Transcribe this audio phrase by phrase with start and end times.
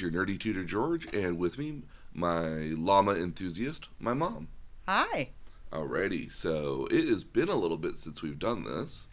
[0.00, 1.82] is your nerdy tutor George, and with me,
[2.14, 4.48] my llama enthusiast, my mom.
[4.88, 5.30] Hi.
[5.72, 9.06] Alrighty, so it has been a little bit since we've done this.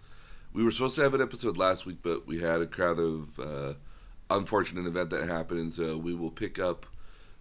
[0.53, 3.39] We were supposed to have an episode last week, but we had a kind of
[3.39, 3.73] uh,
[4.29, 6.85] unfortunate event that happened, and so we will pick up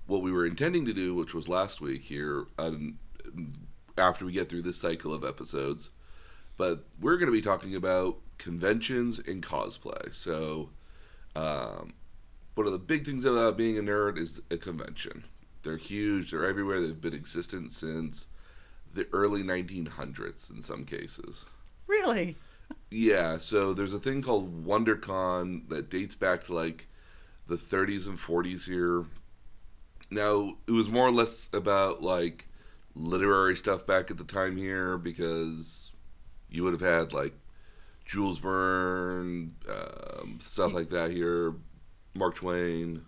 [0.07, 2.99] what we were intending to do, which was last week here, um,
[3.97, 5.91] after we get through this cycle of episodes.
[6.57, 10.13] But we're going to be talking about conventions and cosplay.
[10.13, 10.71] So,
[11.37, 11.93] um,
[12.57, 15.25] one of the big things about being a nerd is a convention.
[15.63, 16.31] They're huge.
[16.31, 16.81] They're everywhere.
[16.81, 18.29] They've been existent since
[18.95, 21.45] the early 1900s in some cases.
[21.87, 22.37] Really?
[22.91, 23.37] Yeah.
[23.37, 26.89] So there's a thing called WonderCon that dates back to like
[27.47, 29.05] the 30s and 40s here.
[30.11, 32.49] Now it was more or less about like
[32.95, 35.93] literary stuff back at the time here because
[36.49, 37.35] you would have had like
[38.07, 41.55] Jules Verne, um, stuff like that here,
[42.17, 43.03] Mark Twain.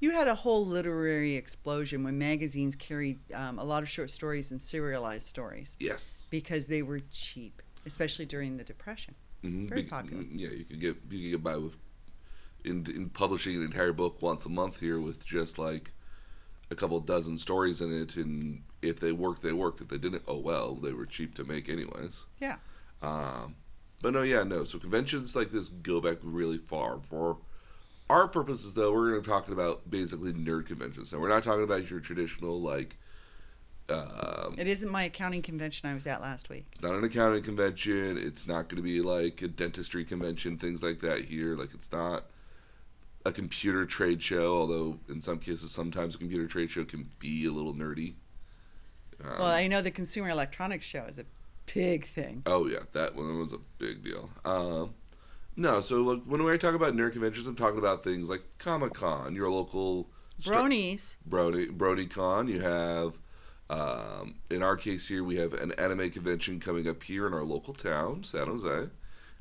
[0.00, 4.50] You had a whole literary explosion when magazines carried um, a lot of short stories
[4.50, 6.26] and serialized stories Yes.
[6.30, 9.14] because they were cheap, especially during the Depression.
[9.42, 10.22] hmm Very popular.
[10.34, 11.74] Yeah, you could get you could get by with
[12.64, 15.92] in in publishing an entire book once a month here with just like
[16.70, 19.80] a couple dozen stories in it, and if they worked, they worked.
[19.82, 22.24] If they didn't, oh well, they were cheap to make anyways.
[22.40, 22.56] Yeah.
[23.02, 23.56] Um,
[24.00, 24.64] but no, yeah, no.
[24.64, 27.00] So conventions like this go back really far.
[27.10, 27.36] For
[28.10, 31.12] our purposes, though, we're going to be talking about basically nerd conventions.
[31.12, 32.96] Now, we're not talking about your traditional like.
[33.88, 36.66] Um, It isn't my accounting convention I was at last week.
[36.72, 38.16] it's not an accounting convention.
[38.18, 41.56] It's not going to be like a dentistry convention, things like that here.
[41.56, 42.26] Like it's not
[43.24, 47.46] a computer trade show, although in some cases, sometimes a computer trade show can be
[47.46, 48.14] a little nerdy.
[49.24, 51.24] Um, well, I know the Consumer Electronics Show is a
[51.74, 52.42] big thing.
[52.46, 54.30] oh yeah, that one was a big deal.
[54.44, 54.94] Um,
[55.60, 58.94] no, so like, when I talk about nerd conventions, I'm talking about things like Comic
[58.94, 60.08] Con, your local
[60.40, 61.16] star- Bronies.
[61.26, 62.48] Brody BronyCon.
[62.48, 63.18] You have,
[63.68, 67.44] um, in our case here, we have an anime convention coming up here in our
[67.44, 68.88] local town, San Jose,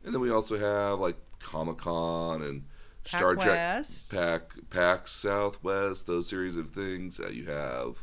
[0.04, 2.66] and then we also have like Comic Con and
[3.06, 4.12] Star Pac Trek, West.
[4.12, 7.22] Pac, PAX Southwest, those series of things.
[7.22, 7.96] Uh, you have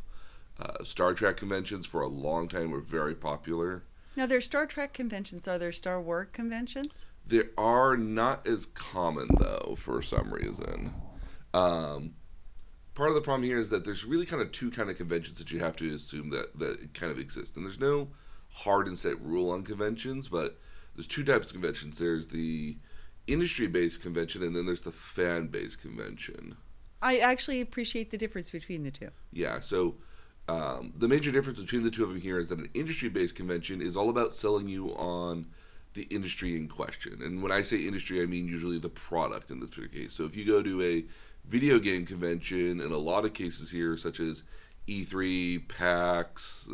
[0.59, 3.83] uh, Star Trek conventions for a long time were very popular.
[4.17, 5.47] Now, there's Star Trek conventions.
[5.47, 7.05] Are there Star Wars conventions?
[7.27, 10.93] They are not as common though, for some reason.
[11.53, 12.15] Um,
[12.95, 15.39] part of the problem here is that there's really kind of two kind of conventions
[15.39, 18.09] that you have to assume that that kind of exist, and there's no
[18.51, 20.59] hard and set rule on conventions, but
[20.95, 21.99] there's two types of conventions.
[21.99, 22.79] There's the
[23.27, 26.57] industry-based convention, and then there's the fan-based convention.
[27.03, 29.11] I actually appreciate the difference between the two.
[29.33, 29.97] Yeah, so
[30.49, 33.35] um, the major difference between the two of them here is that an industry based
[33.35, 35.47] convention is all about selling you on
[35.97, 37.21] the industry in question.
[37.23, 40.13] And when I say industry, I mean usually the product in this particular case.
[40.15, 41.05] So if you go to a
[41.49, 44.45] video game convention, in a lot of cases here, such as
[44.87, 46.69] E3, PAX,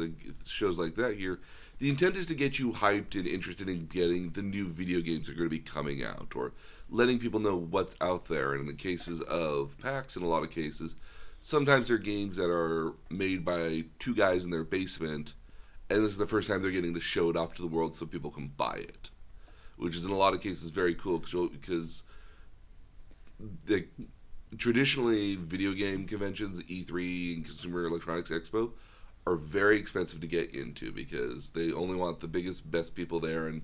[0.47, 1.41] shows like that here,
[1.79, 5.27] the intent is to get you hyped and interested in getting the new video games
[5.27, 6.53] that are going to be coming out or
[6.91, 8.53] letting people know what's out there.
[8.53, 10.95] And in the cases of PAX, in a lot of cases,
[11.41, 15.35] sometimes they're games that are made by two guys in their basement,
[15.91, 17.95] and this is the first time they're getting to show it off to the world
[17.95, 19.11] so people can buy it,
[19.77, 22.03] which is in a lot of cases very cool because
[23.67, 23.85] the
[24.59, 28.71] traditionally video game conventions, E3 and Consumer Electronics Expo,
[29.27, 33.47] are very expensive to get into because they only want the biggest, best people there,
[33.47, 33.63] and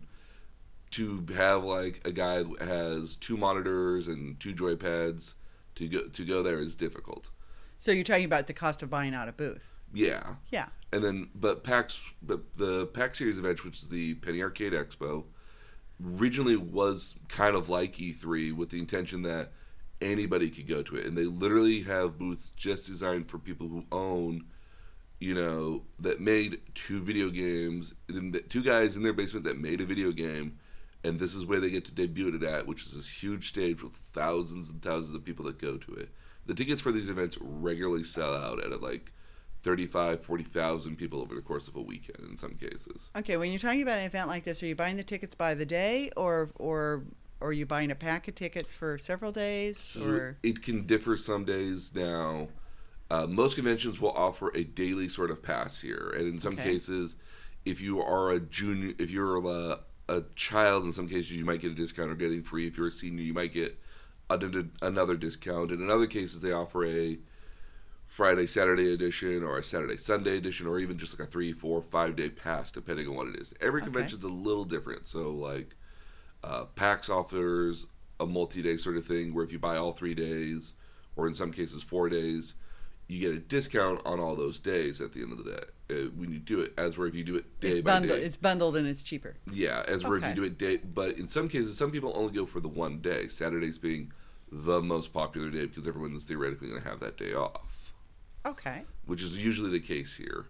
[0.93, 5.35] to have like a guy that has two monitors and two joypads
[5.75, 7.31] to go to go there is difficult.
[7.77, 9.73] So you're talking about the cost of buying out a booth.
[9.93, 10.67] Yeah, Yeah.
[10.93, 15.25] and then but PAX, but the PAX Series event, which is the Penny Arcade Expo,
[16.05, 19.51] originally was kind of like E3 with the intention that
[20.01, 23.85] anybody could go to it, and they literally have booths just designed for people who
[23.91, 24.45] own,
[25.19, 27.95] you know, that made two video games,
[28.49, 30.59] two guys in their basement that made a video game,
[31.05, 33.83] and this is where they get to debut it at, which is this huge stage
[33.83, 36.11] with thousands and thousands of people that go to it.
[36.47, 39.13] The tickets for these events regularly sell out at like
[39.63, 43.11] 35, 40,000 people over the course of a weekend in some cases.
[43.17, 45.55] Okay, when you're talking about an event like this, are you buying the tickets by
[45.55, 47.05] the day, or or
[47.41, 51.17] or are you buying a pack of tickets for several days, or it can differ
[51.17, 52.49] some days now.
[53.11, 56.59] Uh, most conventions will offer a daily sort of pass here, and in some Okay.
[56.59, 57.17] cases,
[57.65, 61.61] if you are a junior, if you're a, a child, in some cases you might
[61.61, 62.67] get a discount or getting free.
[62.67, 63.79] If you're a senior, you might get
[64.31, 65.71] another another discount.
[65.73, 67.19] And in other cases, they offer a
[68.09, 71.81] Friday Saturday edition or a Saturday Sunday edition, or even just like a three, four,
[71.83, 73.53] five day pass, depending on what it is.
[73.61, 73.87] Every Okay.
[73.87, 75.75] convention's a little different, so like
[76.45, 77.87] Uh, PAX offers
[78.21, 80.73] a multi-day sort of thing where if you buy all three days,
[81.17, 82.55] or in some cases four days,
[83.09, 86.11] you get a discount on all those days at the end of the day uh,
[86.17, 86.73] when you do it.
[86.79, 88.21] As where if you do it day it's by bundled.
[88.21, 89.37] day, It's bundled and it's cheaper.
[89.53, 90.31] yeah, as where if Okay.
[90.31, 93.01] you do it day, but in some cases, some people only go for the one
[93.01, 93.27] day.
[93.27, 94.13] Saturdays being
[94.53, 97.78] the most popular day because everyone's theoretically going to have that day off,
[98.49, 98.83] Okay.
[99.07, 100.47] which is usually the case here.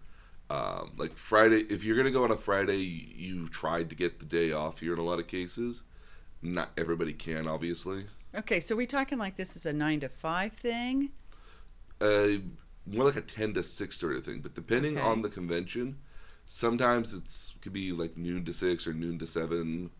[0.49, 4.19] Um, like Friday, if you're going to go on a Friday, you tried to get
[4.19, 5.83] the day off here in a lot of cases.
[6.41, 8.05] Not everybody can, obviously.
[8.33, 8.59] Okay.
[8.59, 11.11] So we're talking like this is a nine to five thing.
[12.01, 12.39] Uh,
[12.87, 15.05] more like a ten to six sort of thing, but depending Okay.
[15.05, 15.97] on the convention,
[16.45, 19.91] sometimes it's could be like noon to six or noon to seven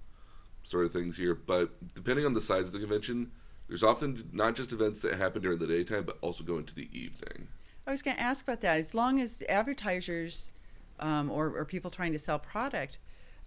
[0.63, 1.35] sort of things here.
[1.35, 3.31] But depending on the size of the convention,
[3.67, 6.89] there's often not just events that happen during the daytime, but also go into the
[6.97, 7.49] evening.
[7.87, 8.79] I was going to ask about that.
[8.79, 10.51] As long as advertisers
[10.99, 12.97] um, or, or people trying to sell product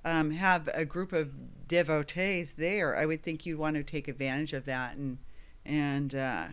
[0.04, 4.52] um, have a group of devotees there, I would think you'd want to take advantage
[4.52, 5.18] of that and
[5.64, 6.46] and uh,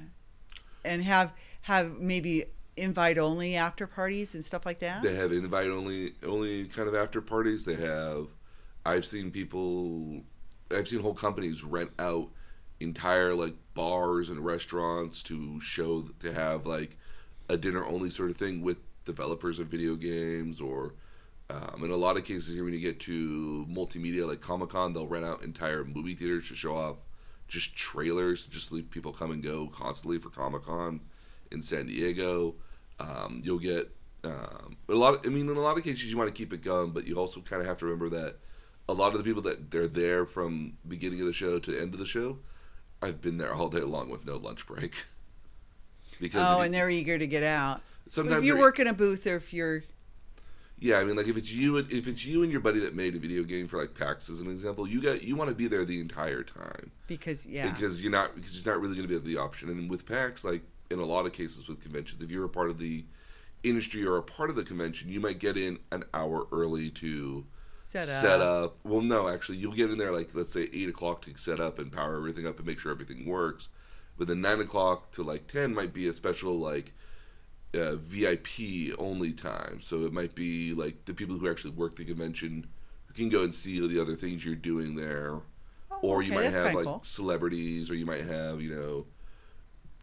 [0.86, 2.46] and have have maybe
[2.78, 5.02] invite only after parties and stuff like that.
[5.02, 7.66] They have invite only only kind of after parties.
[7.66, 8.28] They have
[8.86, 10.22] I've seen people
[10.72, 12.30] I've seen whole companies rent out
[12.80, 16.98] entire like bars and restaurants to show to have like
[17.50, 20.94] a dinner only sort of thing with developers of video games or
[21.50, 24.94] um, in a lot of cases here when you get to multimedia like Comic Con
[24.94, 26.98] they'll rent out entire movie theaters to show off
[27.50, 31.02] just trailers to just leave people come and go constantly for Comic Con
[31.52, 32.56] in San Diego.
[33.00, 33.90] Um, you'll get
[34.24, 35.16] um, a lot.
[35.16, 37.08] Of, I mean, in a lot of cases, you want to keep it going, but
[37.08, 38.38] you also kind of have to remember that
[38.88, 41.82] a lot of the people that they're there from beginning of the show to the
[41.82, 42.38] end of the show,
[43.02, 45.06] I've been there all day long with no lunch break.
[46.20, 47.82] Because oh, and they're eager to get out.
[48.08, 49.84] sometimes if you work in a booth or if you're
[50.80, 52.96] Yeah, I mean, like if it's you, and if it's you and your buddy that
[52.96, 55.56] made a video game for like PAX as an example, you got you want to
[55.56, 57.72] be there the entire time because yeah.
[57.72, 59.70] because you're not because you're not really going to be the option.
[59.70, 62.70] And with PAX, like in a lot of cases with conventions, if you're a part
[62.70, 63.04] of the
[63.64, 67.46] industry or a part of the convention, you might get in an hour early to
[67.80, 68.22] set up.
[68.22, 68.78] set up.
[68.84, 71.80] Well, no, actually, you'll get in there like let's say eight o'clock to set up
[71.80, 73.70] and power everything up and make sure everything works.
[74.20, 76.92] But then nine o'clock to like ten might be a special like
[77.74, 79.80] uh, VIP only time.
[79.82, 82.68] So it might be like the people who actually work the convention
[83.08, 85.36] who can go and see the other things you're doing there.
[85.90, 87.02] Oh, or you okay, might have like cool.
[87.04, 89.06] celebrities, or you might have you know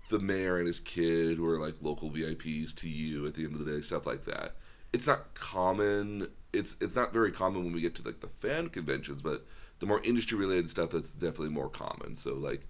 [0.08, 3.52] the mayor and his kid who are like local VIPs to you at the end
[3.52, 4.52] of the day, stuff like that.
[4.94, 6.28] It's not common.
[6.54, 9.44] It's it's not very common when we get to like the fan conventions, but
[9.78, 12.16] the more industry related stuff that's definitely more common.
[12.16, 12.66] So like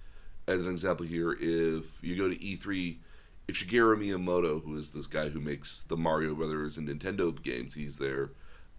[0.48, 2.96] as an example here, if you go to E3,
[3.48, 7.75] if Shigeru Miyamoto, who is this guy who makes the Mario Brothers and Nintendo games,
[7.75, 8.31] he's their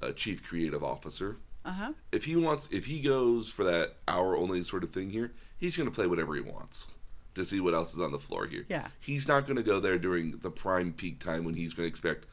[0.02, 1.94] uh, chief creative officer Uh huh.
[2.12, 5.76] if he wants if he goes for that hour only sort of thing here he's
[5.76, 6.86] going to play whatever he wants
[7.34, 8.90] to see what else is on the floor here Yeah.
[9.00, 11.90] he's not going to go there during the prime peak time when he's going to
[11.90, 12.28] expect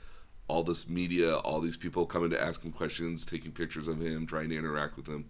[0.47, 4.27] all this media all these people coming to ask him questions taking pictures of him
[4.27, 5.25] trying to interact with him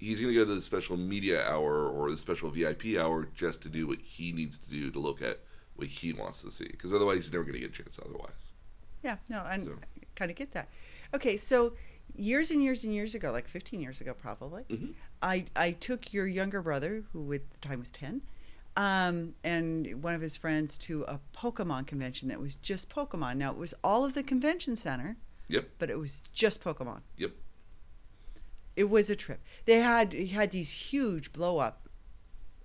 [0.00, 3.60] he's going to go to the special media hour or the special vip hour just
[3.62, 5.38] to do what he needs to do to look at
[5.76, 8.34] what he wants to see because otherwise he's never going to get a chance otherwise
[9.04, 9.78] Yeah, no, I So-
[10.16, 10.68] kind of get that.
[11.14, 11.74] Okay, so
[12.14, 14.94] years and years and years ago, like 15 years ago probably, Mhm.
[15.22, 18.20] I, I took your younger brother, who at the time was 10,
[18.76, 23.36] um, and one of his friends to a Pokemon convention that was just Pokemon.
[23.36, 25.16] Now, it was all of the convention center,
[25.48, 25.68] Yep.
[25.78, 27.00] but it was just Pokemon.
[27.16, 27.32] Yep.
[28.76, 29.40] It was a trip.
[29.64, 31.88] They had he had these huge blow up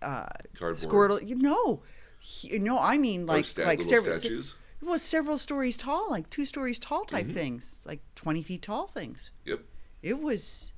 [0.02, 0.76] uh, Cardboard.
[1.22, 1.28] Squirtle.
[1.28, 1.82] You know,
[2.20, 6.30] he- no, I mean Or like sta- like several, statues well, several stories tall, like
[6.30, 7.34] two stories tall type Mhm.
[7.34, 9.32] things, like 20 feet tall things.
[9.46, 9.62] Yep.
[10.04, 10.74] It was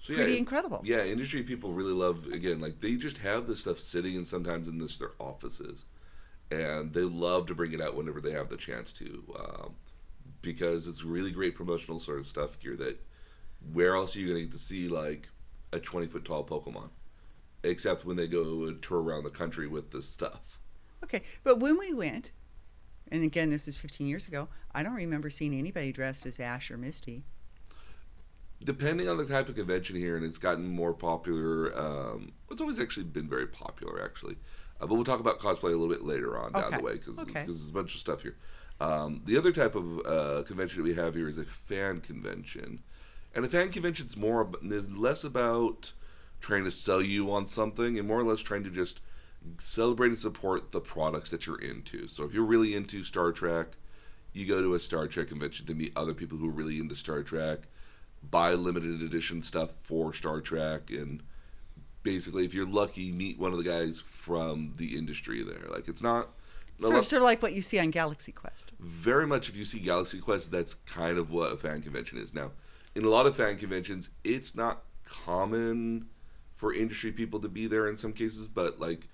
[0.00, 0.80] So pretty yeah, incredible.
[0.84, 4.66] Yeah, industry people really love again, like they just have this stuff sitting and sometimes
[4.66, 5.84] in this their offices,
[6.50, 9.74] and they love to bring it out whenever they have the chance to, um,
[10.42, 12.76] because it's really great promotional sort of stuff here.
[12.76, 13.00] That
[13.72, 15.28] where else are you going to get to see like
[15.72, 16.90] a twenty foot tall Pokemon,
[17.62, 20.58] except when they go and tour around the country with this stuff.
[21.02, 22.32] Okay, but when we went,
[23.12, 26.70] and again, this is 15 years ago, I don't remember seeing anybody dressed as Ash
[26.70, 27.24] or Misty.
[28.62, 31.76] depending on the type of convention here, and it's gotten more popular.
[31.78, 34.36] Um, it's always actually been very popular, actually.
[34.80, 37.18] Uh, but we'll talk about cosplay a little bit later on down the way because
[37.18, 37.44] Okay.
[37.44, 38.36] there's a bunch of stuff here.
[38.80, 42.82] Um, the other type of uh, convention that we have here is a fan convention,
[43.34, 45.92] and a fan convention's more is less about
[46.40, 49.00] trying to sell you on something and more or less trying to just
[49.58, 52.08] celebrate and support the products that you're into.
[52.08, 53.76] So if you're really into Star Trek,
[54.32, 56.94] you go to a Star Trek convention to meet other people who are really into
[56.94, 57.60] Star Trek,
[58.22, 61.22] buy limited edition stuff for Star Trek, and
[62.02, 65.68] basically, if you're lucky, meet one of the guys from the industry there.
[65.68, 66.30] Like it's not.
[66.80, 68.72] Sort of, sort of like what you see on Galaxy Quest.
[68.80, 72.34] very much if you see Galaxy Quest, that's kind of what a fan convention is.
[72.34, 72.50] Now,
[72.94, 76.06] in a lot of fan conventions, it's not common
[76.56, 79.08] for industry people to be there in some cases, but like,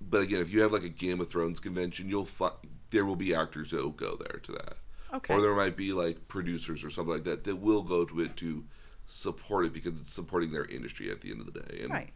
[0.00, 2.54] but again, if you have like a Game of Thrones convention, you'll find
[2.90, 4.74] there will be actors that will go there to that,
[5.14, 5.32] Okay.
[5.32, 8.36] or there might be like producers or something like that that will go to it
[8.38, 8.64] to
[9.06, 11.80] support it because it's supporting their industry at the end of the day.
[11.82, 12.10] And right.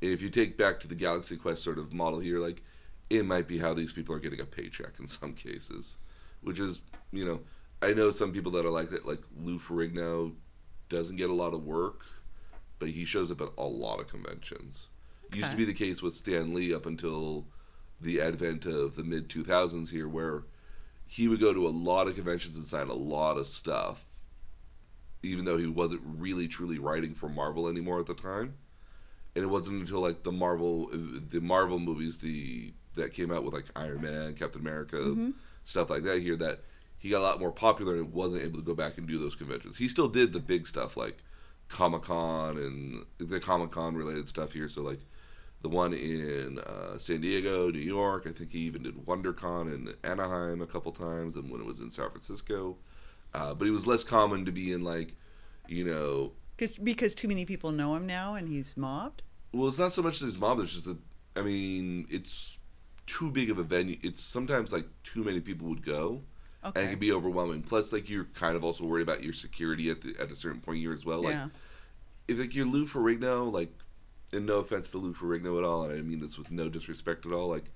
[0.00, 2.62] if you take back to the Galaxy Quest sort of model here, like
[3.10, 5.96] it might be how these people are getting a paycheck in some cases,
[6.42, 7.40] which is you know
[7.82, 9.04] I know some people that are like that.
[9.06, 10.34] Like Lou Ferrigno
[10.88, 12.02] doesn't get a lot of work,
[12.78, 14.88] but he shows up at a lot of conventions.
[15.32, 17.46] Used to be the case with Stan Lee up until
[18.00, 20.44] the advent of the mid 2000s here, where
[21.06, 24.04] he would go to a lot of conventions and sign a lot of stuff,
[25.22, 28.54] even though he wasn't really truly writing for Marvel anymore at the time
[29.34, 33.54] and it wasn't until like the Marvel the Marvel movies the that came out with
[33.54, 35.32] like Iron Man, Captain America, Mhm.
[35.64, 36.62] stuff like that here that
[37.02, 39.34] he got a lot more popular and wasn't able to go back and do those
[39.34, 39.76] conventions.
[39.76, 41.18] He still did the big stuff like
[41.68, 44.68] Comic Con and the Comic Con related stuff here.
[44.68, 45.00] So like
[45.62, 48.28] the one in uh, San Diego, New York.
[48.28, 51.80] I think he even did WonderCon in Anaheim a couple times, and when it was
[51.80, 52.76] in San Francisco.
[53.34, 55.16] Uh, but he was less common to be in like,
[55.66, 59.22] you know, Cause, because too many people know him now and he's mobbed.
[59.52, 60.60] Well, it's not so much that he's mobbed.
[60.60, 60.98] It's just that
[61.34, 62.58] I mean, it's
[63.06, 63.98] too big of a venue.
[64.02, 66.22] It's sometimes like too many people would go,
[66.62, 67.62] and it can be overwhelming.
[67.62, 70.60] Plus, like you're kind of also worried about your security at the at a certain
[70.60, 71.22] point here as well.
[71.22, 71.48] Like yeah.
[72.28, 73.72] if like you're Lou Ferrigno, like,
[74.32, 77.26] and no offense to Lou Ferrigno at all, and I mean this with no disrespect
[77.26, 77.70] at all, like.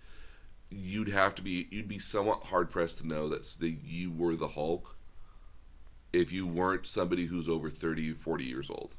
[0.68, 1.68] You'd have to be.
[1.70, 4.96] You'd be somewhat hard pressed to know that you were the Hulk,
[6.12, 8.96] if you weren't somebody who's over 30, 40 years old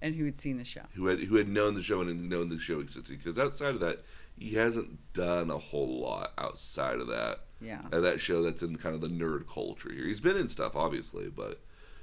[0.00, 0.82] And who had seen the show.
[0.94, 3.18] who had who had known the show and had known the show existed.
[3.18, 4.02] Because outside of that,
[4.36, 7.40] he hasn't done a whole lot outside of that.
[7.60, 7.82] Yeah.
[7.90, 10.04] That show that's in kind of the nerd culture here.
[10.04, 11.58] He's been in stuff obviously, but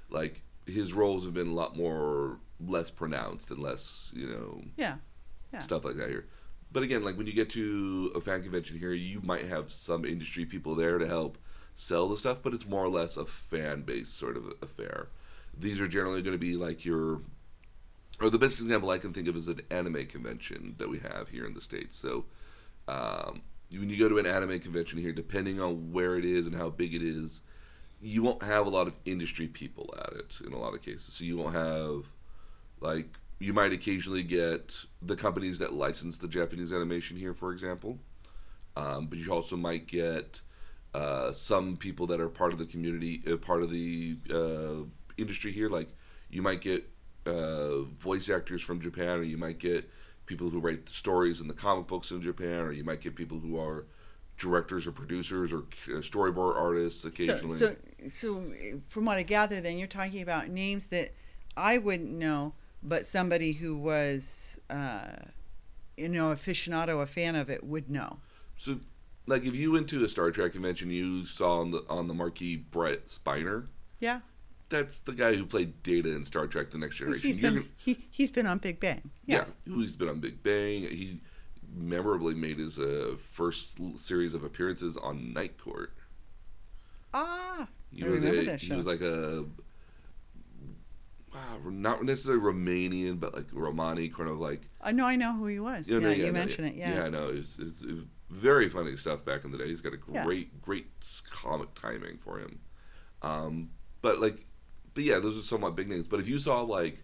[0.09, 4.95] like his roles have been a lot more less pronounced and less you know Yeah.
[5.53, 5.59] Yeah.
[5.59, 6.25] stuff like that here.
[6.71, 10.03] But again, like when you get to a fan convention here, you might have some
[10.03, 11.37] industry people there to help
[11.75, 15.07] sell the stuff, but it's more or less a fan based sort of affair.
[15.57, 17.21] These are generally going to be like your,
[18.19, 21.29] or the best example I can think of is an anime convention that we have
[21.29, 21.97] here in the States.
[21.97, 22.25] So
[22.89, 23.41] um,
[23.79, 26.69] when you go to an anime convention here, depending on where it is and how
[26.69, 27.41] big it is,
[28.01, 31.13] you won't have a lot of industry people at it in a lot of cases.
[31.13, 32.05] So you won't have
[32.81, 33.07] like
[33.39, 37.99] you might occasionally get the companies that license the Japanese animation here, for example.
[38.77, 40.41] Um, but you also might get
[40.93, 44.85] uh, some people that are part of the community, uh, part of the uh,
[45.17, 45.69] industry here.
[45.69, 45.89] Like
[46.29, 46.89] you might get
[47.25, 49.89] uh, voice actors from Japan, or you might get
[50.25, 53.15] people who write the stories in the comic books in Japan, or you might get
[53.15, 53.85] people who are
[54.37, 57.57] directors or producers or uh, storyboard artists occasionally.
[57.57, 57.75] so,
[58.07, 61.13] so uh, from what I gather, then you're talking about names that
[61.55, 62.53] I wouldn't know,
[62.83, 65.07] but somebody who was, uh,
[65.95, 68.17] you know, aficionado, a fan of it, would know.
[68.57, 68.79] So,
[69.25, 72.13] like, if you went to a Star Trek convention, you saw on the on the
[72.13, 73.67] marquee Brent Spiner.
[73.99, 74.19] Yeah.
[74.69, 77.27] That's the guy who played Data in Star Trek: The Next Generation.
[77.27, 79.11] He's been he he's been on Big Bang.
[79.25, 79.45] yeah.
[79.65, 80.81] he's been on Big Bang.
[80.83, 81.21] He
[81.75, 85.93] memorably made his uh, first series of appearances on Night Court.
[87.13, 89.45] Ah, He I was remember a that he was like a
[91.33, 95.47] wow, not necessarily Romanian, but like Romani, kind of like I know I know who
[95.47, 95.87] he was.
[95.89, 96.75] You Yeah, know, you no, mentioned it.
[96.75, 96.95] Yeah.
[96.95, 97.29] Yeah, I know.
[97.29, 99.67] It was, it was- it was very funny stuff back in the day.
[99.67, 100.25] He's got a Yeah.
[100.25, 100.87] great, great
[101.29, 102.59] comic timing for him.
[103.21, 103.69] Um,
[104.01, 104.45] but like,
[104.95, 106.07] but yeah, those are somewhat big names.
[106.07, 107.03] But if you saw like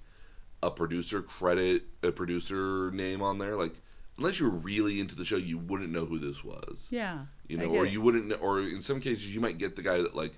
[0.64, 3.76] a producer credit, a producer name on there, like
[4.18, 6.88] unless you were really into the show, you wouldn't know who this was.
[6.90, 7.26] Yeah.
[7.48, 10.16] You know, or you wouldn't, or in some cases, you might get the guy that
[10.16, 10.34] like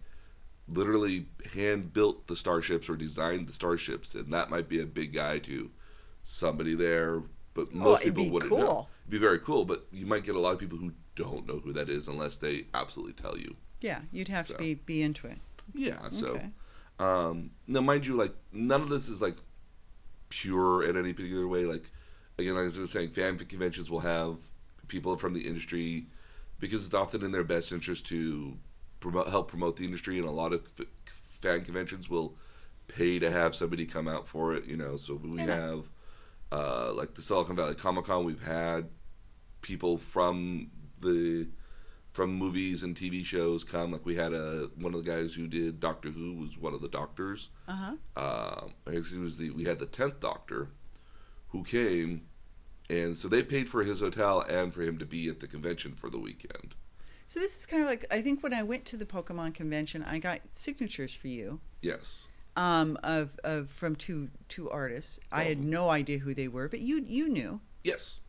[0.67, 5.13] literally hand built the starships or designed the starships, and that might be a big
[5.13, 5.69] guy to
[6.23, 7.21] somebody there.
[7.53, 8.59] But most Well, people wouldn't cool.
[8.59, 8.87] know.
[9.03, 11.59] It'd be very cool, but you might get a lot of people who don't know
[11.59, 13.55] who that is unless they absolutely tell you.
[13.81, 14.53] Yeah, you'd have So.
[14.53, 15.37] to be be into it.
[15.75, 16.09] Yeah.
[16.11, 16.49] So, Okay.
[16.99, 19.37] Um, now mind you, like none of this is like
[20.29, 21.65] pure in any particular way.
[21.65, 21.91] Like
[22.37, 24.37] again, like as I was saying, fan conventions will have
[24.87, 26.07] people from the industry
[26.59, 28.57] because it's often in their best interest to
[28.99, 30.87] promote, help promote the industry, and a lot of f-
[31.41, 32.35] fan conventions will
[32.87, 34.65] pay to have somebody come out for it.
[34.65, 35.45] You know, so we Yeah.
[35.55, 35.85] have
[36.51, 38.23] uh, like the Silicon Valley Comic Con.
[38.25, 38.89] We've had
[39.61, 40.69] people from
[41.01, 41.47] the
[42.13, 43.91] from movies and TV shows come.
[43.91, 46.81] Like we had a one of the guys who did Doctor Who was one of
[46.81, 47.49] the doctors.
[47.67, 47.91] Uh huh.
[48.15, 50.69] Um, I guess he was the we had the tenth Doctor,
[51.49, 52.21] who came
[52.89, 55.93] and so they paid for his hotel and for him to be at the convention
[55.93, 56.75] for the weekend.
[57.27, 60.03] So this is kind of like I think when I went to the Pokemon convention,
[60.03, 62.25] I got signatures for you Yes.
[62.55, 65.19] um, of of from two two artists.
[65.31, 67.61] I had no idea who they were, but you you knew.
[67.83, 68.19] Yes.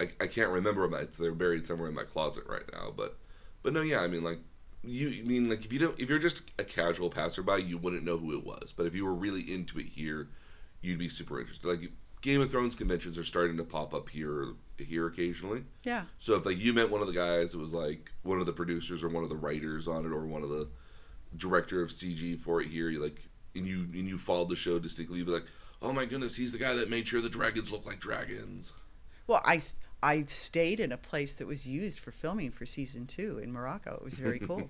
[0.00, 0.94] I, I can't remember them.
[1.00, 2.92] It's- They're buried somewhere in my closet right now.
[2.96, 3.16] But
[3.62, 4.00] but no, yeah.
[4.00, 4.38] I mean, like
[4.82, 8.02] you you mean like if you don't if you're just a casual passerby, you wouldn't
[8.04, 8.72] know who it was.
[8.76, 10.28] But if you were really into it here,
[10.80, 11.66] you'd be super interested.
[11.68, 11.92] Like
[12.22, 15.64] Game of Thrones conventions are starting to pop up here here occasionally.
[15.84, 16.04] Yeah.
[16.18, 18.52] So if like you met one of the guys, it was like one of the
[18.52, 20.68] producers or one of the writers on it, or one of the
[21.36, 22.88] director of CG for it here.
[22.88, 23.20] You like
[23.54, 25.18] and you and you followed the show distinctly.
[25.18, 25.46] You'd be like,
[25.82, 28.72] oh my goodness, he's the guy that made sure the dragons look like dragons.
[29.26, 29.60] Well, I
[30.02, 33.94] I stayed in a place that was used for filming for season two in Morocco.
[33.94, 34.68] It was very cool.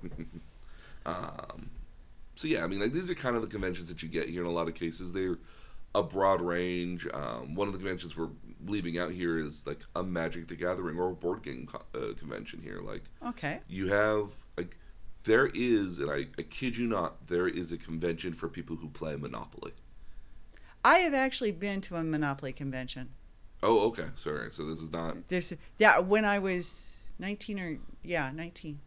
[1.07, 1.71] Um,
[2.37, 4.43] so yeah, I mean, like these are kind of the conventions that you get here
[4.43, 5.13] in a lot of cases.
[5.13, 5.39] They're
[5.95, 7.07] a broad range.
[7.13, 8.29] Um, one of the conventions we're
[8.67, 12.15] leaving out here is like a Magic the Gathering or a board game co- uh,
[12.15, 12.81] convention here.
[12.81, 13.61] Like okay.
[13.69, 14.77] you have like
[15.25, 18.89] there is, and I, I kid you not, there is a convention for people who
[18.89, 19.73] play Monopoly.
[20.85, 23.11] I have actually been to a Monopoly convention.
[23.63, 24.51] Oh, okay, sorry.
[24.53, 28.81] So this is not This yeah, when I was nineteen or yeah nineteen.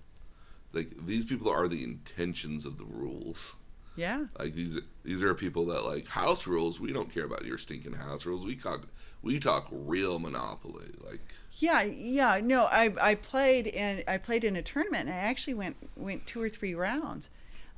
[0.73, 3.53] like these people are the intentions of the rules.
[3.95, 4.25] Yeah.
[4.39, 6.79] Like these these are people that like house rules.
[6.79, 8.43] We don't care about your stinking house rules.
[8.45, 8.87] We talk
[9.21, 10.89] we talk real Monopoly.
[11.03, 11.21] Like
[11.57, 12.39] Yeah, yeah.
[12.43, 16.25] No, I I played and I played in a tournament and I actually went went
[16.25, 17.29] two or three rounds.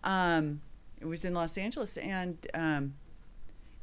[0.05, 0.61] Um,
[1.01, 2.93] it was in Los Angeles and um,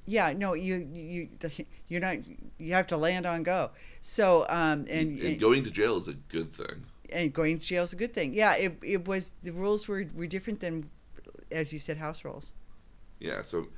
[0.07, 1.29] yeah, no, you you
[1.89, 2.19] you're not
[2.59, 3.71] you have to land on go.
[4.01, 6.85] So um, and and going to jail is a good thing.
[7.11, 8.35] and going to jail is a good thing.
[8.35, 10.91] Yeah, it it was the rules were were different than
[11.51, 12.53] as you said house rules.
[13.21, 13.43] Yeah.
[13.43, 13.69] So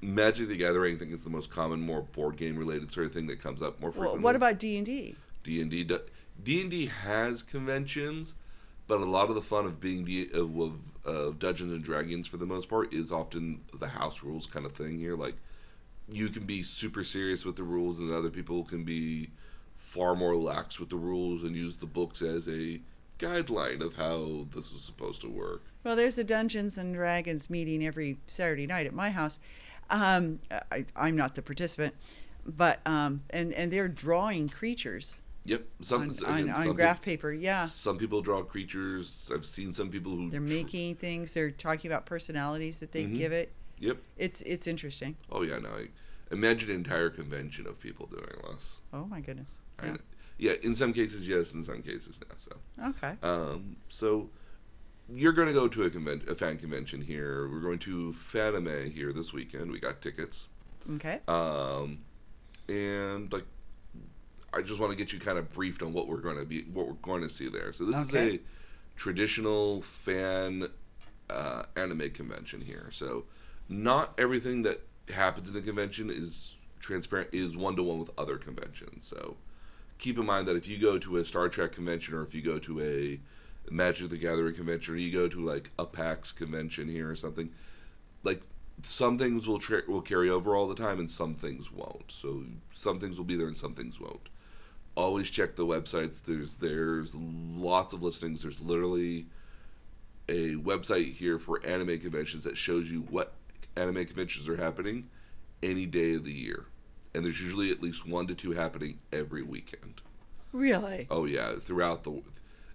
[0.00, 3.12] Magic the Gathering, I think, is the most common, more board game related sort of
[3.12, 4.22] thing that comes up more Well, frequently.
[4.22, 5.16] what about D and D?
[5.44, 5.84] D and D?
[6.42, 8.34] D and D has conventions,
[8.86, 10.72] but a lot of the fun of being D of, of,
[11.04, 14.72] of Dungeons and Dragons for the most part is often the house rules kind of
[14.72, 15.16] thing here.
[15.16, 15.34] Like
[16.10, 19.30] you can be super serious with the rules, and other people can be
[19.74, 22.80] far more lax with the rules and use the books as a
[23.18, 25.62] guideline of how this is supposed to work.
[25.84, 29.38] Well, there's a Dungeons and Dragons meeting every Saturday night at my house.
[29.90, 30.40] Um,
[30.70, 31.94] I, I'm not the participant,
[32.46, 35.62] but um, and and they're drawing creatures Yep.
[35.80, 37.32] Some on, again, on, on some graph peop- paper.
[37.32, 39.30] Yeah, Some people draw creatures.
[39.34, 41.32] I've seen some people who they're tr- making things.
[41.32, 43.16] They're talking about personalities that they Mhm.
[43.16, 43.50] give it.
[43.80, 43.98] Yep.
[44.16, 45.16] It's it's interesting.
[45.30, 45.58] Oh yeah.
[45.58, 45.68] No.
[45.70, 45.88] I,
[46.30, 48.72] imagine an entire convention of people doing this.
[48.92, 49.54] Oh my goodness.
[49.82, 49.96] Yeah.
[50.40, 52.34] Yeah, in some cases yes, in some cases no.
[52.38, 53.14] So, Okay.
[53.24, 54.30] um, so
[55.12, 57.48] you're going to go to a convent, a fan convention here.
[57.48, 59.72] We're going to Fanime here this weekend.
[59.72, 60.46] We got tickets,
[60.92, 61.20] Okay.
[61.26, 61.98] um,
[62.68, 63.46] and like,
[64.52, 66.62] I just want to get you kind of briefed on what we're going to be,
[66.72, 67.72] what we're going to see there.
[67.72, 68.26] So this Okay.
[68.28, 68.40] is a
[68.96, 70.68] traditional fan
[71.30, 72.90] uh, anime convention here.
[72.92, 73.24] So
[73.68, 78.36] not everything that happens in a convention is transparent is one to one with other
[78.36, 79.06] conventions.
[79.06, 79.36] So
[79.98, 82.42] keep in mind that if you go to a Star Trek convention or if you
[82.42, 83.20] go to a
[83.70, 87.50] Magic the Gathering convention or you go to like a PAX convention here or something,
[88.22, 88.42] like
[88.82, 92.10] some things will tra- will carry over all the time and some things won't.
[92.10, 94.28] So some things will be there and some things won't.
[94.94, 96.22] Always check the websites.
[96.24, 98.42] There's there's lots of listings.
[98.42, 99.26] There's literally
[100.28, 103.32] a website here for anime conventions that shows you what
[103.78, 105.08] anime conventions are happening
[105.62, 106.66] any day of the year.
[107.14, 110.02] And there's usually at least one to two happening every weekend.
[110.52, 111.06] Really?
[111.10, 112.22] Oh yeah, throughout the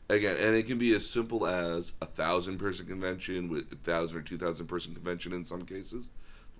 [0.10, 4.18] again, and it can be as simple as a thousand person convention with a thousand
[4.18, 6.10] or two thousand person convention in some cases,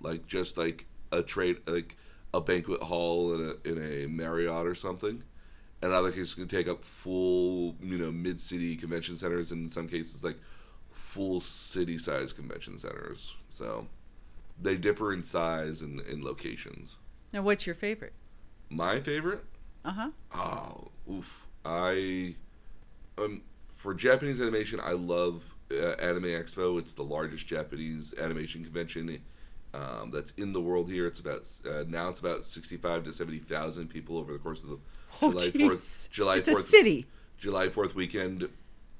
[0.02, 1.98] like just like a trade like
[2.34, 5.24] a banquet hall in a in a Marriott or something.
[5.82, 9.70] And other cases can take up full you know mid city convention centers, and in
[9.70, 10.38] some cases like
[10.92, 13.36] full city size convention centers.
[13.50, 13.88] So
[14.62, 16.98] they differ in size and in locations.
[17.32, 18.14] Now, what's your favorite?
[18.70, 19.44] My favorite
[19.86, 20.10] Uh huh.
[20.36, 21.46] Oh, oof.
[21.66, 22.36] I
[23.18, 26.80] um for Japanese animation, I love uh, Anime Expo.
[26.80, 29.22] It's the largest Japanese animation convention
[29.74, 31.08] um, that's in the world here.
[31.08, 34.70] It's about uh, now it's about sixty-five to seventy thousand people over the course of
[34.70, 34.78] the
[35.22, 35.50] Oh, July.
[35.52, 37.06] Fourth July Fourth city.
[37.38, 38.48] July Fourth weekend.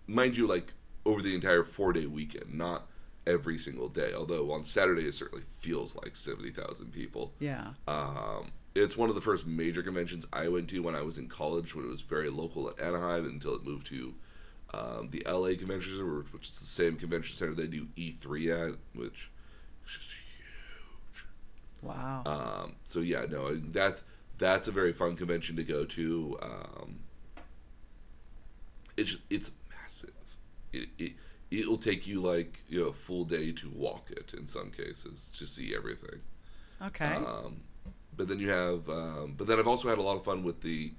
[0.08, 0.74] Mind you, like
[1.06, 2.88] over the entire four-day weekend, not
[3.26, 4.14] every single day.
[4.14, 7.34] Although on Saturday it certainly feels like seventy thousand people.
[7.40, 7.74] Yeah.
[7.88, 11.28] Um, it's one of the first major conventions I went to when I was in
[11.28, 14.16] college, when it was very local at Anaheim until it moved to
[14.74, 18.76] um, the LA Convention Center, which is the same convention center they do E3 at,
[18.96, 19.30] which
[19.86, 21.26] is just huge.
[21.84, 22.24] Wow.
[22.26, 24.02] Um, so yeah, no, that's
[24.40, 26.38] that's a very fun convention to go to.
[26.42, 27.00] Um,
[28.98, 30.14] it's it's massive.
[30.72, 31.14] It, it
[31.60, 35.32] it'll take you like you know a full day to walk it in some cases
[35.38, 36.22] to see everything.
[36.82, 37.06] Okay.
[37.06, 37.62] Um,
[38.16, 40.62] but then you have, um, but then I've also had a lot of fun with
[40.62, 40.92] the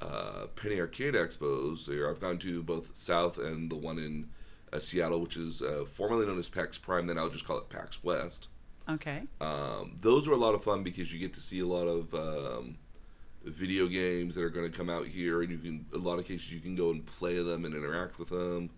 [0.00, 1.86] uh, Penny Arcade Expos.
[1.86, 4.28] There, I've gone to both South and the one in
[4.72, 7.06] uh, Seattle, which is uh, formerly known as PAX Prime.
[7.06, 8.48] Then I'll just call it PAX West.
[8.88, 9.22] okay.
[9.40, 12.14] Um, those are a lot of fun because you get to see a lot of
[12.14, 12.76] um,
[13.44, 16.26] video games that are going to come out here, and you can, a lot of
[16.26, 18.70] cases, you can go and play them and interact with them.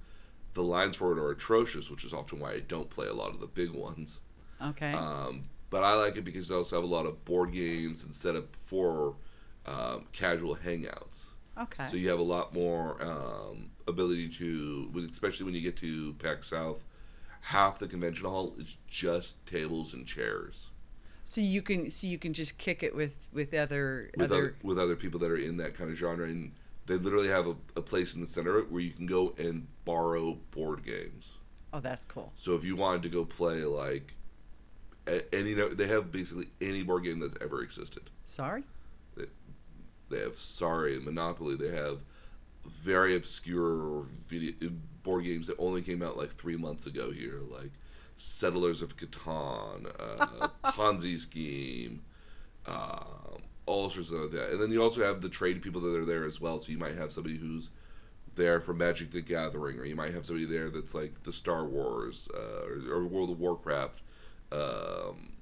[0.56, 3.30] The lines for it are atrocious, which is often why I don't play a lot
[3.34, 4.20] of the big ones.
[4.62, 4.92] Okay.
[4.92, 8.36] Um, but I like it because they also have a lot of board games instead
[8.36, 9.16] of for
[9.66, 11.26] um, casual hangouts.
[11.60, 11.86] okay.
[11.90, 16.48] So you have a lot more um, ability to, especially when you get to PAX
[16.48, 16.84] South.
[17.42, 20.70] Half the convention hall is just tables and chairs
[21.24, 24.34] So you can so you can just kick it with with other with other.
[24.34, 26.52] other, with other people that are in that kind of genre, and
[26.86, 30.34] they literally have a, a place in the center where you can go and borrow
[30.50, 31.32] board games.
[31.72, 32.34] oh, that's cool.
[32.36, 34.12] So if you wanted to go play like
[35.32, 38.10] any, they have basically any board game that's ever existed.
[38.24, 38.64] Sorry.
[40.08, 41.56] They have Sorry and Monopoly.
[41.56, 41.98] They have
[42.64, 44.70] very obscure video
[45.02, 47.70] board games that only came out like three months ago here, like
[48.16, 52.02] Settlers of Catan, uh, Ponzi Scheme,
[52.66, 54.52] um, all sorts of that.
[54.52, 56.58] And then you also have the trade people that are there as well.
[56.58, 57.68] So you might have somebody who's
[58.36, 61.64] there for Magic the Gathering, or you might have somebody there that's like the Star
[61.64, 64.00] Wars uh, or, or World of Warcraft
[64.52, 65.32] um,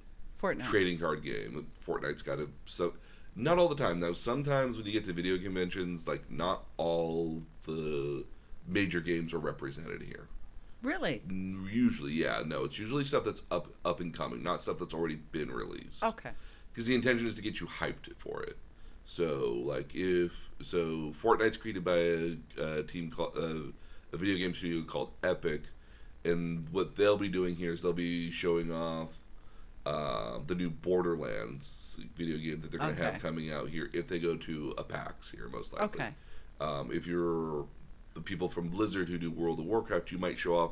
[0.41, 0.65] Fortnite.
[0.65, 1.67] trading card game.
[1.85, 2.95] Fortnite's got a so
[3.37, 4.01] not all the time.
[4.01, 8.25] Now sometimes when you get to video conventions, like not all the
[8.67, 10.29] major games are represented here.
[10.83, 11.23] Really?
[11.29, 15.17] Usually, yeah, no, it's usually stuff that's up up and coming, not stuff that's already
[15.17, 16.03] been released.
[16.05, 16.31] Okay.
[16.73, 18.59] Because the intention is to get you hyped for it.
[19.07, 22.37] So like if so, Fortnite's created by a,
[22.79, 23.71] a team called uh,
[24.13, 25.63] a video game studio called Epic,
[26.25, 29.11] and what they'll be doing here is they'll be showing off
[29.85, 33.13] uh, the new Borderlands video game that they're going to Okay.
[33.13, 36.01] have coming out here if they go to a PAX here, most likely.
[36.01, 36.15] Okay.
[36.61, 37.67] Um, if you're
[38.15, 40.71] the people from Blizzard who do World of Warcraft, you might show off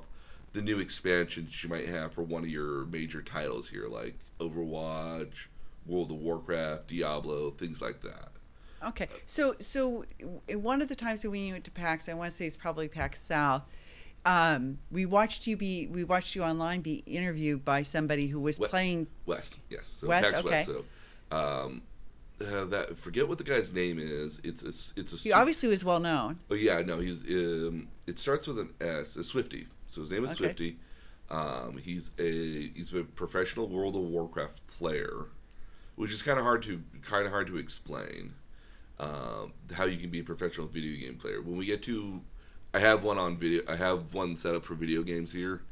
[0.55, 5.47] the new expansions you might have for one of your major titles here, like Overwatch,
[5.87, 8.29] World of Warcraft, Diablo, things like that.
[8.85, 9.09] Okay.
[9.27, 10.05] So so
[10.53, 12.89] one of the times when we went to PAX, I want to say it's probably
[12.89, 13.63] PAX South.
[14.25, 18.59] Um, we watched you be we watched you online be interviewed by somebody who was
[18.59, 19.09] What- playing.
[19.27, 19.97] West, yes.
[20.01, 20.49] So West, PAX okay.
[20.49, 20.71] West.
[21.31, 21.83] So, um,
[22.41, 24.41] uh, that forget what the guy's name is.
[24.43, 26.39] It's a it's a He obviously was well known.
[26.51, 29.67] Oh yeah, no, he's um, it starts with an S, a Swifty.
[29.87, 30.39] So his name is Okay.
[30.39, 30.79] Swifty.
[31.31, 35.27] Um, he's a he's a professional World of Warcraft player,
[36.03, 38.35] which is kind of hard to kind of hard to explain.
[38.99, 41.41] Um, how you can be a professional video game player.
[41.41, 42.21] When we get to,
[42.75, 43.63] I have one on video.
[43.69, 45.63] I have one set up for video games here.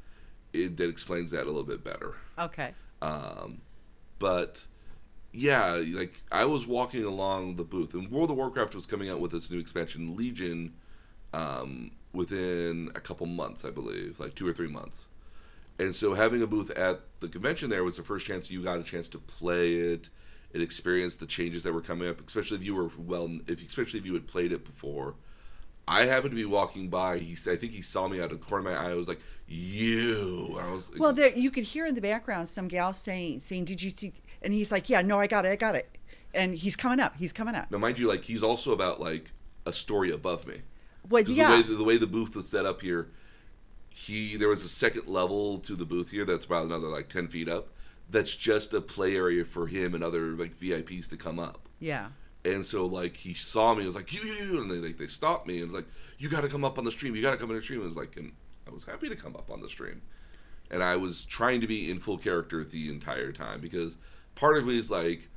[0.53, 2.14] It, that explains that a little bit better.
[2.38, 2.73] Okay.
[3.03, 3.61] Um,
[4.21, 4.64] but
[5.33, 9.19] yeah, like I was walking along the booth, and World of Warcraft was coming out
[9.19, 10.75] with its new expansion, Legion,
[11.33, 15.07] um, within a couple months, I believe, like two or three months.
[15.81, 18.79] And so having a booth at the convention there was the first chance you got
[18.79, 20.09] a chance to play it
[20.53, 24.01] and experienced the changes that were coming up, especially if you were well, if especially
[24.01, 25.15] if you had played it before.
[25.89, 27.19] I happened to be walking by.
[27.19, 28.91] He, I think he saw me out of the corner of my eye.
[28.93, 32.01] I was like, "You!" And I was like, Well, there you could hear in the
[32.01, 35.45] background some gal saying saying, "Did you see?" And he's like, "Yeah, no, I got
[35.47, 35.89] it, I got it."
[36.33, 37.17] And he's coming up.
[37.17, 37.71] He's coming up.
[37.71, 39.33] Now, mind you, like he's also about like
[39.67, 40.61] a story above me.
[41.09, 41.61] Well, 'Cause yeah.
[41.63, 43.09] The way, the way the booth was set up here,
[43.89, 46.25] he there was a second level to the booth here.
[46.25, 47.69] That's about another like ten feet up.
[48.11, 51.68] That's just a play area for him and other like VIPs to come up.
[51.79, 52.09] yeah.
[52.42, 54.96] And so like he saw me, it was like you, you, you, and they like
[54.96, 57.14] they stopped me and was like you got to come up on the stream.
[57.14, 57.81] You got to come on the stream.
[57.81, 58.33] And was like, and
[58.66, 60.01] I was happy to come up on the stream,
[60.70, 63.99] and I was trying to be in full character the entire time because
[64.37, 65.29] part of me is like,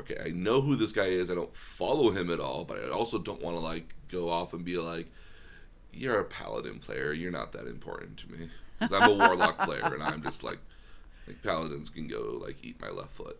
[0.00, 1.30] okay, I know who this guy is.
[1.30, 4.52] I don't follow him at all, but I also don't want to like go off
[4.52, 5.06] and be like,
[5.92, 7.12] you're a paladin player.
[7.12, 10.58] You're not that important to me because I'm a warlock player, and I'm just like,
[11.26, 13.38] like paladins can go like eat my left foot.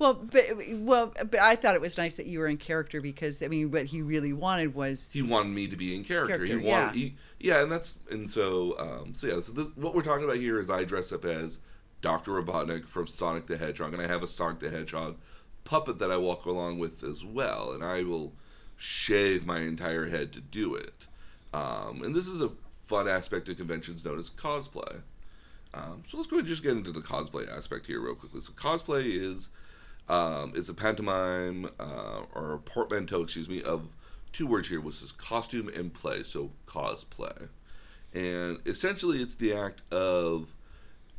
[0.00, 0.42] Well, but
[0.76, 3.70] well, but I thought it was nice that you were in character because I mean,
[3.70, 6.38] what he really wanted was he wanted me to be in character.
[6.38, 6.92] Character, he yeah.
[6.92, 9.40] he, yeah, and that's and so um, so yeah.
[9.40, 11.58] So this, what we're talking about here is I dress up as
[12.00, 15.16] Doctor Robotnik from Sonic the Hedgehog, and I have a Sonic the Hedgehog
[15.64, 18.32] puppet that I walk along with as well, and I will
[18.78, 21.06] shave my entire head to do it.
[21.52, 22.52] Um, and this is a
[22.84, 25.02] fun aspect of conventions known as cosplay.
[25.72, 28.40] Um, so let's go ahead and just get into the cosplay aspect here real quickly.
[28.40, 29.48] So cosplay is
[30.08, 33.88] Um, it's a pantomime uh, or a portmanteau, excuse me, of
[34.32, 37.48] two words here, which is costume and play, so cosplay.
[38.12, 40.56] And essentially, it's the act of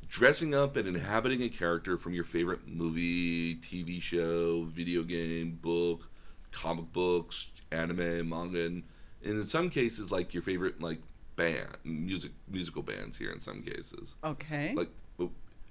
[0.09, 6.09] dressing up and inhabiting a character from your favorite movie, TV show, video game, book,
[6.51, 8.83] comic books, anime, manga, and,
[9.23, 10.99] and in some cases, like your favorite like
[11.41, 13.31] band, music, musical bands here.
[13.31, 14.73] In some cases, Okay.
[14.75, 14.89] like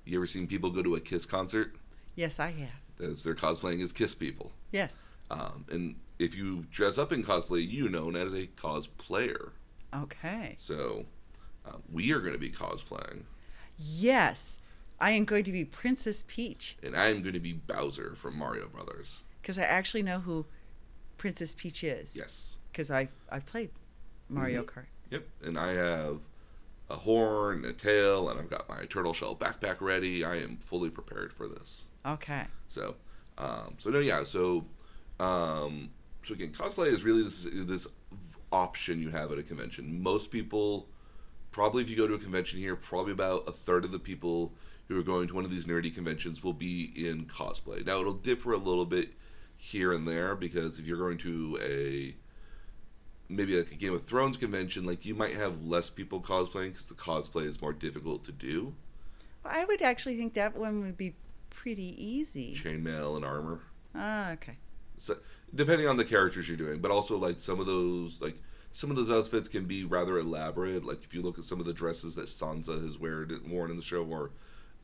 [0.07, 1.77] you ever seen people go to a Kiss concert?
[2.17, 3.09] yes, I have.
[3.11, 4.53] As they're cosplaying as Kiss people.
[4.73, 5.09] Yes.
[5.31, 9.51] Um, and if you dress up in cosplay, you know known as a cosplayer.
[9.95, 10.57] Okay.
[10.59, 11.05] So
[11.67, 13.23] uh, we are going to be cosplaying,
[13.79, 14.57] Yes.
[15.03, 18.37] I am going to be Princess Peach and I am going to be Bowser from
[18.37, 19.21] Mario Brothers.
[19.41, 20.45] because I actually know who
[21.17, 22.15] Princess Peach is.
[22.17, 22.57] Yes.
[22.71, 23.71] Because I've I've played
[24.29, 24.67] Mario Mhm.
[24.67, 24.87] Kart.
[25.11, 25.25] Yep.
[25.45, 26.21] And I have
[26.89, 30.25] a horn, a tail, and I've got my turtle shell backpack ready.
[30.25, 31.85] I am fully prepared for this.
[32.05, 32.45] Okay.
[32.69, 32.97] So,
[33.39, 34.23] um, so no, yeah.
[34.25, 34.65] So,
[35.19, 35.91] um,
[36.25, 37.87] so again, cosplay is really this this
[38.53, 40.03] option you have at a convention.
[40.03, 40.89] Most people,
[41.53, 44.53] probably if you go to a convention here, probably about a third of the people
[44.89, 47.87] who are going to one of these nerdy conventions will be in cosplay.
[47.87, 49.11] Now it'll differ a little bit
[49.57, 52.15] here and there because if you're going to a
[53.31, 56.87] maybe like a Game of Thrones convention, like you might have less people cosplaying because
[56.87, 58.75] the cosplay is more difficult to do.
[59.45, 61.15] Well, I would actually think that one would be
[61.51, 62.55] pretty easy.
[62.55, 63.61] Chainmail and armor.
[63.95, 64.57] Ah, okay.
[64.99, 65.17] so
[65.55, 68.37] depending on the characters you're doing but also like some of those like
[68.73, 71.67] some of those outfits can be rather elaborate like if you look at some of
[71.67, 74.31] the dresses that sansa has weared worn in the show or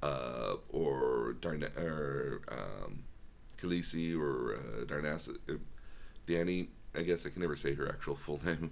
[0.03, 3.05] uh or Darna or um
[3.59, 5.55] Khaleesi or uh, Darnassa uh,
[6.27, 8.71] Danny I guess I can never say her actual full name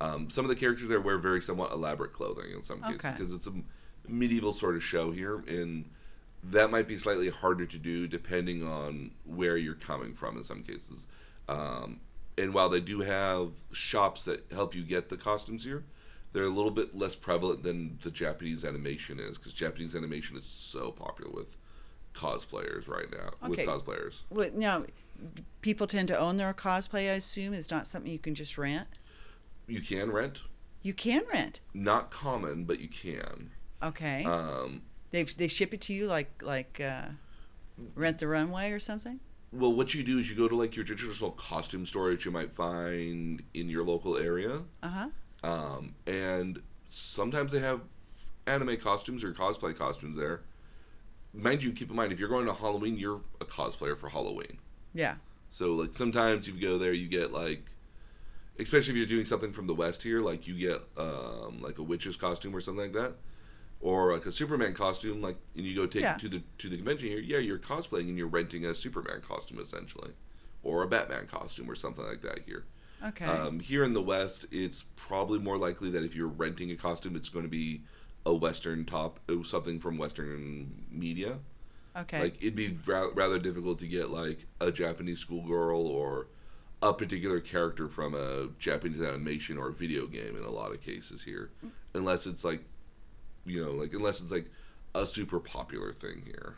[0.00, 3.10] um some of the characters there wear very somewhat elaborate clothing in some cases Okay.
[3.12, 3.52] because it's a
[4.08, 5.84] medieval sort of show here and
[6.50, 10.62] that might be slightly harder to do depending on where you're coming from in some
[10.62, 11.06] cases.
[11.48, 12.00] Um,
[12.36, 15.84] and while they do have shops that help you get the costumes here,
[16.34, 20.44] they're a little bit less prevalent than the Japanese animation is because Japanese animation is
[20.44, 21.56] so popular with
[22.14, 23.48] cosplayers right now.
[23.48, 24.84] With cosplayers, Well, now,
[25.60, 27.10] people tend to own their cosplay.
[27.10, 28.86] I assume is not something you can just rent.
[29.66, 30.40] you can rent.
[30.82, 31.60] You can rent.
[31.72, 33.50] Not common, but you can.
[33.82, 34.24] Okay.
[34.24, 37.06] Um, they they ship it to you like like uh,
[37.94, 39.20] rent the runway or something.
[39.52, 42.30] well, what you do is you go to like your traditional costume store that you
[42.30, 44.62] might find in your local area.
[44.82, 45.08] Uh huh.
[45.42, 47.80] um, and sometimes they have
[48.46, 50.42] anime costumes or cosplay costumes there.
[51.32, 54.58] Mind you, keep in mind if you're going to Halloween, you're a cosplayer for Halloween.
[54.94, 55.16] Yeah.
[55.50, 57.62] So like sometimes you go there, you get like,
[58.58, 61.82] especially if you're doing something from the West here, like you get um, like a
[61.82, 63.14] witch's costume or something like that,
[63.80, 66.14] or like a Superman costume, like and you go take Yeah.
[66.14, 67.18] it to the to the convention here.
[67.20, 70.12] Yeah, you're cosplaying and you're renting a Superman costume essentially,
[70.62, 72.64] or a Batman costume or something like that here.
[73.04, 73.26] Okay.
[73.26, 77.16] Um, here in the West, it's probably more likely that if you're renting a costume,
[77.16, 77.82] it's going to be
[78.24, 81.38] a Western top, uh, something from Western media.
[81.96, 82.20] Okay.
[82.20, 86.28] Like it'd be ra- rather difficult to get like a Japanese schoolgirl or
[86.82, 91.22] a particular character from a Japanese animation or video game in a lot of cases
[91.24, 91.50] here,
[91.94, 92.64] unless it's like,
[93.46, 94.50] you know, like unless it's like
[94.94, 96.56] a super popular thing here.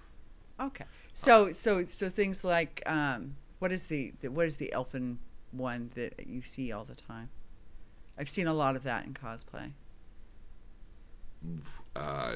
[0.60, 0.84] okay.
[1.12, 5.18] So so so things like um, what is the, the what is the elfin
[5.52, 7.30] one that you see all the time?
[8.18, 9.72] I've seen a lot of that in cosplay.
[11.94, 12.32] Uh,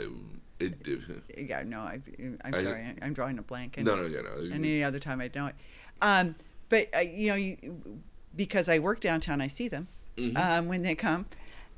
[0.61, 1.63] it, it Yeah.
[1.65, 1.81] No.
[1.81, 2.01] I,
[2.45, 2.83] I'm I- sorry.
[2.83, 3.77] I, I'm drawing a blank.
[3.79, 4.55] And no, no, yeah, no.
[4.55, 5.55] Any other time I'd know it.
[6.03, 6.35] Um,
[6.69, 7.57] but uh, you know, you,
[8.37, 10.37] because I work downtown, I see them Mhm.
[10.37, 11.27] um, when they come,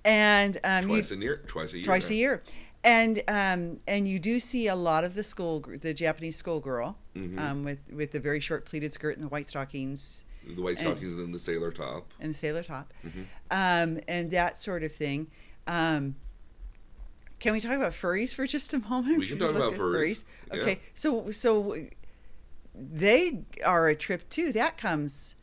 [0.04, 2.42] and um, you, twice a year, twice a year, twice a year,
[2.84, 7.38] and um, and you do see a lot of the school, the Japanese schoolgirl, Mhm.
[7.38, 11.14] um, with with the very short pleated skirt and the white stockings The white stockings
[11.14, 12.12] and then the sailor top.
[12.20, 13.24] and the sailor top, Mhm.
[13.50, 15.28] um, and that sort of thing.
[15.66, 16.16] Um,
[17.42, 19.18] can we talk about furries for just a moment?
[19.18, 20.22] We can talk about furries.
[20.54, 20.60] Yeah.
[20.60, 21.76] Okay, so so
[22.72, 24.52] they are a trip too.
[24.52, 25.34] That comes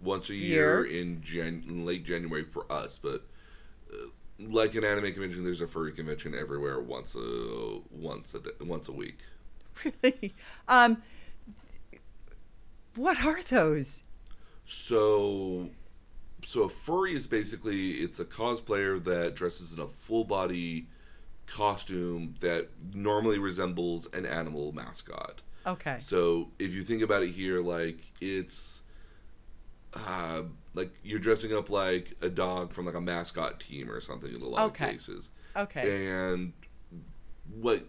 [0.00, 0.86] Once a Year.
[0.86, 3.26] year, in, Jan- in late January for us, but
[3.92, 3.96] uh,
[4.38, 8.86] like an anime convention, there's a furry convention everywhere once a once a day, once
[8.86, 9.18] a week.
[9.84, 10.36] really.
[10.68, 11.02] Um,
[12.94, 14.04] what are those?
[14.66, 15.70] So,
[16.44, 20.86] so a furry is basically it's a cosplayer that dresses in a full body
[21.50, 25.42] costume that normally resembles an animal mascot.
[25.66, 25.98] Okay.
[26.02, 28.82] So if you think about it here, like it's
[29.94, 30.42] uh,
[30.74, 34.40] like you're dressing up like a dog from like a mascot team or something in
[34.40, 34.84] a lot Okay.
[34.86, 35.30] of cases.
[35.56, 36.06] Okay.
[36.08, 36.52] And
[37.60, 37.84] what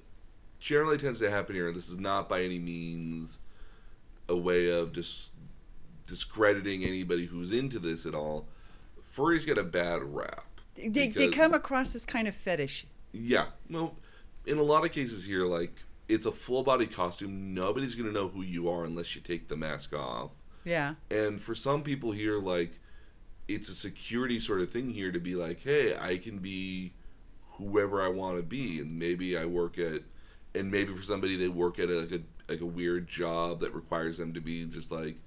[0.60, 3.38] generally tends to happen here, and this is not by any means
[4.28, 5.32] a way of just
[6.08, 8.48] discrediting anybody who's into this at all,
[9.02, 10.46] furries get a bad rap.
[10.76, 12.86] They, they come across as kind of fetish.
[13.12, 13.48] Yeah.
[13.70, 13.96] Well,
[14.46, 15.74] in a lot of cases here, like
[16.08, 17.54] it's a full body costume.
[17.54, 20.32] Nobody's gonna know who you are unless you take the mask off.
[20.64, 20.96] Yeah.
[21.10, 22.80] And for some people here, like
[23.48, 26.94] it's a security sort of thing here to be like, hey, I can be
[27.54, 30.04] whoever I want to be, and maybe I work at,
[30.56, 33.74] and maybe for somebody they work at a, like a like a weird job that
[33.74, 35.18] requires them to be just like.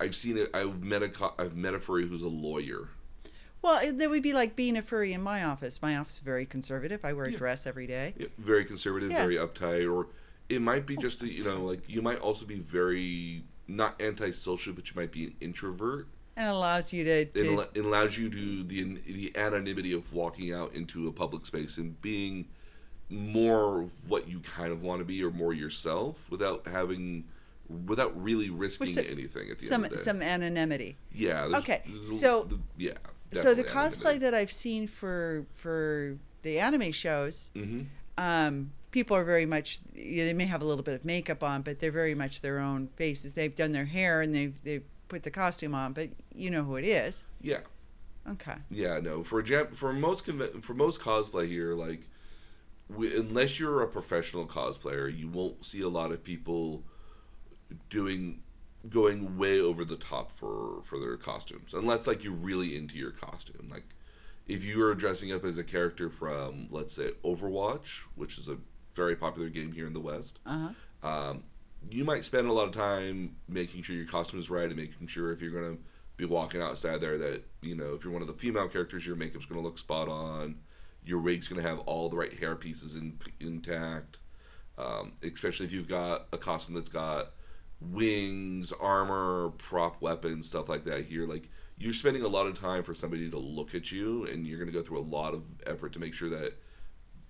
[0.00, 0.50] I've seen it.
[0.54, 2.88] I've met a I've met a furry who's a lawyer.
[3.62, 5.80] Well, it- that would be like being a furry in my office.
[5.82, 7.04] My office is very conservative.
[7.04, 7.38] I wear a Yeah.
[7.38, 8.14] dress every day.
[8.16, 9.22] Yeah, very conservative, Yeah.
[9.26, 10.08] very uptight, or
[10.48, 14.72] it might be just a, you know like you might also be very not antisocial,
[14.72, 16.06] but you might be an introvert.
[16.36, 19.92] And it allows you to, It, to al- it allows you to the the anonymity
[19.92, 22.46] of walking out into a public space and being
[23.10, 27.24] more of what you kind of want to be or more yourself without having
[27.86, 30.10] without really risking some- anything at the some end of the day.
[30.10, 30.96] some anonymity.
[31.12, 31.46] yeah.
[31.48, 32.92] there's- Okay, there's- so- the- yeah.
[33.32, 37.82] So the cosplay that I've seen for for the anime shows, hmm
[38.16, 41.78] um, people are very much they may have a little bit of makeup on, but
[41.78, 43.32] they're very much their own faces.
[43.34, 46.76] They've done their hair and they've they've put the costume on, but you know who
[46.76, 47.22] it is.
[47.40, 47.60] Yeah.
[48.28, 48.56] Okay.
[48.70, 49.22] Yeah, no.
[49.22, 52.00] For Jap- for most conve- for most cosplay here, like,
[52.94, 56.82] we, unless you're a professional cosplayer, you won't see a lot of people
[57.88, 58.40] doing
[58.88, 63.10] going way over the top for for their costumes, unless like you're really into your
[63.10, 63.68] costume.
[63.70, 63.84] Like,
[64.46, 68.56] if you are dressing up as a character from, let's say, Overwatch, which is a
[68.94, 70.70] very popular game here in the West, Uh
[71.02, 71.08] huh.
[71.08, 71.42] um,
[71.90, 75.06] you might spend a lot of time making sure your costume is right and making
[75.06, 75.82] sure if you're going to
[76.16, 79.14] be walking outside there that you know if you're one of the female characters your
[79.14, 80.56] makeup's going to look spot on
[81.04, 84.18] your wig's going to have all the right hair pieces in, intact
[84.78, 87.28] um, especially if you've got a costume that's got
[87.80, 92.82] wings armor prop weapons stuff like that here like you're spending a lot of time
[92.82, 95.44] for somebody to look at you and you're going to go through a lot of
[95.64, 96.54] effort to make sure that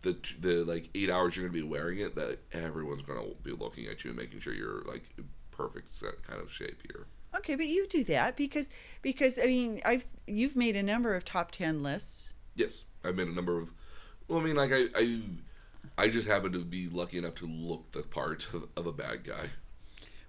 [0.02, 3.86] the the like eight hours you're gonna be wearing it, that everyone's gonna be looking
[3.86, 5.04] at you and making sure you're like
[5.50, 7.06] perfect set kind of shape here.
[7.36, 8.70] Okay, but you do that because
[9.02, 12.32] because I mean I've you've made a number of top ten lists.
[12.54, 13.72] Yes, I've made a number of.
[14.28, 15.20] Well, I mean, like I I,
[15.96, 19.24] I just happen to be lucky enough to look the part of, of a bad
[19.24, 19.50] guy.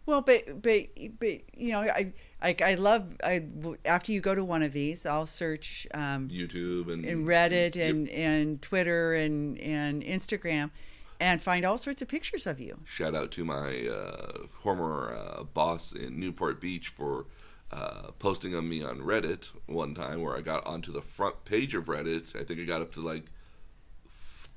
[0.05, 0.87] Well, but but
[1.19, 3.45] but you know I I, I love I
[3.85, 7.89] after you go to one of these I'll search um, YouTube and and Reddit Yep.
[7.89, 10.71] and and Twitter and and Instagram
[11.19, 12.79] and find all sorts of pictures of you.
[12.85, 17.25] shout out to my uh, former uh, boss in Newport Beach for
[17.71, 21.75] uh, posting on me on Reddit one time where I got onto the front page
[21.75, 22.35] of Reddit.
[22.39, 23.25] I think I got up to like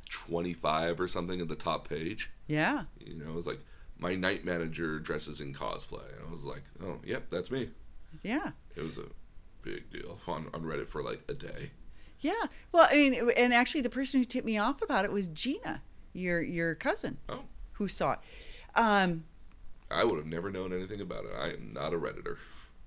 [0.09, 2.31] 25 or something at the top page.
[2.47, 2.85] Yeah.
[3.01, 3.61] You know, it was like
[4.03, 6.03] my night manager dresses in cosplay.
[6.27, 7.71] I was like, oh, yep, that's me.
[8.23, 8.51] Yeah.
[8.77, 9.07] It was a
[9.63, 11.71] big deal on, on Reddit for like a day.
[12.21, 12.45] Yeah.
[12.73, 15.83] Well, I mean, and actually, the person who tipped me off about it was Gina,
[16.13, 17.41] your your cousin, Oh,
[17.73, 18.19] who saw it.
[18.75, 19.25] Um,
[19.91, 21.33] I would have never known anything about it.
[21.39, 22.37] I am not a Redditor.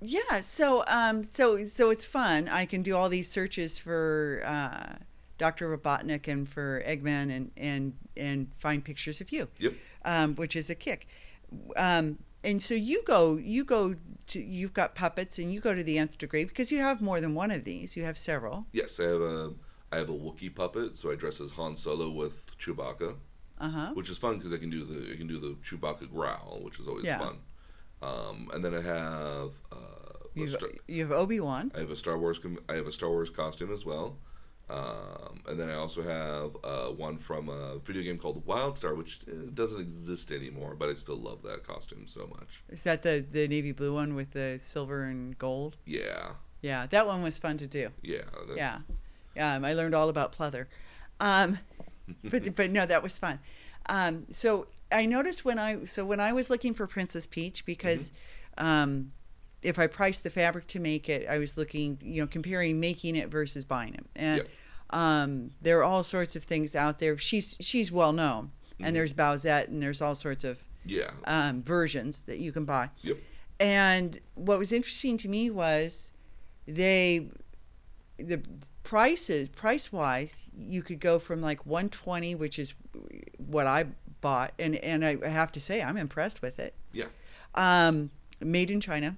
[0.02, 0.42] yeah.
[0.42, 2.48] So, um, so so it's fun.
[2.50, 4.96] I can do all these searches for uh,
[5.38, 5.76] Dr.
[5.76, 9.48] Robotnik and for Eggman, and and and find pictures of you.
[9.60, 9.74] Yep.
[10.06, 11.08] Um, which is a kick.
[11.76, 13.96] Um, and so you go, you go
[14.28, 17.20] to, you've got puppets, and you go to the nth degree because you have more
[17.20, 17.98] than one of these.
[17.98, 18.68] You have several.
[18.72, 19.54] Yes, I have a
[19.92, 23.16] I have a Wookiee puppet, so I dress as Han Solo with Chewbacca,
[23.60, 23.92] Uh huh.
[23.94, 26.80] which is fun because I can do the I can do the Chewbacca growl, which
[26.80, 27.20] is always Yeah.
[27.20, 27.38] fun.
[28.02, 31.72] Um, and then I have uh, Star, you have Obi Wan.
[31.74, 34.18] I have a Star Wars com- I have a Star Wars costume as well.
[34.70, 39.20] Um, and then I also have uh, one from a video game called WildStar, which
[39.28, 42.64] uh, doesn't exist anymore, but I still love that costume so much.
[42.70, 45.78] Is that the the navy blue one with the silver and gold?
[45.86, 47.92] Yeah, Yeah, that one was fun to do.
[48.02, 50.66] yeah, that- Yeah, um, I learned all about pleather.
[51.20, 51.60] Um,
[52.24, 53.40] but but no, that was fun.
[53.88, 58.12] Um, so I noticed when I so when I was looking for Princess Peach because
[58.58, 59.12] um,
[59.66, 63.16] if I priced the fabric to make it, I was looking you know comparing making
[63.16, 64.50] it versus buying it, and Yep.
[64.92, 67.18] um, there are all sorts of things out there.
[67.18, 68.86] She's she's well known, Mhm.
[68.88, 72.90] and there's Bowsette, and there's all sorts of yeah, um, versions that you can buy.
[73.02, 73.18] Yep.
[73.60, 76.12] And what was interesting to me was
[76.68, 77.30] they
[78.18, 78.42] the
[78.84, 82.76] prices price wise you could go from like 120 which is
[83.38, 83.86] what I
[84.22, 86.76] bought and and I have to say I'm impressed with it.
[86.94, 87.06] Yeah.
[87.56, 89.18] Um made in China.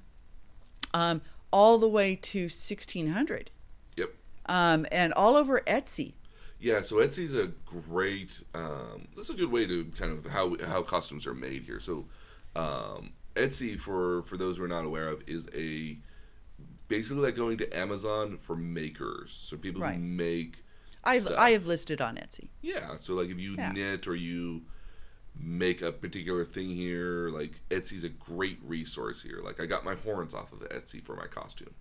[0.98, 1.22] Um
[1.52, 3.52] all the way to 1600.
[3.96, 4.14] Yep.
[4.48, 6.14] Um and all over Etsy.
[6.60, 8.40] Yeah, so Etsy's a great.
[8.56, 11.80] Um, this is a good way to kind of how how costumes are made here.
[11.80, 12.06] So,
[12.56, 15.98] um, Etsy for for those who are not aware of is a
[16.88, 19.38] basically like going to Amazon for makers.
[19.48, 19.96] So people Right.
[19.96, 20.64] who make
[21.04, 21.38] I've stuff.
[21.38, 22.48] I have listed on Etsy.
[22.62, 23.72] Yeah, so like if you Yeah.
[23.72, 24.64] knit or you
[25.40, 29.42] make a particular thing here, like Etsy's a great resource here.
[29.44, 31.74] Like I got my horns off of Etsy for my costume.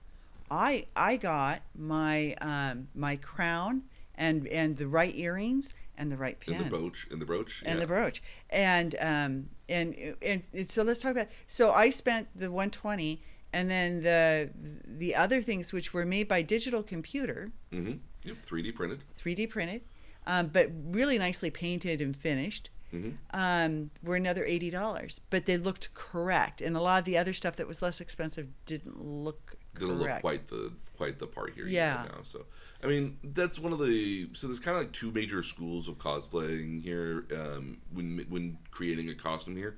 [0.51, 3.83] I I got my um my crown
[4.15, 7.63] and and the right earrings and the right pin In the brooch, in the brooch,
[7.65, 7.81] and yeah.
[7.81, 12.51] the brooch and um and, and and so let's talk about so I spent the
[12.51, 14.51] 120 and then the
[14.87, 17.95] the other things which were made by digital computer Mm-hmm.
[18.25, 19.01] Yep, 3D printed.
[19.21, 19.83] 3D printed
[20.27, 23.11] um, but really nicely painted and finished Mm-hmm.
[23.33, 27.33] um, were another eighty dollars but they looked correct and a lot of the other
[27.33, 31.53] stuff that was less expensive didn't look Didn't correct look quite the quite the part
[31.55, 31.67] here.
[31.67, 32.07] Yeah.
[32.09, 32.47] Now, so
[32.83, 35.99] I mean, that's one of the so there's kind of like two major schools of
[35.99, 37.27] cosplaying here.
[37.35, 39.77] Um, when when creating a costume here,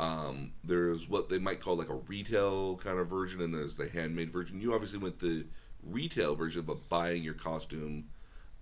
[0.00, 3.88] um, there's what they might call like a retail kind of version, and there's the
[3.88, 4.60] handmade version.
[4.60, 5.46] You obviously went the
[5.82, 8.06] retail version, but buying your costume.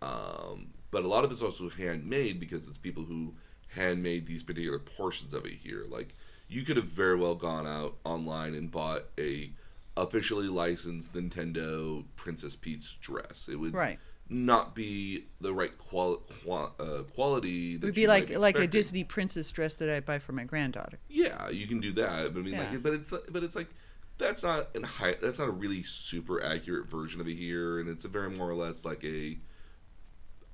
[0.03, 3.35] Um, but a lot of it's also handmade because it's people who
[3.75, 5.85] handmade these particular portions of it here.
[5.89, 6.15] Like
[6.49, 9.51] you could have very well gone out online and bought a
[9.97, 13.49] officially licensed Nintendo Princess Peach dress.
[13.51, 13.99] It would right
[14.31, 17.75] not be the right quali- qua- uh, quality.
[17.75, 18.67] it would be like like a.
[18.67, 22.33] Disney princess dress that I buy for my granddaughter Yeah, you can do that.
[22.33, 22.71] But I mean, Yeah.
[22.71, 23.69] like, but it's but it's like
[24.17, 25.17] that's not an high.
[25.21, 28.49] That's not a really super accurate version of it here, and it's a very more
[28.49, 29.39] or less like a,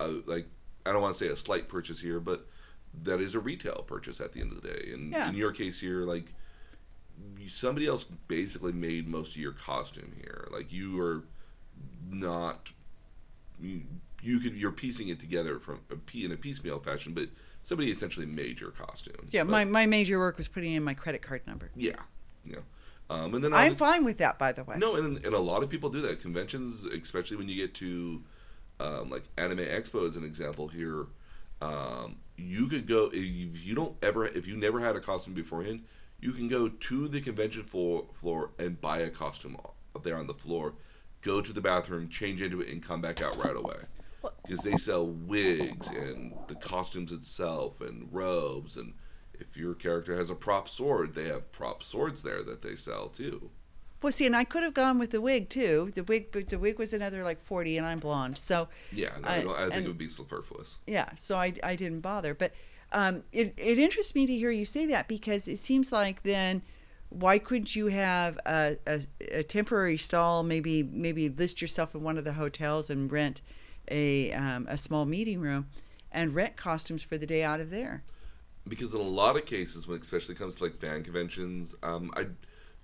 [0.01, 0.47] a like
[0.85, 2.47] I don't want to say a slight purchase here, but
[3.03, 4.91] that is a retail purchase at the end of the day.
[4.93, 5.29] And Yeah.
[5.29, 6.33] in your case here, like
[7.49, 10.49] somebody else basically made most of your costume here.
[10.51, 11.23] Like you are
[12.09, 12.71] not
[13.61, 13.83] you,
[14.23, 17.29] you could you're piecing it together from a, in a piecemeal fashion, but
[17.63, 19.29] somebody essentially made your costume.
[19.31, 21.97] yeah But- my, my major work was putting in my credit card number yeah,
[22.45, 22.57] yeah.
[23.11, 25.39] Um, and then I'm obvious- fine with that by the way no, and, and a
[25.39, 26.21] lot of people do that.
[26.21, 28.23] Conventions, especially when you get to
[28.81, 31.07] um, like Anime Expo, as an example here,
[31.61, 35.85] um, you could go if you don't ever if you never had a costume beforehand,
[36.21, 39.57] you can go to the convention floor floor and buy a costume
[39.95, 40.75] up there on the floor.
[41.23, 43.77] Go to the bathroom, change into it, and come back out right away.
[44.43, 48.95] Because they sell wigs and the costumes itself and robes and
[49.41, 53.09] if your character has a prop sword, they have prop swords there that they sell
[53.09, 53.51] too.
[54.03, 55.91] Well, see, and I could have gone with the wig too.
[55.95, 59.29] The wig, but the wig was another like forty, and I'm blonde, so Yeah, no,
[59.29, 60.79] I- I, think and- it would be superfluous.
[60.87, 62.35] yeah, so I, I didn't bother.
[62.35, 62.53] But
[62.93, 66.63] um, it it interests me to hear you say that because it seems like then
[67.11, 69.01] why couldn't you have a, a,
[69.33, 70.43] a temporary stall?
[70.45, 73.43] Maybe maybe list yourself in one of the hotels and rent
[73.91, 75.67] a um, a small meeting room
[76.11, 78.03] and rent costumes for the day out of there.
[78.69, 82.11] Because in a lot of cases, when it especially comes to like fan conventions, um,
[82.17, 82.27] I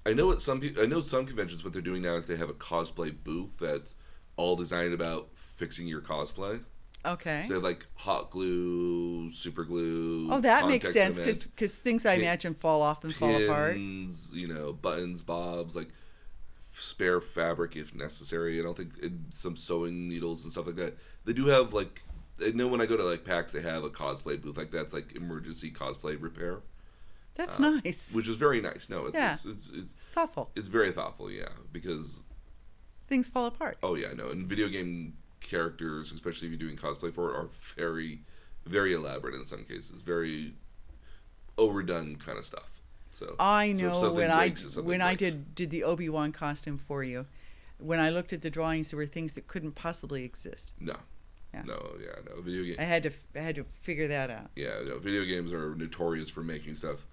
[0.06, 2.36] I know what some people I know some conventions what they're doing now is they
[2.36, 3.94] have a cosplay booth that's
[4.36, 6.62] all designed about fixing your cosplay.
[7.04, 7.42] Okay.
[7.42, 10.28] So they have like hot glue, super glue.
[10.30, 13.74] oh, that makes sense cement, because things I imagine fall off and fall apart.
[13.74, 15.88] pins, you know, buttons, bobs, like
[16.74, 18.60] spare fabric if necessary.
[18.60, 20.96] I don't think and some sewing needles and stuff like that.
[21.24, 22.02] They do have like
[22.44, 24.92] I know when I go to like PAX, they have a cosplay booth like that's
[24.92, 26.60] like emergency cosplay repair,
[27.36, 28.12] That's uh, nice.
[28.14, 28.88] which is very nice.
[28.88, 29.32] No, it's Yeah.
[29.32, 30.50] it's, it's, it's thoughtful.
[30.56, 32.20] it's very thoughtful, yeah, because
[33.06, 33.78] Things fall apart.
[33.82, 37.48] oh yeah, no, and video game characters, especially if you're doing cosplay for it, are
[37.76, 38.22] very
[38.64, 40.54] very elaborate in some cases, very
[41.56, 42.80] overdone kind of stuff.
[43.12, 46.08] So I know something when I breaks, it's something when I did did the Obi
[46.08, 47.26] Wan costume for you,
[47.78, 50.72] when I looked at the drawings, there were things that couldn't possibly exist.
[50.80, 50.96] No.
[51.54, 51.62] Yeah.
[51.64, 52.42] No, yeah, no.
[52.42, 52.76] Video game.
[52.78, 54.50] I had to I had to figure that out.
[54.56, 57.06] Yeah, no, video games are notorious for making stuff.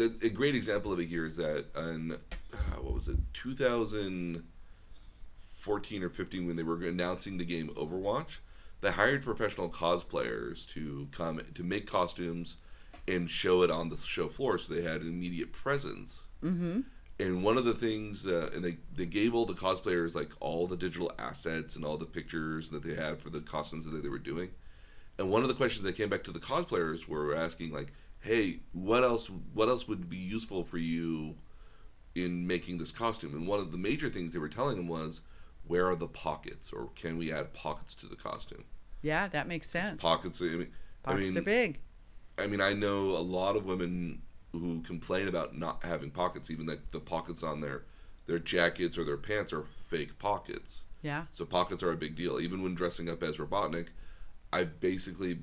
[0.00, 2.16] A great example of it here is that in uh,
[2.80, 8.38] what was it, 2014 or 15, when they were announcing the game Overwatch,
[8.80, 12.56] they hired professional cosplayers to come to make costumes
[13.06, 16.22] and show it on the show floor, so they had an immediate presence.
[16.42, 16.80] Mm-hmm.
[17.18, 20.66] And one of the things, uh, and they, they gave all the cosplayers like all
[20.66, 24.08] the digital assets and all the pictures that they had for the costumes that they
[24.08, 24.48] were doing.
[25.18, 28.60] And one of the questions that came back to the cosplayers were asking like, "Hey,
[28.72, 29.28] what else?
[29.28, 31.36] What else would be useful for you
[32.14, 35.22] in making this costume?" And one of the major things they were telling them was,
[35.66, 36.72] "Where are the pockets?
[36.72, 38.64] Or can we add pockets to the costume?"
[39.02, 40.00] Yeah, that makes sense.
[40.00, 40.40] Pockets.
[40.40, 40.72] I mean,
[41.04, 41.80] I Pockets mean, are big.
[42.38, 46.66] I mean, I know a lot of women who complain about not having pockets, even
[46.66, 47.84] like the pockets on their
[48.26, 50.84] their jackets or their pants are fake pockets.
[51.02, 51.24] Yeah.
[51.32, 52.38] So pockets are a big deal.
[52.40, 53.88] Even when dressing up as Robotnik,
[54.52, 55.40] I've basically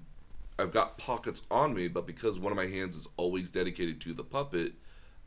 [0.59, 4.13] I've got pockets on me, but because one of my hands is always dedicated to
[4.13, 4.73] the puppet,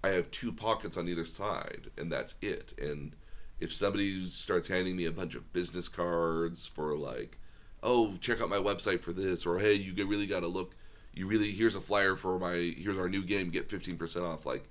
[0.03, 2.73] I have two pockets on either side, and that's it.
[2.81, 3.15] And
[3.61, 7.39] if somebody starts handing me a bunch of business cards for like,
[7.83, 10.75] oh, check out my website for this, or hey, you really got to look,
[11.13, 14.47] you really here's a flyer for my here's our new game, get fifteen percent off.
[14.47, 14.69] Like,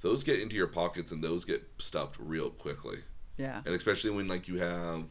[0.00, 2.98] those get into your pockets and those get stuffed real quickly.
[3.36, 3.60] Yeah.
[3.66, 5.04] And especially when like you have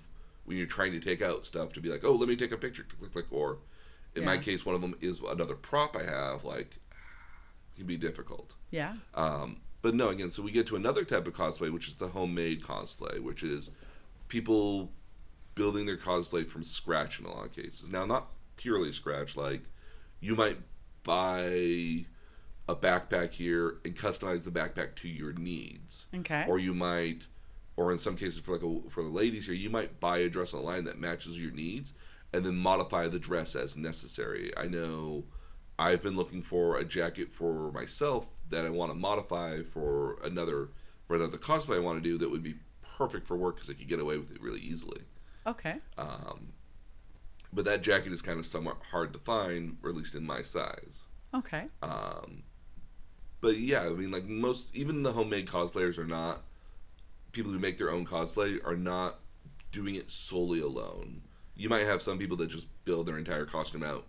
[0.46, 2.58] when you're trying to take out stuff to be like, oh, let me take a
[2.58, 3.60] picture, click, click, click, or
[4.16, 6.44] in my case, one of them is another prop I have.
[6.44, 8.56] Like, it can be difficult.
[8.72, 8.96] Yeah.
[9.14, 12.10] Um, but no, again, so we get to another type of cosplay, which is the
[12.10, 13.70] homemade cosplay, which is
[14.28, 14.92] people
[15.56, 17.90] building their cosplay from scratch in a lot of cases.
[17.90, 19.62] Now, not purely scratch, like
[20.20, 20.58] you might
[21.04, 21.44] buy
[22.68, 26.46] a backpack here and customize the backpack to your needs, Okay.
[26.48, 27.26] or you might,
[27.78, 30.30] or in some cases for like a, for the ladies here, you might buy a
[30.30, 31.94] dress online that matches your needs,
[32.34, 34.52] and then modify the dress as necessary.
[34.56, 35.24] I know
[35.78, 40.70] I've been looking for a jacket for myself that I want to modify for another
[41.08, 42.56] for another cosplay I want to do that would be
[42.98, 45.02] perfect for work because I could get away with it really easily.
[45.48, 45.78] okay.
[45.98, 46.50] Um,
[47.52, 50.44] but that jacket is kind of somewhat hard to find, or at least in my
[50.44, 51.02] size.
[51.34, 51.66] Okay.
[51.82, 52.44] Um,
[53.42, 56.44] but yeah, I mean, like most, even the homemade cosplayers are not
[57.32, 59.20] people who make their own cosplay are not
[59.72, 61.22] doing it solely alone.
[61.60, 64.06] You might have some people that just build their entire costume out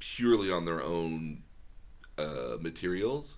[0.00, 1.42] purely on their own
[2.18, 3.36] uh, materials,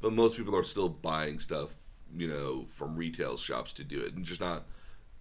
[0.00, 1.70] but most people are still buying stuff,
[2.16, 4.64] you know, from retail shops to do it, and just not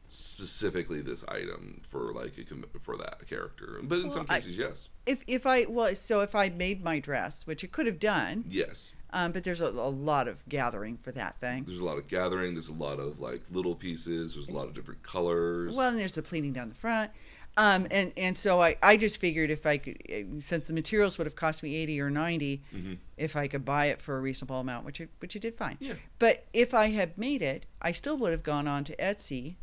[0.09, 3.79] specifically this item for like a for that character.
[3.83, 6.83] But in some Well, I- cases, yes, If if I well, so if I made
[6.83, 8.93] my dress, which I could have done, yes.
[9.11, 11.65] um, but there's a, a lot of gathering for that thing.
[11.65, 12.53] There's a lot of gathering.
[12.55, 14.33] There's a lot of like little pieces.
[14.33, 15.75] There's a lot of different colors.
[15.75, 17.11] Well, and there's the pleating down the front.
[17.55, 21.17] Um, and, and so I, I just figured if I could, eh, since the materials
[21.19, 22.97] would have cost me 80 or 90, Mhm.
[23.17, 25.77] if I could buy it for a reasonable amount, which I, which I did fine.
[25.79, 25.93] Yeah.
[26.17, 29.55] But if I had made it, I still would have gone on to Etsy,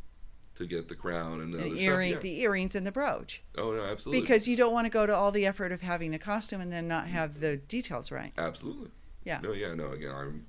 [0.54, 2.24] to get the crown and the, the, other earring, stuff.
[2.24, 2.30] Yeah.
[2.30, 3.42] the earrings and the brooch.
[3.56, 4.20] oh no, absolutely.
[4.20, 6.70] Because you don't want to go to all the effort of having the costume and
[6.70, 8.32] then not have the details right.
[8.38, 8.90] absolutely.
[9.24, 9.40] Yeah.
[9.42, 9.90] No, yeah, no.
[9.92, 10.46] Again, I'm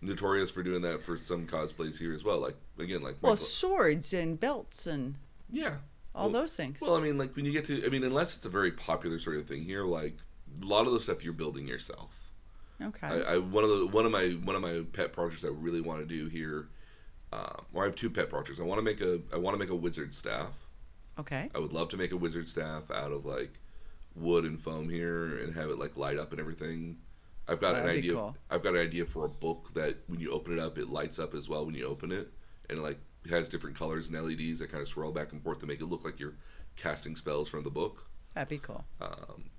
[0.00, 2.38] notorious for doing that for some cosplays here as well.
[2.40, 5.16] Like again, like Well, Michael- swords and belts and
[5.50, 5.76] yeah.
[6.14, 6.80] All Well- those things.
[6.80, 9.18] Well, I mean, like when you get to, I mean, unless it's a very popular
[9.18, 10.16] sort of thing here, like
[10.62, 12.10] a lot of the stuff you're building yourself.
[12.80, 13.06] Okay.
[13.06, 15.80] I, I one of the one of my one of my pet projects I really
[15.80, 16.68] want to do here.
[17.30, 18.58] Um, or I have two pet projects.
[18.58, 20.52] I want to make a I want to make a wizard staff.
[21.18, 21.50] okay.
[21.54, 23.58] I would love to make a wizard staff out of like
[24.14, 26.96] wood and foam here and have it like light up and everything.
[27.46, 28.12] I've got an idea.
[28.12, 28.36] cool.
[28.50, 31.18] I've got an idea for a book that when you open it up, it lights
[31.18, 32.30] up as well when you open it,
[32.70, 32.98] and it, like
[33.30, 35.86] has different colors and LEDs that kind of swirl back and forth to make it
[35.86, 36.36] look like you're
[36.76, 38.06] casting spells from the book.
[38.34, 38.84] That'd be cool.
[39.00, 39.50] Um,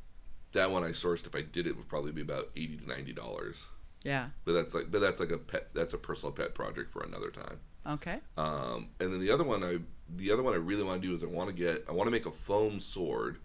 [0.53, 3.13] that one I sourced if I did it would probably be about eighty to ninety
[3.13, 3.67] dollars.
[4.03, 4.29] Yeah.
[4.45, 7.29] But that's like but that's like a pet that's a personal pet project for another
[7.29, 7.59] time.
[7.85, 8.19] Okay.
[8.37, 9.79] Um, and then the other one I
[10.15, 12.07] the other one I really want to do is I want to get I want
[12.07, 13.39] to make a foam sword,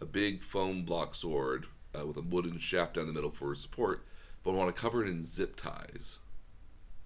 [0.00, 1.66] a big foam block sword
[1.98, 4.04] uh, with a wooden shaft down the middle for support,
[4.42, 6.18] but I want to cover it in zip ties.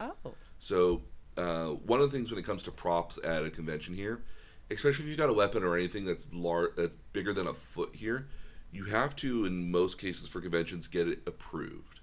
[0.00, 0.12] Oh.
[0.58, 1.02] So
[1.36, 4.22] uh, one of the things when it comes to props at a convention here,
[4.70, 7.90] especially if you've got a weapon or anything that's lar- that's bigger than a foot
[7.94, 8.26] here,
[8.72, 12.00] you have to in most cases for conventions get it approved.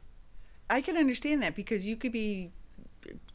[0.70, 2.52] I can understand that because you could be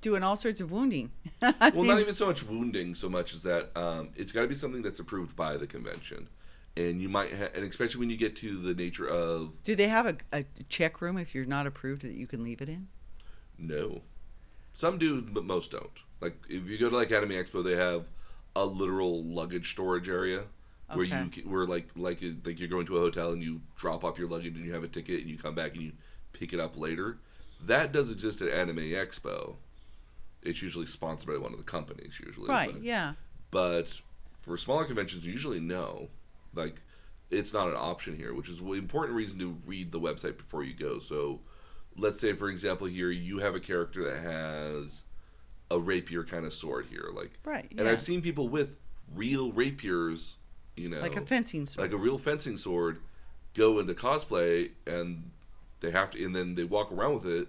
[0.01, 1.11] doing all sorts of wounding.
[1.41, 4.49] Well, mean, not even so much wounding, so much as that um, it's got to
[4.49, 6.29] be something that's approved by the convention,
[6.77, 9.89] and you might, ha- and especially when you get to the nature of do they
[9.89, 12.89] have a, a check room if you're not approved that you can leave it in?
[13.59, 14.01] no,
[14.75, 15.91] some do, but most don't.
[16.21, 18.07] Like if you go to like Anime Expo, they have
[18.57, 20.45] a literal luggage storage area
[20.93, 21.43] where you Okay.
[21.43, 24.57] where like like like you're going to a hotel and you drop off your luggage
[24.57, 25.93] and you have a ticket and you come back and you
[26.33, 27.19] pick it up later.
[27.65, 29.57] That does exist at Anime Expo.
[30.43, 32.49] It's usually sponsored by one of the companies, usually.
[32.49, 32.73] Right.
[32.73, 33.15] but- Yeah.
[33.51, 34.01] but
[34.43, 36.09] for smaller conventions usually no
[36.55, 36.81] like
[37.31, 40.63] it's not an option here which is an important reason to read the website before
[40.63, 41.41] you go so
[41.99, 45.03] let's say for example here you have a character that has
[45.71, 47.71] a rapier kind of sword here like Right.
[47.77, 48.77] and i've seen people with
[49.15, 50.37] real rapiers
[50.77, 51.87] you know like a fencing sword.
[51.91, 52.99] like a real fencing sword
[53.55, 55.31] go into cosplay and
[55.81, 57.49] they have to and then they walk around with it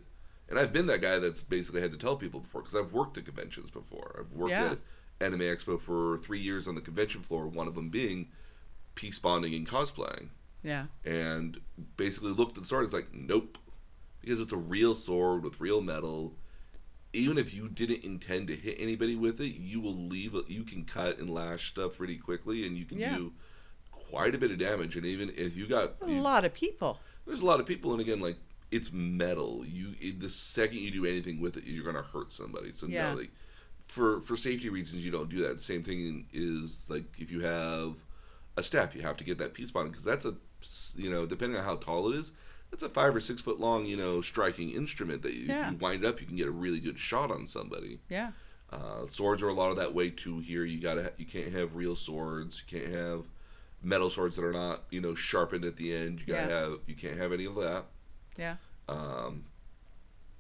[0.50, 3.18] and i've been that guy that's basically had to tell people before because i've worked
[3.18, 4.72] at conventions before i've worked Yeah.
[4.72, 4.78] at
[5.22, 8.30] anime expo for three years on the convention floor one of them being
[8.96, 10.30] peace bonding and cosplaying
[10.64, 10.86] yeah.
[11.06, 11.60] and
[11.98, 13.58] basically looked at the sword it's like nope
[14.22, 16.34] because it's a real sword with real metal
[17.12, 20.84] even if you didn't intend to hit anybody with it you will leave you can
[20.86, 23.16] cut and lash stuff pretty quickly and you can Yeah.
[23.18, 23.34] do
[23.92, 27.00] quite a bit of damage and even if you got A you- lot of people.
[27.26, 28.38] there's a lot of people and again like
[28.72, 29.66] it's metal.
[29.66, 32.72] You it, the second you do anything with it, you're gonna hurt somebody.
[32.72, 33.14] So Yeah.
[33.14, 33.32] no, like
[33.88, 35.60] for for safety reasons, you don't do that.
[35.60, 38.04] Same thing is like if you have
[38.58, 40.36] a staff, you have to get that peace bonded because that's a
[40.96, 42.32] you know depending on how tall it is,
[42.72, 45.66] that's a five or six foot long you know striking instrument that you, Yeah.
[45.68, 48.00] if you wind up, you can get a really good shot on somebody.
[48.10, 48.32] Yeah.
[48.72, 50.40] Uh, swords are a lot of that way too.
[50.40, 52.62] Here, you gotta ha- you can't have real swords.
[52.70, 53.24] You can't have
[53.82, 56.20] metal swords that are not you know sharpened at the end.
[56.22, 56.60] You gotta Yeah.
[56.60, 57.86] have you can't have any of that.
[58.38, 58.56] Yeah.
[58.88, 59.46] Um,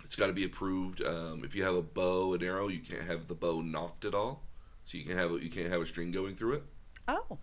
[0.03, 1.03] it's got to be approved.
[1.03, 4.15] Um, if you have a bow and arrow, you can't have the bow knocked at
[4.15, 4.41] all.
[4.85, 6.63] So you can have a, you can't have a string going through it
[7.07, 7.37] Oh.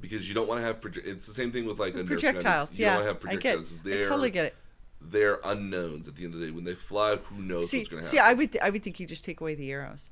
[0.00, 0.80] Because you don't want to have.
[0.80, 2.78] Proje- it's the same thing with like a projectiles.
[2.78, 2.96] You yeah.
[2.96, 3.58] don't want to have I get.
[3.58, 4.56] I totally get it.
[5.00, 6.52] They're unknowns at the end of the day.
[6.52, 8.18] When they fly, who knows See, what's going to happen?
[8.18, 8.30] see.
[8.30, 10.10] I would, I would think you just take away the arrows.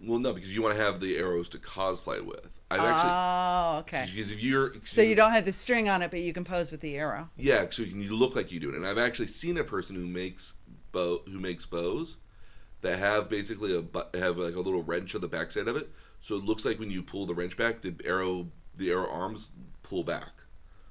[0.00, 2.48] well, no, because you want to have the arrows to cosplay with.
[2.70, 4.08] I've actually oh, okay.
[4.14, 6.70] because if you're So you don't have the string on it, but you can pose
[6.70, 7.28] with the arrow.
[7.36, 8.76] Yeah, so you, can, you look like you do it.
[8.76, 10.52] And I've actually seen a person who makes
[10.92, 12.16] bow who makes bows
[12.82, 16.36] that have basically a have like a little wrench on the backside of it, so
[16.36, 18.46] it looks like when you pull the wrench back, the arrow
[18.80, 19.50] the arrow arms
[19.82, 20.30] pull back.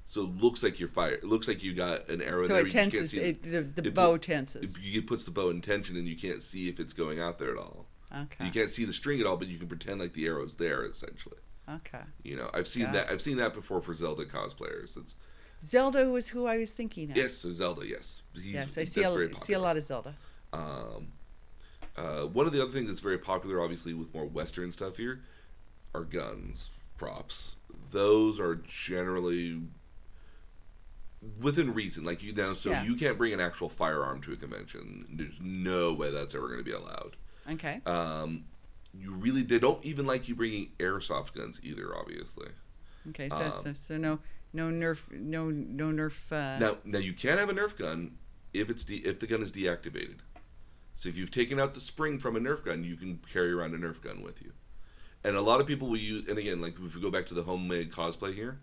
[0.06, 1.12] So it looks like you're fire.
[1.12, 2.40] It looks like you got an arrow.
[2.42, 3.14] in So there, it you just can't tenses.
[3.14, 4.74] It, the the it bow tenses.
[4.74, 7.38] It, it puts the bow in tension, and you can't see if it's going out
[7.38, 7.86] there at all.
[8.12, 8.44] Okay.
[8.46, 10.84] You can't see the string at all, but you can pretend like the arrow's there.
[10.84, 11.36] Essentially,
[11.68, 12.00] Okay.
[12.24, 13.10] you know, I've seen Got that.
[13.10, 14.96] I've seen that before for Zelda cosplayers.
[14.96, 15.14] It's
[15.62, 17.16] Zelda was who I was thinking of.
[17.16, 17.86] yes, so Zelda.
[17.86, 20.14] Yes, He's, Yes, I see a, see a lot of Zelda.
[20.52, 21.12] Um,
[21.96, 25.20] uh, one of the other things that's very popular, obviously, with more Western stuff here,
[25.94, 27.56] are guns, props.
[27.90, 29.60] Those are generally
[31.40, 32.04] within reason.
[32.04, 32.82] Like you now, so Yeah.
[32.84, 35.06] you can't bring an actual firearm to a convention.
[35.12, 37.16] There's no way that's ever going to be allowed.
[37.50, 37.80] Okay.
[37.86, 38.44] Um,
[38.98, 41.96] you really they don't even like you bringing airsoft guns either.
[41.96, 42.48] Obviously.
[43.10, 43.28] Okay.
[43.28, 44.18] So, um, so, so no
[44.52, 46.14] no nerf no no nerf.
[46.32, 48.16] Uh, Now, now you can have a Nerf gun
[48.52, 50.18] if it's de- if the gun is deactivated.
[50.96, 53.74] So if you've taken out the spring from a Nerf gun, you can carry around
[53.74, 54.52] a Nerf gun with you.
[55.22, 57.34] And a lot of people will use, and again, like if we go back to
[57.34, 58.60] the homemade cosplay here,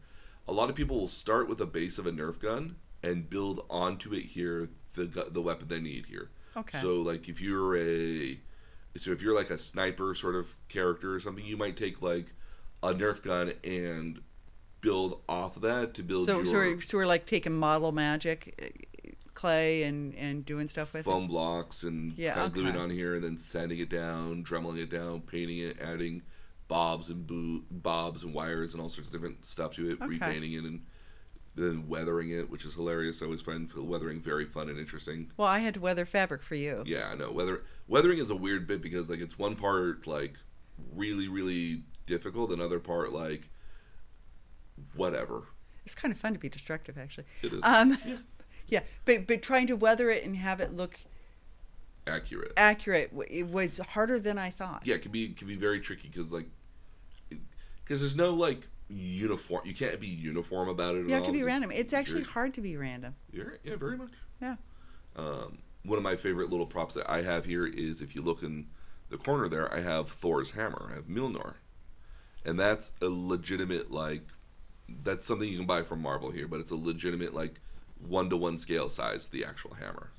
[0.47, 3.66] a lot of people will start with a base of a Nerf gun and build
[3.70, 6.30] onto it here the the weapon they need here.
[6.55, 6.82] Okay.
[6.82, 8.39] So like if you're a,
[8.95, 12.34] so if you're like a sniper sort of character or something, you might take like
[12.82, 14.22] a Nerf gun and
[14.82, 17.91] build off of that to build so, your so, we're, so we're like taking model
[17.91, 22.70] magic uh, clay and and doing stuff with foam blocks and Yeah, kind of gluing
[22.70, 22.80] okay.
[22.80, 26.24] it on here and then sanding it down, dremeling it down, painting it, adding
[26.68, 30.05] bobs and boo- bobs and wires and all sorts of different stuff to it, Okay.
[30.07, 30.86] repainting it and
[31.55, 33.22] then weathering it, which is hilarious.
[33.22, 35.32] I always find weathering very fun and interesting.
[35.38, 36.84] Well, I had to weather fabric for you.
[36.86, 37.32] Yeah, I know.
[37.32, 40.36] Weather weathering is a weird bit because like it's one part like
[40.93, 43.49] really really difficult, another part like
[44.95, 45.43] whatever.
[45.86, 47.26] It's kind of fun to be destructive, actually.
[47.41, 48.18] It is Um, Yeah.
[48.68, 50.99] yeah, but but trying to weather it and have it look
[52.05, 52.51] accurate.
[52.57, 54.82] accurate, it was harder than I thought.
[54.86, 56.47] yeah, it can be it can be very tricky because like
[57.88, 59.62] because there's no like uniform.
[59.66, 61.02] You can't be uniform about it.
[61.04, 61.72] at You have to be random.
[61.72, 63.16] It's actually you're- hard to be random.
[63.32, 64.12] yeah, very much.
[64.42, 64.56] Yeah.
[65.16, 68.44] Um, one of my favorite little props that I have here is if you look
[68.44, 68.68] in
[69.10, 70.90] the corner there, I have Thor's hammer.
[70.92, 71.56] I have Mjolnir,
[72.46, 74.24] and that's a legitimate like
[75.04, 77.60] that's something you can buy from Marvel here, but it's a legitimate like
[78.00, 80.12] one to one scale size the actual hammer.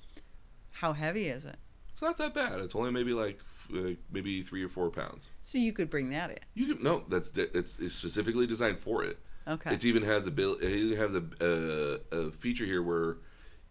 [0.73, 1.57] How heavy is it?
[1.93, 2.61] It's not that bad.
[2.61, 3.41] It's only maybe like
[3.75, 5.29] uh, maybe three or four pounds.
[5.43, 6.39] So you could bring that in.
[6.55, 9.19] You can no, that's it's, it's specifically designed for it.
[9.47, 9.75] Okay.
[9.75, 10.55] It even has a bill.
[10.61, 11.23] It even has a,
[12.13, 13.17] a a feature here where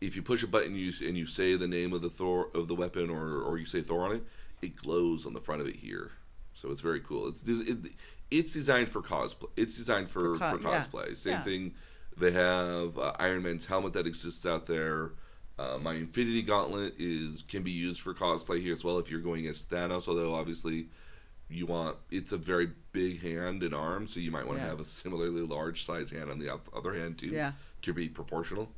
[0.01, 2.67] if you push a button you and you say the name of the Thor of
[2.67, 4.23] the weapon or or you say Thor on it,
[4.61, 6.11] it glows on the front of it here.
[6.53, 7.27] So it's very cool.
[7.27, 7.77] It's it,
[8.31, 9.49] it's designed for cosplay.
[9.55, 10.85] It's designed for For co- for yeah.
[10.85, 11.17] cosplay.
[11.17, 11.43] Same Yeah.
[11.43, 11.73] thing.
[12.17, 15.11] They have uh, Iron Man's helmet that exists out there.
[15.59, 19.19] Uh, my Infinity Gauntlet is can be used for cosplay here as well if you're
[19.21, 20.07] going as Thanos.
[20.07, 20.89] Although obviously
[21.49, 24.69] you want it's a very big hand and arm, so you might want to Yeah.
[24.69, 27.53] have a similarly large size hand on the other hand too Yeah.
[27.81, 28.71] to be proportional.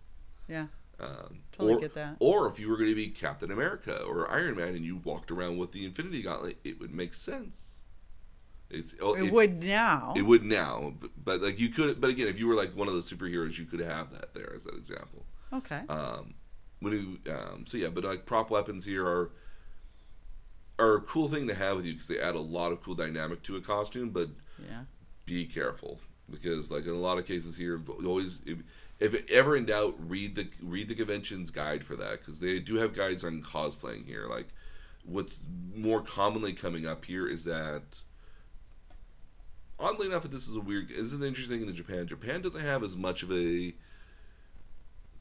[0.47, 0.67] Yeah.
[0.99, 2.17] Um, Totally or, get that.
[2.19, 5.31] Or if you were going to be Captain America or Iron Man and you walked
[5.31, 7.57] around with the Infinity Gauntlet, it would make sense.
[8.69, 10.13] It's oh, It would now.
[10.15, 11.99] It would now, but, but like you could.
[11.99, 14.53] But again, if you were like one of the superheroes, you could have that there
[14.55, 15.25] as an example.
[15.51, 15.81] Okay.
[15.89, 16.35] Um,
[16.79, 19.31] when you, um, so yeah, but like prop weapons here are
[20.77, 22.95] are a cool thing to have with you because they add a lot of cool
[22.95, 24.09] dynamic to a costume.
[24.11, 24.83] But Yeah.
[25.25, 25.99] be careful
[26.31, 28.59] because like in a lot of cases here always if,
[28.99, 32.75] if ever in doubt read the read the convention's guide for that because they do
[32.75, 34.47] have guides on cosplaying here like
[35.03, 35.39] what's
[35.75, 38.01] more commonly coming up here is that
[39.79, 42.61] oddly enough this is a weird this is an interesting thing in japan japan doesn't
[42.61, 43.73] have as much of a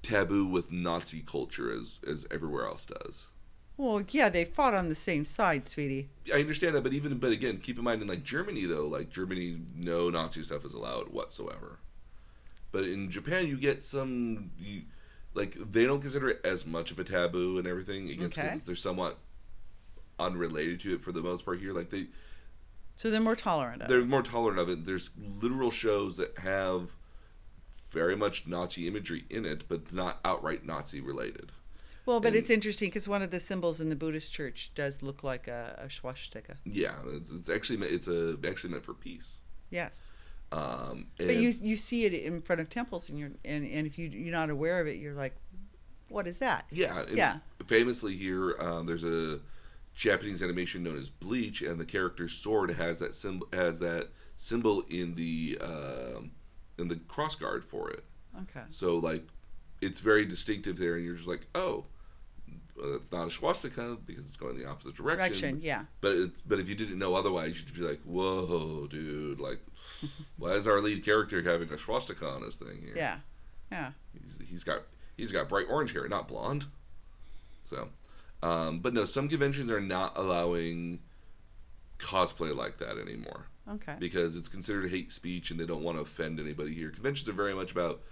[0.03, 3.27] taboo with Nazi culture as as everywhere else does.
[3.77, 6.09] Well, yeah, they fought on the same side, sweetie.
[6.35, 9.11] I understand that, but even but again, keep in mind in like Germany though, like
[9.11, 11.79] Germany, no Nazi stuff is allowed whatsoever.
[12.73, 14.83] But in Japan, you get some, you,
[15.33, 18.09] like they don't consider it as much of a taboo and everything.
[18.11, 18.61] I guess 'cause Okay.
[18.67, 19.19] they're somewhat
[20.19, 21.73] unrelated to it for the most part here.
[21.73, 22.09] Like they
[22.97, 24.09] So they're more tolerant of they're it.
[24.09, 24.85] more tolerant of it.
[24.87, 26.91] There's literal shows that have
[27.91, 31.53] very much Nazi imagery in it, but not outright Nazi related.
[32.07, 35.03] Well, but and- it's interesting because one of the symbols in the Buddhist church does
[35.03, 36.57] look like a, a swastika.
[36.65, 39.41] Yeah, it's, it's actually meant, it's a actually meant for peace.
[39.71, 40.03] Yes.
[40.51, 43.99] Um, But you you see it in front of temples, and you're and, and if
[43.99, 45.35] you you're not aware of it, you're like,
[46.09, 46.65] what is that?
[46.71, 47.39] Yeah, Yeah.
[47.67, 49.41] Famously here, um, there's a
[49.95, 54.09] Japanese animation known as Bleach, and the character's sword has that symbol has that
[54.39, 56.31] symbol in the um,
[56.79, 58.05] in the cross guard for it.
[58.43, 58.67] Okay.
[58.71, 59.27] So like,
[59.81, 61.85] it's very distinctive there, and you're just like, oh,
[62.77, 65.19] well, that's not a swastika because it's going the opposite direction.
[65.19, 65.61] Direction.
[65.63, 65.85] Yeah.
[66.01, 69.61] But it's, but if you didn't know otherwise, you'd be like, whoa, dude, like,
[70.39, 72.95] why is our lead character having a swastika on his thing here?
[72.95, 73.17] Yeah.
[73.71, 73.91] Yeah.
[74.13, 74.83] He's, he's got
[75.17, 76.67] he's got bright orange hair, not blonde.
[77.69, 77.89] So,
[78.43, 81.01] um, but no, some conventions are not allowing
[81.99, 83.97] cosplay like that anymore Okay.
[83.99, 86.91] because it's considered hate speech and they don't want to offend anybody here.
[86.91, 88.03] Conventions are very much about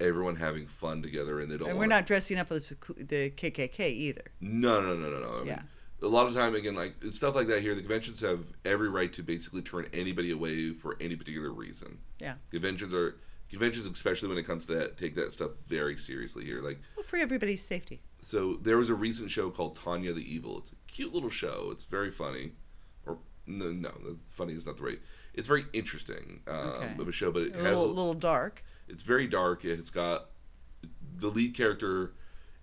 [0.00, 1.68] everyone having fun together and they don't.
[1.68, 4.24] And we're wanna- not dressing up as the KKK either.
[4.40, 5.34] No, no, no, no, no.
[5.34, 5.62] I mean, Yeah.
[6.02, 9.10] A lot of time, again, like stuff like that here, the conventions have every right
[9.14, 11.98] to basically turn anybody away for any particular reason.
[12.20, 12.34] Yeah.
[12.50, 13.16] Conventions are
[13.48, 16.60] conventions, especially when it comes to that, take that stuff very seriously here.
[16.60, 18.02] Like Well, for everybody's safety.
[18.20, 20.58] so there was a recent show called Tanya the Evil.
[20.58, 21.68] It's a cute little show.
[21.70, 22.52] It's very funny.
[23.46, 25.00] No, no, that's- funny is not the right.
[25.34, 26.94] It's very interesting um, Okay.
[26.98, 28.64] of a show, but it A has little, a- little dark.
[28.88, 29.64] it's very dark.
[29.64, 30.30] It's got
[31.16, 32.12] the lead character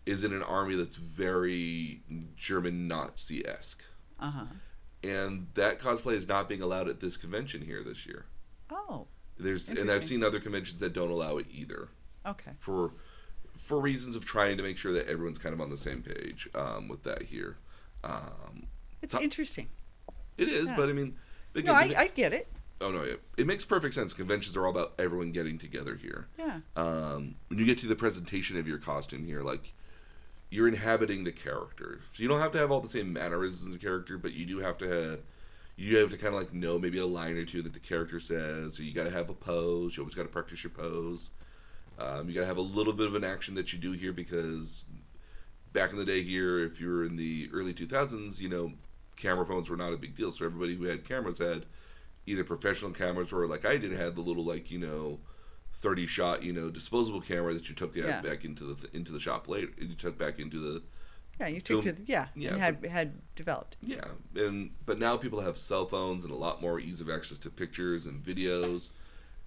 [0.06, 2.02] is in an army that's very
[2.36, 3.84] German Nazi esque,
[4.20, 4.46] Uh huh.
[5.04, 8.26] and that cosplay is not being allowed at this convention here this year.
[8.70, 9.08] Oh.
[9.38, 11.90] There's and I've seen other conventions that don't allow it either.
[12.26, 12.52] Okay.
[12.60, 12.94] for
[13.56, 16.48] for reasons of trying to make sure that everyone's kind of on the same page
[16.56, 17.58] um, with that here.
[18.04, 18.68] Um,
[19.02, 19.70] It's Top- interesting.
[20.38, 20.76] It is, Yeah.
[20.76, 21.16] but I mean,
[21.56, 22.48] No, I, I get it.
[22.80, 24.14] oh no, it, it makes perfect sense.
[24.14, 26.28] Conventions are all about everyone getting together here.
[26.38, 26.60] Yeah.
[26.76, 29.74] Um, when you get to the presentation of your costume here, like
[30.50, 33.74] you're inhabiting the character, so you don't have to have all the same mannerisms as
[33.74, 35.20] the character, but you do have to have.
[35.78, 38.20] You have to kind of like know maybe a line or two that the character
[38.20, 39.96] says, or you got to have a pose.
[39.98, 41.30] You always got to practice your pose.
[41.98, 44.12] Um, you got to have a little bit of an action that you do here
[44.14, 44.84] because
[45.74, 48.74] back in the day here, if you were in the early 2000s, you know,
[49.16, 50.32] camera phones were not a big deal.
[50.32, 51.66] So everybody who had cameras had
[52.26, 55.20] either professional cameras or like I did had the little like you know
[55.76, 58.22] 30 shot you know disposable camera that you took Yeah.
[58.22, 59.70] back into the into the shop later.
[59.78, 60.84] You took back into the
[61.40, 61.48] Yeah.
[61.48, 63.78] You took to the, yeah, yeah, and had had developed.
[63.82, 64.06] yeah,
[64.36, 67.50] and but now people have cell phones and a lot more ease of access to
[67.50, 68.90] pictures and videos.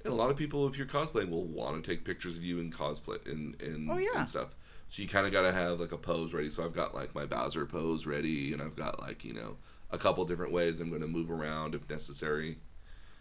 [0.04, 2.58] And a lot of people, if you're cosplaying, will want to take pictures of you
[2.58, 4.10] in cosplay and and, Oh, yeah.
[4.18, 4.48] and stuff.
[4.95, 6.49] So you kind of got to have like a pose ready.
[6.51, 9.57] So I've got like my Bowser pose ready, and I've got like you know
[9.90, 12.59] a couple different ways I'm going to move around if necessary.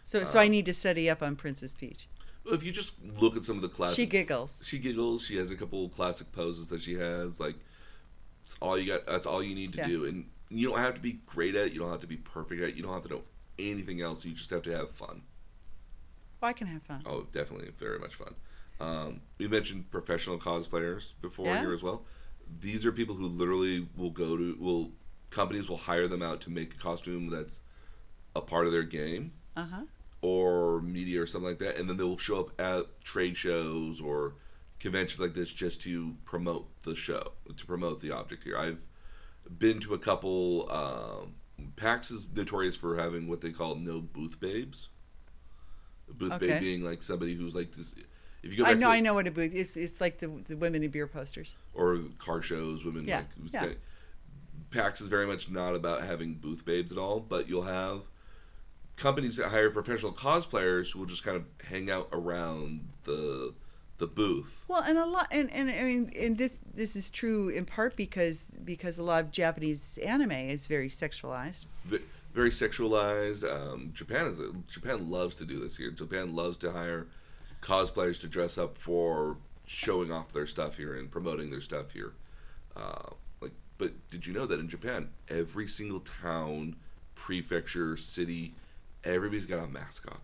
[0.04, 2.06] So so Uh, I need to study up on Princess Peach.
[2.44, 4.62] Well, if you just look at some of the classic, She giggles.
[4.64, 5.24] She giggles.
[5.24, 7.40] She has a couple classic poses that she has.
[7.40, 7.56] Like,
[8.44, 9.04] it's all you got.
[9.06, 9.88] That's all you need to Yeah.
[9.88, 10.04] do.
[10.04, 11.72] And you don't have to be great at it.
[11.72, 12.74] You don't have to be perfect at it.
[12.76, 13.22] You don't have to know
[13.58, 14.24] anything else.
[14.24, 15.22] You just have to have fun.
[16.40, 17.02] Well, I can have fun.
[17.04, 18.36] Oh, definitely, very much fun.
[18.80, 21.60] Um, we mentioned professional cosplayers before Yeah.
[21.60, 22.04] here as well.
[22.60, 24.92] These are people who literally will go to will
[25.30, 27.60] companies will hire them out to make a costume that's
[28.36, 29.82] a part of their game Uh huh.
[30.22, 34.34] or media or something like that, and then they'll show up at trade shows or
[34.78, 38.56] conventions like this just to promote the show, to promote the object here.
[38.58, 38.84] I've
[39.58, 40.70] been to a couple.
[40.70, 41.34] Um,
[41.76, 44.88] PAX is notorious for having what they call no booth babes.
[46.10, 46.46] A booth Okay.
[46.48, 47.94] babe being like somebody who's like this.
[48.44, 48.88] If you go I know.
[48.88, 49.76] to I know what a booth is.
[49.76, 51.56] It's like the the women in beer posters.
[51.72, 53.60] or car shows, women Yeah, like yeah.
[53.62, 53.76] say
[54.70, 58.02] PAX is very much not about having booth babes at all, but you'll have
[58.96, 63.54] companies that hire professional cosplayers who will just kind of hang out around the
[63.98, 64.62] the booth.
[64.66, 67.96] Well, and a lot, and, and I mean, and this this is true in part
[67.96, 71.66] because because a lot of Japanese anime is very sexualized.
[72.34, 73.44] Very sexualized.
[73.48, 75.92] Um, Japan is Japan loves to do this here.
[75.92, 77.06] Japan loves to hire
[77.64, 82.12] cosplayers to dress up for showing off their stuff here and promoting their stuff here.
[82.76, 83.08] Uh,
[83.40, 86.76] like, but did you know that in Japan, every single town,
[87.14, 88.54] prefecture, city,
[89.02, 90.20] everybody's got a mascot,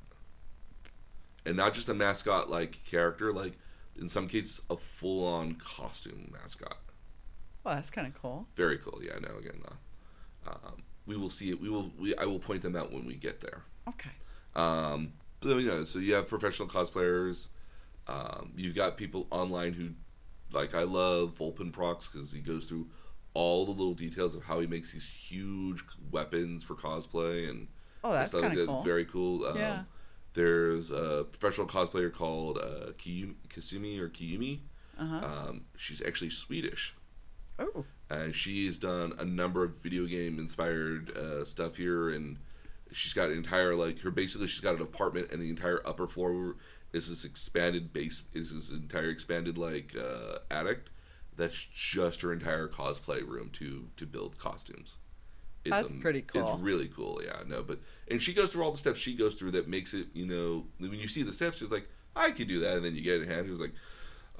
[1.46, 3.32] and not just a mascot like character.
[3.32, 3.54] Like,
[3.96, 6.78] In some cases, a full-on costume mascot.
[7.64, 8.46] Well, that's kind of cool.
[8.56, 9.00] Very cool.
[9.02, 11.60] Yeah, no, again, uh, um, we will see it.
[11.60, 11.90] We will.
[11.98, 13.62] We, I will point them out when we get there.
[13.88, 14.10] Okay.
[14.54, 15.12] Um,
[15.42, 17.48] so you know, so you have professional cosplayers.
[18.06, 19.90] Um, you've got people online who,
[20.56, 22.88] like, I love Volpin Props because he goes through
[23.34, 27.68] all the little details of how he makes these huge weapons for cosplay and
[28.02, 28.72] Oh, that's stuff like kind of that.
[28.72, 28.82] cool.
[28.82, 29.44] Very cool.
[29.46, 29.82] Um, Yeah.
[30.32, 34.60] There's a professional cosplayer called uh, Kiyumi, Kasumi or Kiyumi.
[34.98, 35.26] Uh huh.
[35.26, 36.94] Um, she's actually Swedish
[37.58, 37.84] oh.
[38.10, 42.38] and she's done a number of video game inspired uh, stuff here and
[42.92, 46.06] she's got an entire like her basically she's got an apartment and the entire upper
[46.06, 46.56] floor
[46.92, 50.86] is this expanded base is this entire expanded like uh, attic
[51.36, 54.96] that's just her entire cosplay room to to build costumes
[55.64, 56.42] It's That's pretty cool.
[56.42, 57.78] it's really cool yeah no but
[58.10, 60.66] and she goes through all the steps she goes through that makes it you know
[60.78, 63.22] when you see the steps it's like i could do that and then you get
[63.22, 63.72] in hand it's like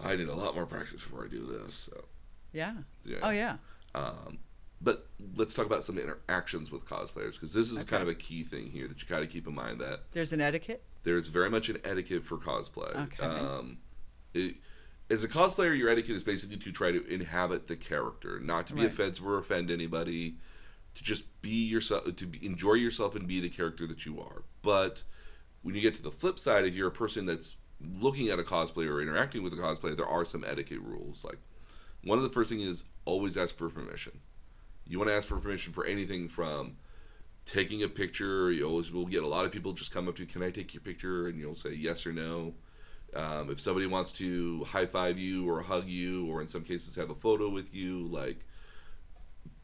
[0.02, 2.04] i need a lot more practice before i do this so
[2.52, 2.74] Yeah.
[3.04, 3.56] yeah Oh yeah.
[3.94, 4.38] um,
[4.80, 5.06] but
[5.36, 7.86] let's talk about some interactions with cosplayers because this is Okay.
[7.88, 10.32] kind of a key thing here that you got to keep in mind that There's
[10.32, 10.82] an etiquette.
[11.02, 12.94] there's very much an etiquette for cosplay.
[13.06, 13.22] Okay.
[13.24, 13.78] Um,
[14.34, 14.56] it,
[15.10, 18.74] as a cosplayer, your etiquette is basically to try to inhabit the character, not to
[18.74, 18.90] be Right.
[18.92, 20.36] offensive or offend anybody,
[20.94, 24.42] to just be yourself, to be, enjoy yourself and be the character that you are.
[24.62, 25.02] But
[25.62, 28.42] when you get to the flip side, if you're a person that's looking at a
[28.42, 31.24] cosplay or interacting with a cosplay, there are some etiquette rules.
[31.24, 31.38] Like
[32.04, 34.20] one of the first thing is always ask for permission.
[34.90, 36.76] You want to ask for permission for anything from
[37.46, 38.50] taking a picture.
[38.50, 40.50] You always will get a lot of people just come up to you, can I
[40.50, 41.28] take your picture?
[41.28, 42.54] And you'll say yes or no.
[43.14, 46.96] Um, if somebody wants to high five you or hug you, or in some cases
[46.96, 48.44] have a photo with you, like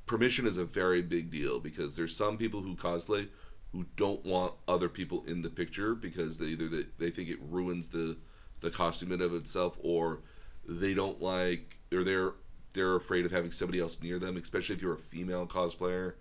[0.07, 3.29] permission is a very big deal because there's some people who cosplay
[3.73, 7.39] who don't want other people in the picture because they either they, they think it
[7.41, 8.17] ruins the
[8.61, 10.21] the costume in of itself or
[10.69, 12.33] they don't like or they're
[12.77, 16.13] they're afraid of having somebody else near them especially if you're a female cosplayer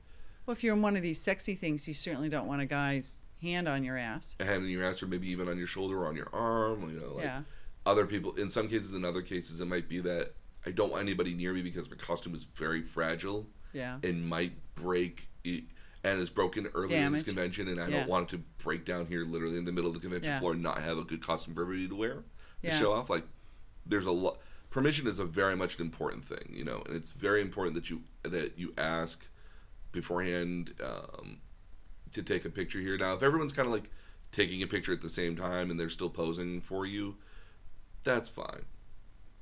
[0.45, 3.17] Well, if you're in one of these sexy things, you certainly don't want a guy's
[3.41, 4.35] hand on your ass.
[4.39, 6.89] a hand in your ass or maybe even on your shoulder or on your arm
[6.89, 7.41] you know like yeah.
[7.85, 10.33] other people in some cases in other cases it might be that
[10.65, 13.97] i don't want anybody near me because my costume is very fragile Yeah.
[14.03, 15.65] and might break it,
[16.03, 17.99] and is broken earlier in this convention and i Yeah.
[17.99, 20.39] don't want it to break down here literally in the middle of the convention Yeah.
[20.39, 22.23] floor and not have a good costume for everybody to wear
[22.63, 23.25] to show off like
[23.85, 24.39] there's a lot
[24.75, 27.89] permission is a very much an important thing you know and it's very important that
[27.89, 29.25] you that you ask
[29.93, 31.37] beforehand um,
[32.11, 33.89] to take a picture here now if everyone's kind of like
[34.33, 37.15] taking a picture at the same time and they're still posing for you
[38.03, 38.65] that's fine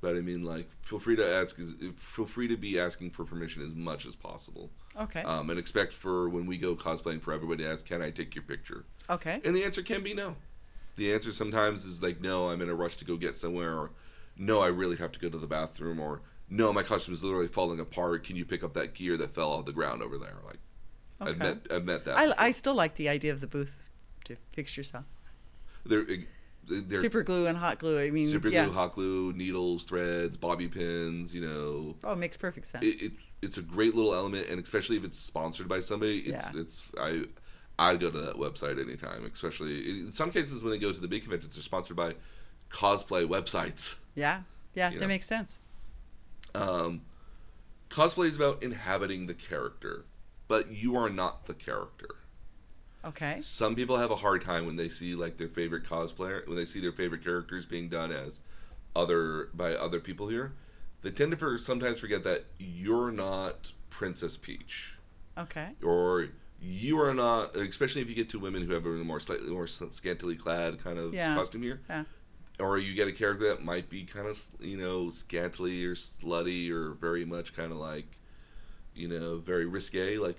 [0.00, 1.58] but i mean like feel free to ask
[1.96, 5.22] feel free to be asking for permission as much as possible Okay.
[5.22, 8.36] um, and expect for when we go cosplaying for everybody to ask can i take
[8.36, 9.40] your picture okay.
[9.44, 10.36] and the answer can be no.
[10.96, 13.90] The answer sometimes is like, no, I'm in a rush to go get somewhere, or
[14.36, 16.20] no, I really have to go to the bathroom, or
[16.50, 18.24] no, my costume is literally falling apart.
[18.24, 20.36] Can you pick up that gear that fell off the ground over there?
[20.46, 20.58] Like,
[21.20, 22.18] I've met, I've met that.
[22.18, 22.34] I.
[22.46, 23.88] I still like the idea of the booth
[24.24, 25.04] to fix yourself.
[25.86, 26.04] they're,
[26.66, 28.00] they're Super glue and hot glue.
[28.00, 28.64] I mean, super yeah.
[28.64, 31.34] glue, hot glue, needles, threads, bobby pins.
[31.34, 32.84] You know, Oh, it makes perfect sense.
[32.84, 33.12] it, it
[33.42, 36.60] it's a great little element, and especially if it's sponsored by somebody, it's Yeah.
[36.60, 37.24] it's I
[37.78, 39.24] I'd go to that website anytime.
[39.32, 42.14] Especially in some cases when they go to the big conventions, they're sponsored by
[42.70, 43.96] cosplay websites.
[44.14, 44.42] yeah.
[44.74, 45.08] Yeah, you that know.
[45.08, 45.60] makes sense.
[46.54, 47.02] Um,
[47.90, 50.04] cosplay is about inhabiting the character,
[50.48, 52.08] but you are not the character.
[53.04, 53.38] Okay.
[53.40, 56.64] Some people have a hard time when they see like their favorite cosplayer, when they
[56.64, 58.40] see their favorite characters being done as
[58.96, 60.54] other by other people here.
[61.02, 64.94] They tend to for, sometimes forget that you're not Princess Peach,
[65.38, 65.68] Okay.
[65.84, 66.28] or
[66.60, 69.66] you are not, especially if you get to women who have a more slightly more
[69.68, 71.34] scantily clad kind of Yeah.
[71.34, 71.80] costume here.
[71.88, 72.04] Yeah.
[72.60, 76.70] Or you get a character that might be kind of, you know, scantily or slutty
[76.70, 78.06] or very much kind of like,
[78.94, 80.18] you know, very risque.
[80.18, 80.38] Like,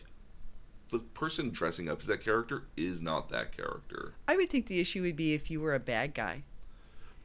[0.91, 4.13] the person dressing up as that character is not that character.
[4.27, 6.43] I would think the issue would be if you were a bad guy.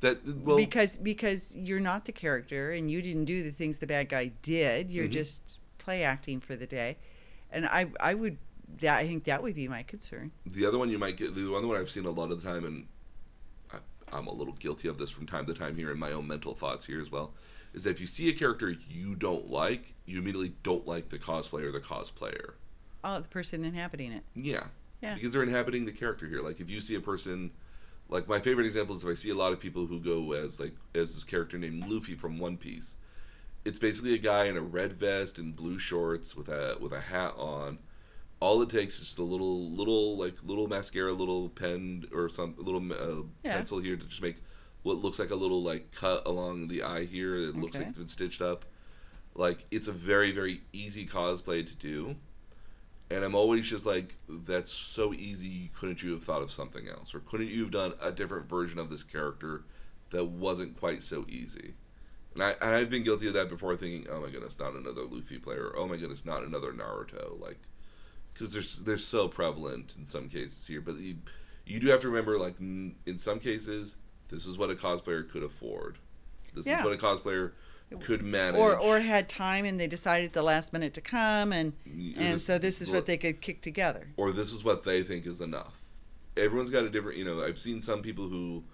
[0.00, 3.86] That well, because because you're not the character and you didn't do the things the
[3.86, 4.90] bad guy did.
[4.90, 5.12] You're Mhm.
[5.12, 6.96] just play acting for the day.
[7.52, 8.38] And I I would
[8.80, 10.32] that I think that would be my concern.
[10.46, 12.48] the other one you might get the other one I've seen a lot of the
[12.48, 12.86] time, and
[14.12, 16.54] I'm a little guilty of this from time to time here in my own mental
[16.54, 17.32] thoughts here as well,
[17.74, 21.18] is that if you see a character you don't like, you immediately don't like the
[21.18, 22.52] cosplayer or the cosplayer.
[23.02, 24.24] Oh, the person inhabiting it.
[24.34, 24.64] Yeah.
[25.00, 25.14] Yeah.
[25.14, 26.40] Because they're inhabiting the character here.
[26.40, 27.50] Like if you see a person
[28.10, 30.60] like my favorite example is if I see a lot of people who go as
[30.60, 32.94] like as this character named Luffy from One Piece.
[33.64, 37.00] It's basically a guy in a red vest and blue shorts with a with a
[37.00, 37.78] hat on.
[38.40, 42.54] All it takes is just a little little like little mascara, little pen or some
[42.58, 43.56] little uh, Yeah.
[43.56, 44.36] pencil here to just make
[44.82, 47.36] what looks like a little like cut along the eye here.
[47.36, 47.88] It looks like Okay.
[47.90, 48.64] it's been stitched up.
[49.34, 52.16] Like it's a very very easy cosplay to do,
[53.10, 55.70] and I'm always just like, that's so easy.
[55.78, 58.78] Couldn't you have thought of something else, or couldn't you have done a different version
[58.78, 59.64] of this character
[60.10, 61.74] that wasn't quite so easy?
[62.34, 65.38] And I I've been guilty of that before, thinking, oh my goodness, not another Luffy
[65.38, 65.72] player.
[65.76, 67.38] Oh my goodness, not another Naruto.
[67.40, 67.58] Like,
[68.40, 71.16] because they're they're so prevalent in some cases here, but you
[71.66, 73.96] you do have to remember, like n- in some cases,
[74.28, 75.98] this is what a cosplayer could afford.
[76.54, 76.78] This Yeah.
[76.78, 77.52] is what a cosplayer
[78.00, 78.58] could manage.
[78.58, 82.22] or or had time and they decided at the last minute to come and Or
[82.22, 84.08] and so this is what they could kick together.
[84.16, 85.74] or this is what they think is enough.
[86.36, 88.64] Everyone's got a different, you know, I've seen some people who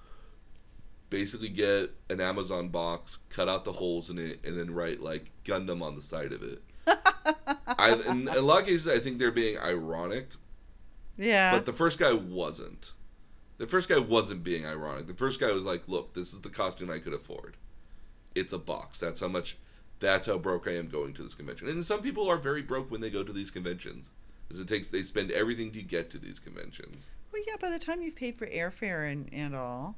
[1.10, 5.30] basically get an Amazon box, cut out the holes in it, and then write like
[5.44, 6.62] Gundam on the side of it.
[6.86, 10.28] I, in a lot of cases, I think they're being ironic,
[11.16, 11.52] Yeah.
[11.52, 12.92] but the first guy wasn't.
[13.58, 15.06] The first guy wasn't being ironic.
[15.06, 17.56] The first guy was like, "Look, this is the costume I could afford.
[18.34, 18.98] It's a box.
[19.00, 19.56] That's how much.
[19.98, 22.90] That's how broke I am going to this convention." And some people are very broke
[22.90, 24.10] when they go to these conventions,
[24.46, 27.06] because it takes they spend everything to get to these conventions.
[27.32, 27.56] well, yeah.
[27.60, 29.96] By the time you've paid for airfare and and all,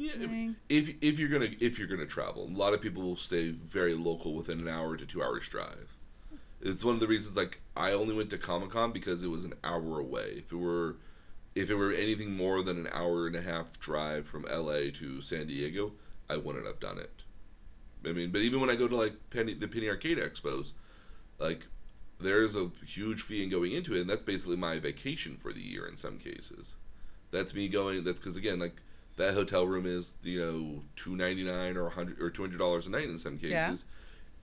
[0.00, 3.02] Yeah, I mean, if if you're gonna if you're gonna travel, a lot of people
[3.02, 5.94] will stay very local within an hour to two hours drive.
[6.62, 9.44] It's one of the reasons like I only went to Comic Con because it was
[9.44, 10.36] an hour away.
[10.38, 10.96] If it were
[11.54, 15.20] if it were anything more than an hour and a half drive from LA to
[15.20, 15.92] San Diego,
[16.30, 17.22] I wouldn't have done it.
[18.08, 20.70] I mean, but even when I go to like Penny the Penny Arcade Expos,
[21.38, 21.66] like
[22.18, 25.60] there's a huge fee in going into it, and that's basically my vacation for the
[25.60, 26.74] year in some cases.
[27.32, 28.02] That's me going.
[28.02, 28.80] That's because again, like
[29.20, 32.86] that hotel room is you know two ninety nine or hundred or two hundred dollars
[32.86, 33.50] a night in some cases.
[33.52, 33.76] Yeah.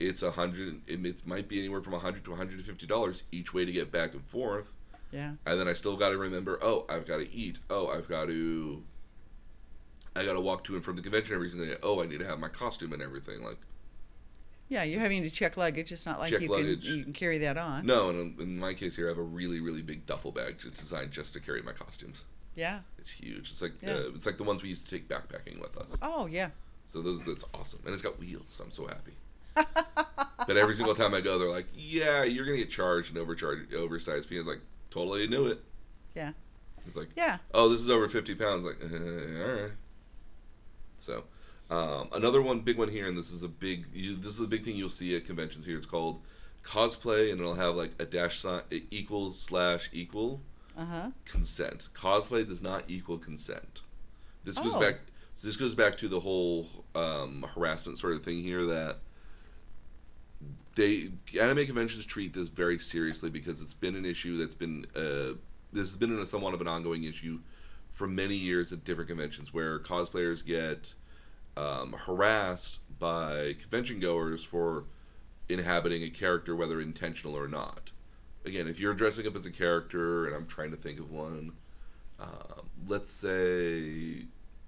[0.00, 0.80] It's a hundred.
[0.86, 3.64] It, might be anywhere from a hundred to one hundred and fifty dollars each way
[3.64, 4.66] to get back and forth.
[5.10, 5.32] yeah.
[5.44, 6.58] And then I still got to remember.
[6.62, 7.58] Oh, I've got to eat.
[7.68, 8.82] Oh, I've got to.
[10.14, 11.76] I got to walk to and from the convention every single day.
[11.82, 13.42] Oh, I need to have my costume and everything.
[13.42, 13.58] Like
[14.68, 15.90] Yeah, you're having to check luggage.
[15.92, 17.84] It's not like you can you can carry that on.
[17.84, 20.58] no, and in, in my case here, I have a really really big duffel bag
[20.60, 22.24] just designed just to carry my costumes.
[22.58, 22.80] Yeah.
[22.98, 23.52] It's huge.
[23.52, 23.94] It's like Yeah.
[23.94, 25.96] uh, it's like the ones we used to take backpacking with us.
[26.02, 26.50] Oh yeah.
[26.88, 28.46] So those that's awesome, and it's got wheels.
[28.48, 29.12] So I'm so happy.
[30.46, 33.72] But every single time I go, they're like, "Yeah, you're gonna get charged an overcharged,
[33.74, 35.60] oversized fee." I was like, "Totally knew it."
[36.16, 36.32] Yeah.
[36.86, 37.38] It's like, Yeah.
[37.52, 38.86] "Oh, this is over fifty pounds." Like, uh,
[39.44, 39.70] all right.
[41.00, 41.24] So,
[41.70, 43.86] um, another one, big one here, and this is a big.
[43.94, 45.76] You, this is a big thing you'll see at conventions here.
[45.76, 46.20] It's called
[46.64, 50.40] cosplay, and it'll have like a dash sign equal slash equal
[50.78, 51.10] Uh huh.
[51.24, 51.88] consent.
[51.92, 53.82] Cosplay does not equal consent.
[54.44, 54.80] This goes Oh.
[54.80, 55.00] back.
[55.42, 58.98] This goes back to the whole um, harassment sort of thing here that
[60.76, 61.10] they
[61.40, 65.34] anime conventions treat this very seriously because it's been an issue that's been uh,
[65.72, 67.38] this has been a somewhat of an ongoing issue
[67.90, 70.92] for many years at different conventions where cosplayers get
[71.56, 74.84] um, harassed by convention goers for
[75.48, 77.90] inhabiting a character whether intentional or not
[78.44, 81.52] again if you're dressing up as a character and i'm trying to think of one
[82.20, 84.24] um, let's say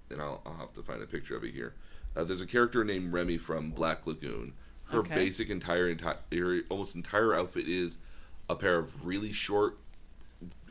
[0.09, 1.73] and I'll, I'll have to find a picture of it here
[2.15, 4.53] uh, there's a character named Revy from black lagoon
[4.85, 5.15] her Okay.
[5.15, 6.17] basic entire entire
[6.69, 7.97] almost entire outfit is
[8.49, 9.77] a pair of really short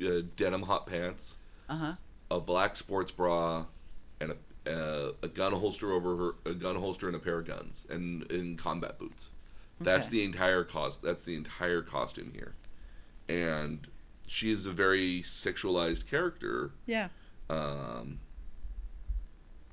[0.07, 1.37] uh, denim hot pants
[1.69, 1.93] Uh huh.
[2.31, 3.65] a black sports bra
[4.21, 4.33] and
[4.67, 7.85] a, uh, a gun holster over her a gun holster and a pair of guns
[7.91, 9.31] and in combat boots
[9.81, 10.17] that's Okay.
[10.17, 12.55] the entire cost that's the entire costume here
[13.31, 13.87] and
[14.27, 17.09] she is a very sexualized character Yeah.
[17.49, 18.19] um,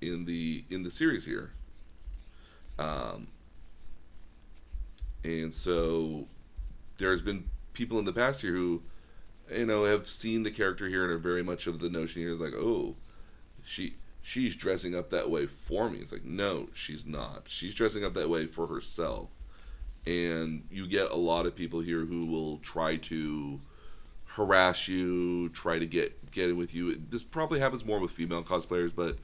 [0.01, 1.51] in the in the series here.
[2.79, 3.27] Um,
[5.23, 6.27] and so
[6.99, 8.83] there's been people in the past here who,
[9.51, 12.35] you know, have seen the character here and are very much of the notion here,
[12.35, 12.95] like, oh,
[13.65, 15.99] she she's dressing up that way for me.
[15.99, 17.43] It's like, no, she's not.
[17.47, 19.29] She's dressing up that way for herself.
[20.07, 23.59] And you get a lot of people here who will try to
[24.23, 26.97] harass you, try to get get it with you.
[27.09, 29.17] This probably happens more with female cosplayers, but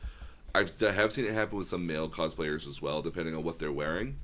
[0.53, 3.59] I've I have seen it happen with some male cosplayers as well, depending on what
[3.59, 4.17] they're wearing.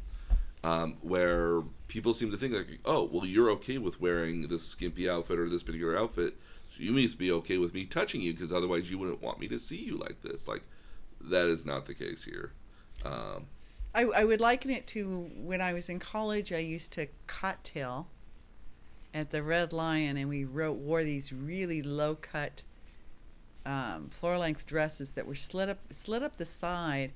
[0.61, 5.09] Um, where people seem to think like, oh, well, you're okay with wearing this skimpy
[5.09, 6.35] outfit or this particular outfit,
[6.75, 9.47] so you must be okay with me touching you because otherwise you wouldn't want me
[9.47, 10.49] to see you like this.
[10.49, 10.63] Like,
[11.21, 12.51] that is not the case here.
[13.05, 13.45] Um,
[13.93, 16.53] I, I would liken it to when I was in college.
[16.53, 18.07] I used to cocktail
[19.13, 22.63] at the Red Lion, and we wrote wore these really low cut
[23.65, 27.13] um, floor length dresses that were slit up slit up the side,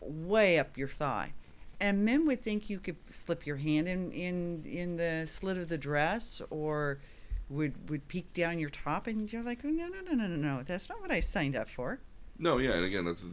[0.00, 1.32] way up your thigh,
[1.80, 5.68] and men would think you could slip your hand in in in the slit of
[5.68, 7.00] the dress or
[7.48, 10.62] would would peek down your top, and you're like, no no no no no no,
[10.62, 11.98] that's not what I signed up for.
[12.38, 13.26] No, yeah, and again, that's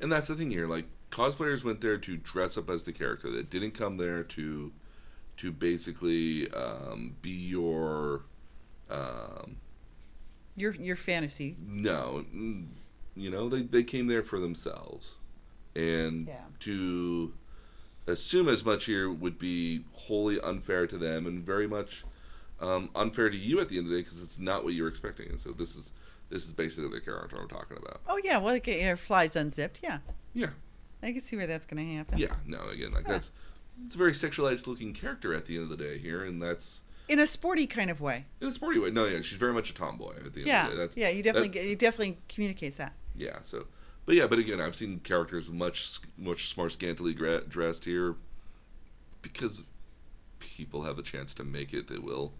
[0.00, 0.66] and that's the thing here.
[0.66, 3.30] Like cosplayers went there to dress up as the character.
[3.30, 4.72] They didn't come there to
[5.38, 8.22] to basically um, be your
[8.90, 9.56] um,
[10.56, 11.56] Your your fantasy.
[11.64, 12.66] no, mm,
[13.14, 15.12] you know they they came there for themselves,
[15.76, 16.44] and Yeah.
[16.60, 17.32] to
[18.06, 22.04] assume as much here would be wholly unfair to them and very much
[22.60, 24.88] um, unfair to you at the end of the day because it's not what you're
[24.88, 25.28] expecting.
[25.28, 25.92] And so this is
[26.30, 28.00] this is basically the character I'm talking about.
[28.08, 29.80] Oh yeah, well, like, yeah, flies unzipped.
[29.82, 29.98] Yeah,
[30.34, 30.50] Yeah.
[31.02, 32.18] I can see where that's going to happen.
[32.18, 33.12] Yeah, no, again, like Yeah.
[33.14, 33.30] that's
[33.86, 36.80] it's a very sexualized looking character at the end of the day here, and that's
[37.08, 38.26] In a sporty kind of way.
[38.40, 38.90] in a sporty way.
[38.90, 40.82] No, yeah, she's very much a tomboy at the end Yeah, of the day.
[40.82, 41.08] That's, yeah.
[41.08, 42.94] You definitely that- it definitely communicates that.
[43.16, 43.38] yeah.
[43.44, 43.66] So,
[44.06, 48.14] but yeah, but again, I've seen characters much much more scantily gra- dressed here
[49.22, 49.64] because
[50.38, 51.88] people have the chance to make it.
[51.88, 52.32] They will.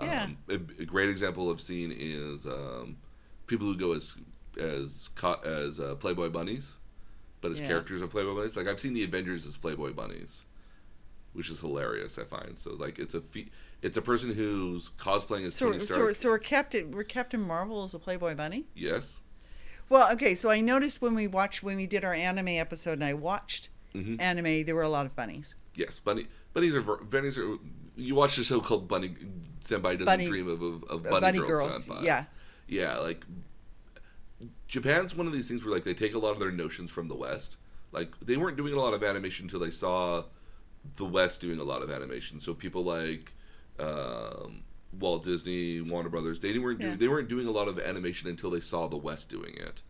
[0.00, 0.24] Yeah.
[0.24, 2.96] Um, a, a great example I've seen is um,
[3.46, 4.14] people who go as
[4.58, 5.10] as
[5.44, 6.76] as uh, Playboy bunnies,
[7.40, 7.68] but as Yeah.
[7.68, 8.56] characters of Playboy bunnies.
[8.56, 10.42] Like I've seen the Avengers as Playboy bunnies,
[11.32, 12.18] which is hilarious.
[12.18, 13.48] I find so like it's a fe-
[13.82, 16.14] it's a person who's cosplaying as So, Tony so, Stark.
[16.16, 18.66] so we're Captain we're Captain Marvel as a Playboy bunny.
[18.74, 19.16] yes.
[19.88, 20.36] Well, okay.
[20.36, 23.70] So I noticed when we watched when we did our anime episode, and I watched
[23.92, 25.56] hmm anime, there were a lot of bunnies.
[25.74, 26.28] Yes, bunny.
[26.54, 27.56] Bunnies are bunnies are.
[27.96, 29.16] You watch the show called Bunny.
[29.62, 31.86] Senpai doesn't Bunny- dream of of, of Uh, bunny, bunny girls.
[31.86, 31.86] girls.
[31.88, 32.04] Senpai.
[32.04, 32.24] Yeah.
[32.68, 32.98] yeah.
[32.98, 33.24] Like
[34.68, 37.08] Japan's one of these things where like they take a lot of their notions from
[37.08, 37.56] the West.
[37.92, 40.24] Like they weren't doing a lot of animation until they saw
[40.96, 42.40] the West doing a lot of animation.
[42.40, 43.32] So people like
[43.78, 44.62] um,
[44.98, 46.96] Walt Disney, Warner Brothers, they weren't doing Yeah.
[46.98, 49.82] they weren't doing a lot of animation until they saw the West doing it.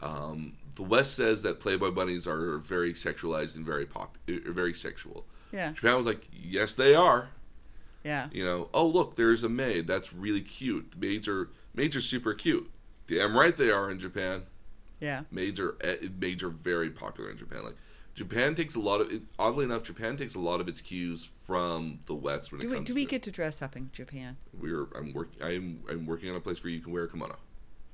[0.00, 4.74] Um, the West says that Playboy bunnies are very sexualized and very pop, uh, very
[4.74, 5.24] sexual.
[5.52, 5.72] Yeah.
[5.72, 7.30] Japan was like, yes, they are.
[8.04, 8.28] Yeah.
[8.30, 9.86] You know, oh look, there's a maid.
[9.86, 10.92] That's really cute.
[10.92, 12.70] The maids are maids are super cute.
[13.08, 14.42] Damn right they are in Japan.
[15.00, 15.22] Yeah.
[15.30, 17.64] Maids are eh, maids are very popular in Japan.
[17.64, 17.76] Like
[18.14, 19.12] Japan takes a lot of.
[19.12, 22.66] It, oddly enough, Japan takes a lot of its cues from the West when Do
[22.66, 22.86] it we comes.
[22.86, 24.36] do we to, get to dress up in Japan?
[24.58, 27.36] We're I'm working I'm I'm working on a place where you can wear a kimono.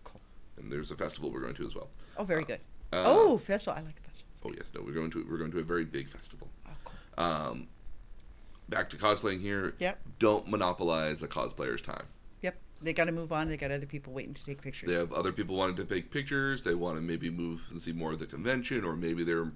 [0.04, 0.20] Cool.
[0.58, 1.88] And there's a festival we're going to as well.
[2.16, 2.60] Oh, very Uh, good.
[2.92, 3.74] Uh, oh, festival.
[3.76, 4.24] I like festivals.
[4.44, 6.48] Oh yes, no, we're going to we're going to a very big festival.
[6.68, 7.24] Oh, cool.
[7.24, 7.66] Um,
[8.68, 9.74] back to cosplaying here.
[9.80, 9.98] Yep.
[10.20, 12.04] Don't monopolize a cosplayer's time.
[12.82, 13.48] They got to move on.
[13.48, 14.88] They got other people waiting to take pictures.
[14.88, 16.62] They have other people wanting to take pictures.
[16.62, 19.52] They want to maybe move and see more of the convention, or maybe they're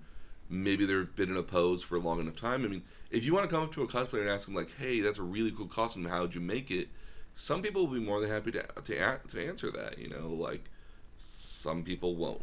[0.49, 2.65] maybe they've been in a pose for a long enough time.
[2.65, 4.71] I mean, if you want to come up to a cosplayer and ask them like,
[4.79, 6.05] "Hey, that's a really cool costume.
[6.05, 6.89] How'd you make it?"
[7.35, 9.99] Some people will be more than happy to to, to answer that.
[9.99, 10.71] You know, like
[11.19, 12.43] some people won't.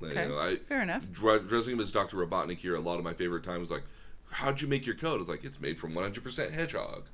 [0.00, 0.22] Like, Okay.
[0.24, 1.02] You know, I, Fair enough.
[1.12, 2.16] dressing him as Dr.
[2.18, 3.82] Robotnik here, a lot of my favorite times like,
[4.30, 5.20] how'd you make your coat?
[5.20, 7.06] It's like, it's made from 100% hedgehog.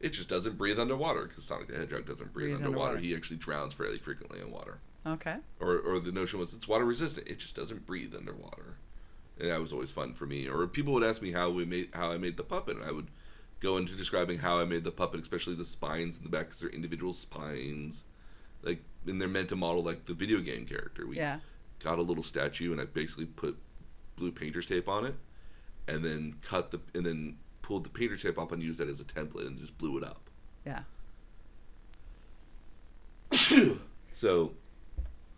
[0.00, 2.80] It just doesn't breathe underwater because Sonic the Hedgehog doesn't breathe, Breathe underwater.
[2.90, 2.98] underwater.
[2.98, 4.78] He actually drowns fairly frequently in water.
[5.06, 5.36] Okay.
[5.60, 7.26] Or, or the notion was it's water resistant.
[7.26, 8.76] It just doesn't breathe underwater.
[9.40, 10.48] And that was always fun for me.
[10.48, 12.92] Or people would ask me how we made how I made the puppet, and I
[12.92, 13.08] would
[13.60, 16.60] go into describing how I made the puppet, especially the spines in the back because
[16.60, 18.04] they're individual spines,
[18.62, 21.06] like and they're meant to model like the video game character.
[21.06, 21.40] We Yeah.
[21.80, 23.56] got a little statue and I basically put
[24.16, 25.14] blue painter's tape on it
[25.86, 27.36] and then cut the and then
[27.68, 30.02] pulled the painter tape off and used that as a template and just blew it
[30.02, 30.22] up.
[30.64, 30.80] Yeah.
[34.14, 34.52] So,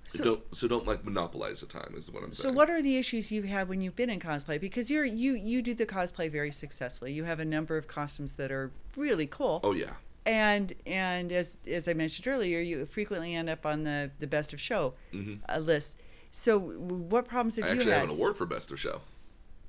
[0.07, 2.55] So- don't so don't like monopolize the time is what I'm So saying.
[2.55, 4.59] So what are the issues you've had when you've been in cosplay?
[4.61, 7.13] Because you're you you do the cosplay very successfully.
[7.13, 9.61] You have a number of costumes that are really cool.
[9.63, 9.95] Oh yeah.
[10.25, 14.53] And and as as I mentioned earlier, you frequently end up on the the best
[14.53, 15.97] of show hmm uh, list.
[16.33, 19.01] So what problems have I you actually have an award for best of show.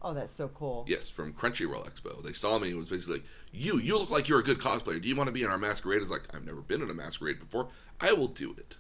[0.04, 0.84] Oh, that's so cool.
[0.88, 2.24] Yes, from Crunchyroll Expo.
[2.24, 5.00] They saw me and was basically like, "You, you look like you're a good cosplayer.
[5.02, 6.94] Do you want to be in our masquerade?" It's like I've never been in a
[6.94, 7.68] masquerade before.
[8.00, 8.78] I will do it,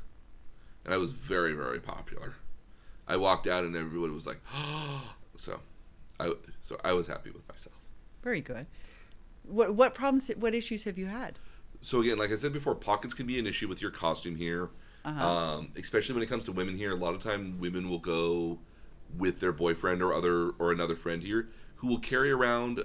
[0.83, 2.35] and I was very, very popular.
[3.07, 5.59] I walked out and everybody was like, "Oh!" So,
[6.19, 7.75] I so I was happy with myself.
[8.23, 8.67] Very good.
[9.43, 10.27] What what problems?
[10.37, 11.37] What issues have you had?
[11.81, 14.69] So again, like I said before, pockets can be an issue with your costume here,
[15.03, 15.27] Uh-huh.
[15.27, 16.91] um, especially when it comes to women here.
[16.91, 18.59] A lot of time, women will go
[19.17, 22.83] with their boyfriend or other or another friend here who will carry around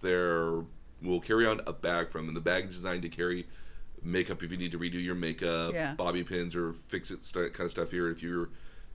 [0.00, 0.64] their
[1.02, 3.46] will carry on a bag from, and the bag is designed to carry
[4.02, 5.94] makeup if you need to redo your makeup, Yeah.
[5.94, 8.08] bobby pins or fix it st- kind of stuff here.
[8.10, 8.48] If you're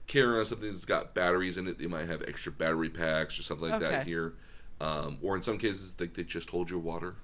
[0.06, 3.42] carrying around something that's got batteries in it, they might have extra battery packs or
[3.42, 4.34] something like that here.
[4.80, 7.14] Um, or in some cases, like they just hold your water.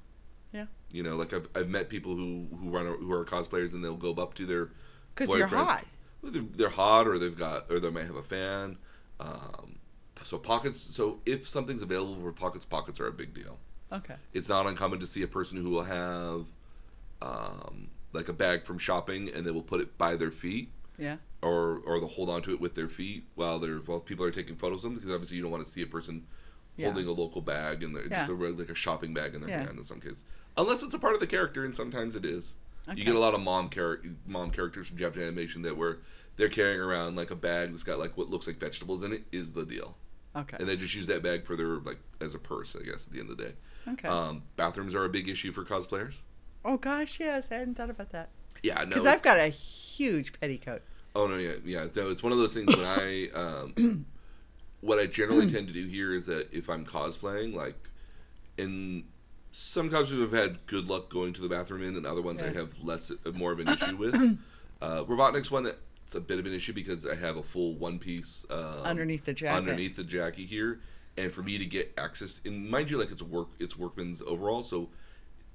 [0.52, 0.66] Yeah.
[0.90, 3.96] You know, like I've, I've met people who who run who are cosplayers and they'll
[3.96, 4.70] go up to their
[5.14, 5.84] Because you're hot.
[6.22, 8.76] They're, they're hot, or they've got, or they might have a fan.
[9.20, 9.76] Um,
[10.24, 10.80] so pockets.
[10.80, 13.58] So if something's available for pockets, pockets are a big deal.
[13.92, 14.14] Okay.
[14.32, 16.46] It's not uncommon to see a person who will have,
[17.22, 21.16] um, like a bag from shopping, and they will put it by their feet, Yeah.
[21.42, 24.56] or or they'll hold onto it with their feet while they're while people are taking
[24.56, 26.26] photos of them because obviously you don't want to see a person
[26.76, 26.86] Yeah.
[26.86, 28.26] holding a local bag and they're Yeah.
[28.26, 29.64] just a, like a shopping bag in their Yeah.
[29.64, 30.24] hand in some cases.
[30.56, 32.54] Unless it's a part of the character, and sometimes it is.
[32.88, 32.98] Okay.
[32.98, 35.98] You get a lot of mom char- mom characters from Japanese animation that where
[36.40, 39.24] they're carrying around like a bag that's got like what looks like vegetables in it
[39.30, 39.94] is the deal,
[40.34, 40.56] Okay.
[40.58, 43.06] and they just use that bag for their like as a purse, I guess.
[43.06, 43.52] At the end of the day,
[43.88, 44.08] Okay.
[44.08, 46.14] um, bathrooms are a big issue for cosplayers.
[46.64, 48.30] oh gosh, yes, I hadn't thought about that.
[48.62, 48.86] Yeah, no.
[48.86, 50.82] Because I've got a huge petticoat.
[51.14, 51.86] Oh no, yeah, yeah.
[51.94, 54.06] No, it's one of those things when I um,
[54.80, 57.76] what I generally tend to do here is that if I'm cosplaying, like
[58.56, 59.04] in
[59.52, 62.50] some costumes I've had good luck going to the bathroom in, and other ones I
[62.52, 64.38] have less more of an issue with.
[64.80, 65.64] Uh, Robotnik's one
[66.10, 69.24] that's a bit of an issue because I have a full one piece um, Underneath
[69.24, 69.56] the jacket.
[69.56, 70.80] underneath the jacket here,
[71.16, 74.64] and for me to get access, and mind you, like it's work, it's workman's overall,
[74.64, 74.88] so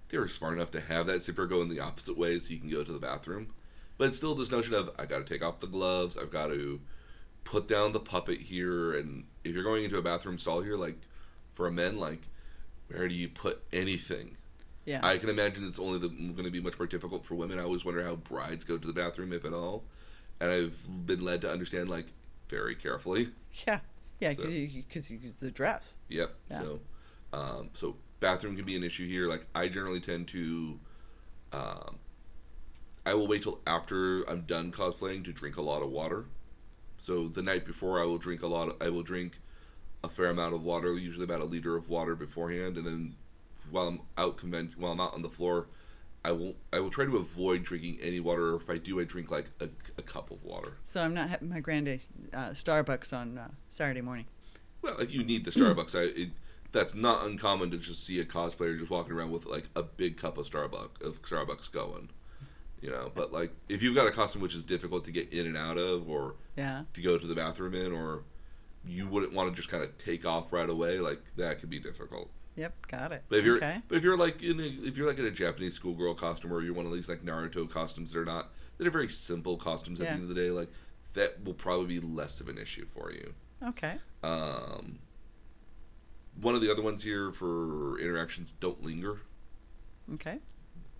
[0.07, 2.59] they were smart enough to have that zipper go in the opposite way so you
[2.59, 3.47] can go to the bathroom.
[3.97, 6.47] But it's still this notion of I got to take off the gloves, I've got
[6.47, 6.79] to
[7.43, 10.97] put down the puppet here, and if you're going into a bathroom stall here, like
[11.53, 12.21] for a men, like
[12.87, 14.37] where do you put anything?
[14.85, 14.99] Yeah.
[15.03, 17.59] I can imagine it's only going to be much more difficult for women.
[17.59, 19.83] I always wonder how brides go to the bathroom, if at all.
[20.39, 22.07] And I've been led to understand, like,
[22.49, 23.29] very carefully.
[23.67, 23.79] yeah.
[24.19, 25.95] Yeah, because you use the dress.
[26.07, 26.33] Yep.
[26.49, 26.59] Yeah.
[26.61, 26.79] So,
[27.33, 29.27] um, so bathroom can be an issue here.
[29.27, 30.79] Like, I generally tend to,
[31.51, 31.97] um,
[33.05, 36.25] I will wait till after I'm done cosplaying to drink a lot of water.
[36.97, 38.69] So the night before, I will drink a lot.
[38.69, 39.33] Of, I will drink
[40.03, 43.15] a fair amount of water, usually about a liter of water beforehand, and then
[43.69, 45.67] while I'm out convention, while I'm out on the floor,
[46.25, 48.53] I will I will try to avoid drinking any water.
[48.53, 50.73] Or if I do, I drink like a, a cup of water.
[50.83, 51.99] So I'm not having my grande
[52.33, 54.25] uh, Starbucks on uh, Saturday morning.
[54.81, 56.29] Well, if you need the Starbucks, I it,
[56.71, 60.17] that's not uncommon to just see a cosplayer just walking around with like a big
[60.17, 62.09] cup of Starbucks of Starbucks going.
[62.81, 65.45] You know, but like if you've got a costume which is difficult to get in
[65.45, 66.85] and out of, or Yeah.
[66.93, 68.23] to go to the bathroom in, or
[68.83, 71.79] you wouldn't want to just kind of take off right away, like that could be
[71.79, 72.31] difficult.
[72.55, 72.87] Yep.
[72.87, 73.23] Got it.
[73.29, 73.81] But if you're okay.
[73.87, 76.61] but if you're like in a, if you're like in a Japanese schoolgirl costume or
[76.61, 79.99] you're one of these like Naruto costumes that are not that are very simple costumes
[79.99, 80.09] at Yeah.
[80.15, 80.69] the end of the day, like
[81.13, 83.33] that will probably be less of an issue for you.
[83.63, 83.95] Okay.
[84.23, 84.99] Um,
[86.41, 89.19] one of the other ones here for interactions don't linger.
[90.13, 90.39] Okay.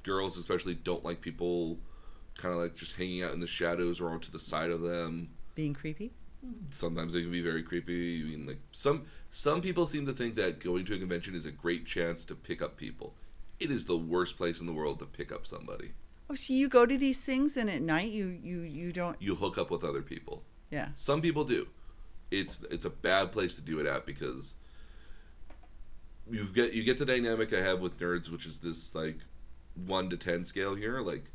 [0.03, 1.77] Girls especially don't like people
[2.37, 5.29] kind of like just hanging out in the shadows or onto the side of them.
[5.55, 6.11] Being creepy.
[6.71, 8.21] Sometimes they can be very creepy.
[8.21, 11.45] I mean, like some some people seem to think that going to a convention is
[11.45, 13.13] a great chance to pick up people.
[13.59, 15.93] It is the worst place in the world to pick up somebody.
[16.29, 19.21] Oh, so you go to these things and at night you you you don't.
[19.21, 20.43] You hook up with other people.
[20.71, 20.89] Yeah.
[20.95, 21.67] Some people do.
[22.31, 24.55] It's it's a bad place to do it at because
[26.29, 29.19] you get you get the dynamic I have with nerds, which is this like
[29.75, 30.99] one to ten scale here.
[31.01, 31.25] Like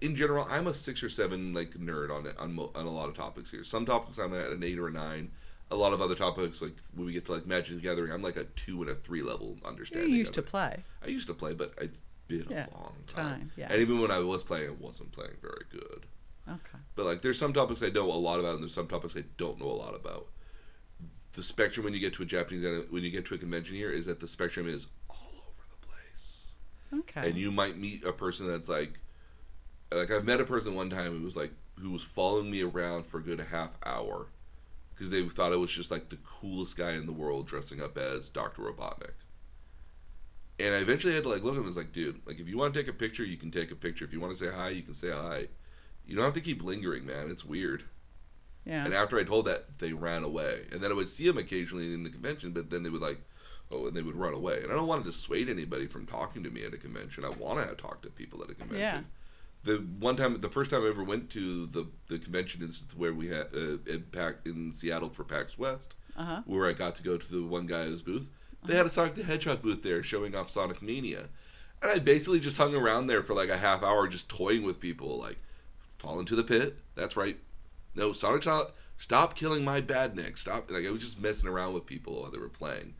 [0.00, 2.90] in general, I'm a six or seven like nerd on it on mo- on a
[2.90, 3.64] lot of topics here.
[3.64, 5.30] Some topics I'm at an eight or a nine.
[5.72, 8.22] A lot of other topics, like when we get to like Magic the Gathering, I'm
[8.22, 10.10] like a two and a three level understanding.
[10.10, 10.46] You used to it.
[10.46, 10.84] play.
[11.04, 13.24] I used to play, but it's been Yeah, a long time.
[13.40, 13.66] time, yeah.
[13.72, 16.06] And even when I was playing, I wasn't playing very good.
[16.48, 16.78] Okay.
[16.94, 19.24] But like, there's some topics I know a lot about, and there's some topics I
[19.38, 20.28] don't know a lot about.
[21.32, 23.90] The spectrum when you get to a Japanese when you get to a convention here
[23.90, 25.16] is that the spectrum is all
[25.48, 26.54] over the place,
[26.94, 27.28] Okay.
[27.28, 29.00] and you might meet a person that's like,
[29.92, 33.06] like I've met a person one time who was like who was following me around
[33.06, 34.26] for a good half hour
[34.94, 37.98] because they thought I was just like the coolest guy in the world dressing up
[37.98, 39.10] as Doctor Robotnik.
[40.58, 42.48] And I eventually had to like look at him and was like, dude, like if
[42.48, 44.04] you want to take a picture, you can take a picture.
[44.06, 45.48] If you want to say hi, you can say hi.
[46.06, 47.30] You don't have to keep lingering, man.
[47.30, 47.84] It's weird.
[48.64, 48.84] yeah.
[48.84, 50.62] And after I told that, they ran away.
[50.72, 53.20] And then I would see them occasionally in the convention, but then they would like,
[53.70, 54.62] oh, and they would run away.
[54.62, 57.24] And I don't want to dissuade anybody from talking to me at a convention.
[57.24, 58.80] I want to talk to people at a convention.
[58.80, 59.00] Yeah.
[59.64, 63.12] The one time, the first time I ever went to the the convention is where
[63.12, 66.42] we had uh, in Pac in Seattle for PAX West, Uh huh.
[66.46, 68.30] where I got to go to the one guy's booth.
[68.64, 71.28] They had a Sonic the Hedgehog booth there showing off Sonic Mania.
[71.82, 74.80] And I basically just hung around there for like a half hour just toying with
[74.80, 75.36] people, like,
[75.98, 76.78] fall into the pit.
[76.94, 77.36] That's right.
[77.94, 78.72] No, Sonic's not.
[78.98, 80.38] Stop killing my badnik.
[80.38, 80.70] Stop.
[80.70, 82.94] Like, I was just messing around with people while they were playing.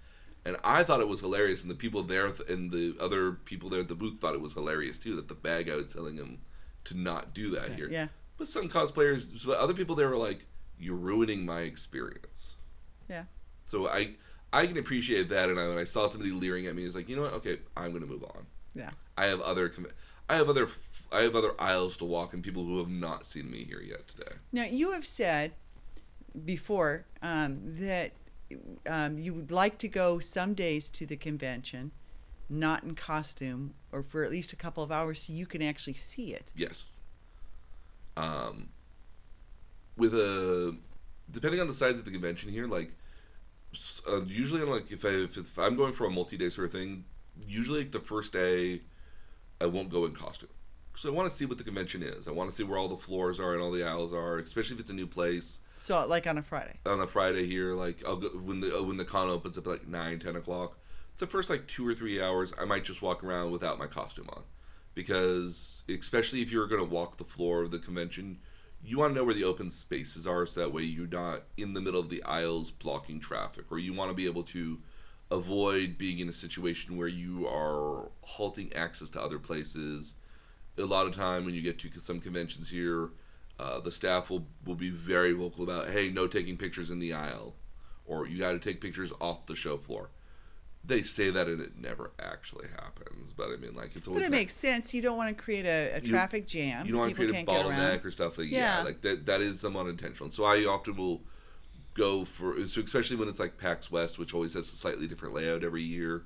[0.45, 3.69] And I thought it was hilarious, and the people there th- and the other people
[3.71, 5.17] there at the booth thought it was hilarious too.
[5.17, 6.39] That the bad guy was telling them
[6.87, 7.89] to not do that here.
[7.91, 8.09] Yeah.
[8.39, 10.47] But some cosplayers, other people there were like,
[10.79, 12.55] "You're ruining my experience."
[13.09, 13.25] Yeah.
[13.65, 14.15] So I
[14.53, 17.09] I can appreciate that, and I, when I saw somebody leering at me, it's like,
[17.09, 17.33] you know what?
[17.35, 18.47] Okay, I'm gonna move on.
[18.75, 18.91] Yeah.
[19.17, 19.89] I have other com-
[20.29, 20.69] I have other
[21.13, 24.07] I have other aisles to walk, and people who have not seen me here yet
[24.09, 24.37] today.
[24.53, 25.53] Now you have said
[26.45, 28.13] before um, that
[28.87, 31.93] um, you would like to go some days to the convention,
[32.49, 35.95] not in costume, or for at least a couple of hours, so you can actually
[35.95, 36.53] see it.
[36.55, 36.99] Yes.
[38.17, 38.69] Um.
[39.97, 40.77] with a
[41.31, 42.93] depending on the size of the convention here, like
[44.09, 46.73] uh, usually I'm like if I if, if I'm going for a multi-day sort of
[46.73, 47.05] thing,
[47.47, 48.83] usually like the first day
[49.61, 50.51] I won't go in costume.
[50.95, 52.27] So I want to see what the convention is.
[52.27, 54.77] I want to see where all the floors are and all the aisles are, especially
[54.77, 55.61] if it's a new place.
[55.79, 56.79] So like on a Friday.
[56.87, 59.67] On a Friday here, like I'll go when the uh, when the con opens up
[59.67, 60.79] at like nine, ten o'clock.
[61.19, 62.53] The first like two or three hours.
[62.59, 64.43] I might just walk around without my costume on,
[64.95, 68.39] because especially if you're going to walk the floor of the convention,
[68.85, 71.73] you want to know where the open spaces are, so that way you're not in
[71.73, 74.79] the middle of the aisles blocking traffic, or you want to be able to
[75.31, 80.15] avoid being in a situation where you are halting access to other places.
[80.77, 83.09] A lot of time when you get to some conventions here,
[83.59, 87.15] uh, the staff will, will be very vocal about, hey, no taking pictures in the
[87.15, 87.55] aisle,
[88.05, 90.11] or you got to take pictures off the show floor.
[90.87, 94.23] They say that and it never actually happens, but I mean, like it's always.
[94.23, 94.95] But it makes sense.
[94.95, 96.87] You don't want to create a, a traffic jam.
[96.87, 97.99] you don't want to People create a can't get around.
[97.99, 98.79] bottleneck or stuff like yeah.
[98.79, 98.83] Yeah.
[98.85, 101.23] like that that is somewhat intentional so i often will
[101.95, 105.35] go for so especially when it's like pax west which always has a slightly different
[105.35, 106.23] layout every year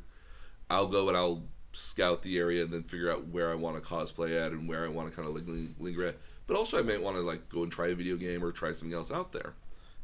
[0.69, 1.43] i'll go and i'll
[1.73, 4.85] scout the area and then figure out where i want to cosplay at and where
[4.85, 6.17] i want to kind of ling- linger at
[6.49, 8.73] but also i might want to like go and try a video game or try
[8.73, 9.55] something else out there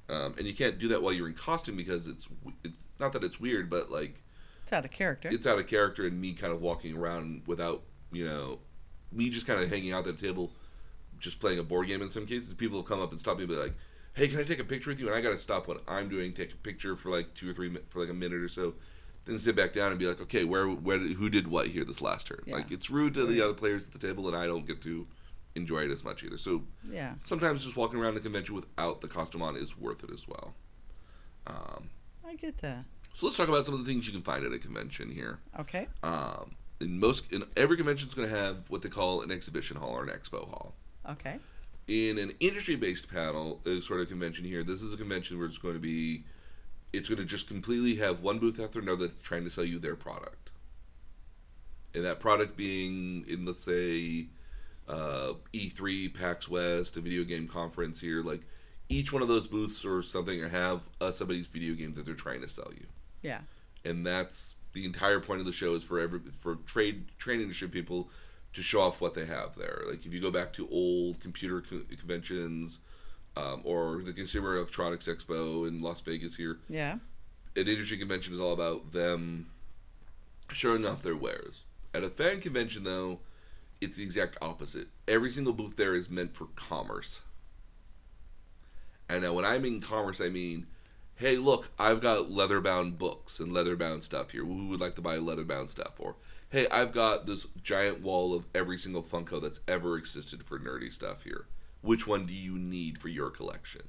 [0.09, 2.29] um, and you can't do that while you're in costume because it's,
[2.63, 4.23] it's not that it's weird but like
[4.67, 5.29] It's out of character.
[5.33, 8.59] it's out of character and me kind of walking around without you know
[9.13, 10.51] me just kind of hanging out at the table
[11.21, 13.45] just playing a board game in some cases people will come up and stop me
[13.45, 13.75] and be like
[14.15, 16.33] hey can i take a picture with you and i gotta stop what i'm doing
[16.33, 18.75] take a picture for like two or three for like a minute or so
[19.25, 21.85] then sit back down and be like okay where where did, who did what here
[21.85, 22.57] this last turn Yeah.
[22.57, 25.07] like it's rude to the other players at the table and i don't get to
[25.55, 27.15] enjoy it as much either so yeah.
[27.23, 30.55] sometimes just walking around the convention without the costume on is worth it as well
[31.47, 31.89] um,
[32.29, 32.85] I get that.
[33.17, 35.39] So let's talk about some of the things you can find at a convention here
[35.59, 35.89] Okay.
[36.03, 39.77] um, in most in every convention is going to have what they call an exhibition
[39.79, 40.75] hall or an expo hall.
[41.09, 41.39] Okay.
[41.89, 45.57] In an industry-based panel, uh, sort of convention here, this is a convention where it's
[45.57, 46.25] going to be,
[46.93, 49.79] it's going to just completely have one booth after another that's trying to sell you
[49.79, 50.51] their product,
[51.95, 54.27] and that product being in let's say
[54.89, 58.43] uh, E3, PAX West, a video game conference here, like
[58.91, 62.15] each one of those booths or something or have uh, somebody's video game that they're
[62.15, 62.87] trying to sell you
[63.27, 63.41] Yeah.
[63.85, 67.69] and that's the entire point of the show is for every for trade trade industry
[67.69, 68.09] people
[68.53, 69.83] to show off what they have there.
[69.89, 72.79] Like if you go back to old computer co- conventions,
[73.37, 76.95] um, or the Consumer Electronics Expo in Las Vegas here, Yeah.
[77.57, 79.49] an industry convention is all about them
[80.53, 81.65] showing off their wares.
[81.93, 83.21] At a fan convention, though,
[83.81, 84.89] it's the exact opposite.
[85.09, 87.21] Every single booth there is meant for commerce.
[89.09, 90.67] And now, when I mean commerce, I mean,
[91.17, 94.45] hey, look, I've got leather bound books and leather bound stuff here.
[94.45, 95.95] Who would like to buy leather bound stuff?
[95.99, 96.17] Or,
[96.51, 100.93] hey, I've got this giant wall of every single Funko that's ever existed for nerdy
[100.93, 101.47] stuff here.
[101.81, 103.89] Which one do you need for your collection?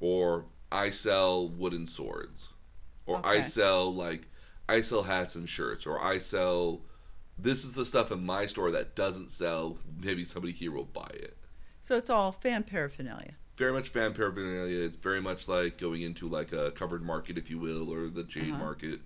[0.00, 2.48] Or, I sell wooden swords.
[3.06, 4.26] Or, I sell, like,
[4.68, 5.86] I sell hats and shirts.
[5.86, 6.80] Or, I sell.
[7.38, 9.78] This is the stuff in my store that doesn't sell.
[10.00, 11.36] Maybe somebody here will buy it
[11.82, 13.34] So it's all fan paraphernalia.
[13.56, 14.78] Very much fan paraphernalia.
[14.84, 18.24] It's very much like going into like a covered market, if you will, or the
[18.24, 18.58] jade Uh-huh.
[18.58, 19.00] market.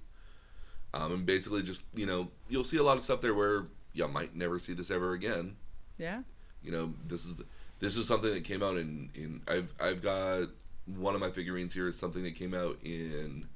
[0.94, 4.06] Um, and basically, just you know, you'll see a lot of stuff there where you
[4.08, 5.56] might never see this ever again.
[5.98, 6.22] Yeah.
[6.62, 7.34] You know, this is
[7.78, 10.48] this is something that came out in in I've I've got
[10.86, 13.46] one of my figurines here is something that came out in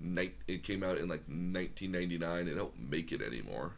[0.00, 0.34] night.
[0.48, 2.46] It came out in like 1999.
[2.46, 3.72] They don't make it anymore,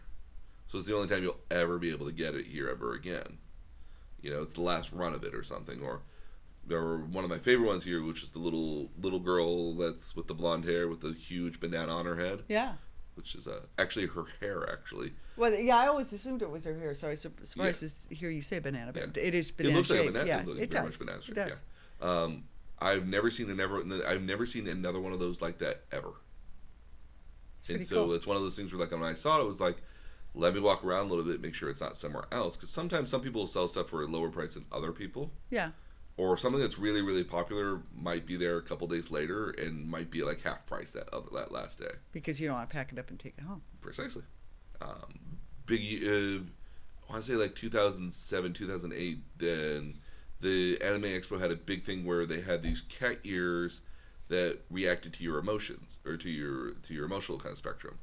[0.69, 3.39] so it's the only time you'll ever be able to get it here ever again.
[4.23, 5.81] You know, it's the last run of it or something.
[5.83, 6.01] Or
[6.67, 10.15] there were one of my favorite ones here, which is the little little girl that's
[10.15, 12.75] with the blonde hair with the huge banana on her head, Yeah.
[13.15, 15.13] which is uh, actually her hair actually.
[15.37, 18.15] Well, yeah, I always assumed it was her hair, so I was sur- surprised to
[18.15, 20.27] hear you say banana, but it is banana it looks like a banana.
[20.27, 20.97] Yeah, it, looks it does.
[20.97, 21.63] banana it does.
[22.03, 22.09] Yeah.
[22.09, 22.45] Um,
[22.79, 23.83] I've never seen an ever.
[24.07, 26.13] I've never seen another one of those like that ever.
[27.69, 28.15] And so cool.
[28.15, 29.77] it's one of those things where like when I saw it, it was like,
[30.35, 32.57] let me walk around a little bit, make sure it's not somewhere else.
[32.57, 35.71] Because sometimes some people will sell stuff for a lower price than other people, Yeah.
[36.21, 40.11] Or something that's really really popular might be there a couple days later and might
[40.11, 41.93] be like half price that other that last day.
[42.13, 43.63] Because you don't want to pack it up and take it home.
[43.81, 44.23] Precisely.
[44.83, 46.45] Um, big, uh,
[47.09, 49.19] I want to say like 2007, 2008.
[49.39, 49.99] Then
[50.41, 53.81] the Anime Expo had a big thing where they had these cat ears
[54.29, 57.99] that reacted to your emotions or to your to your emotional kind of spectrum.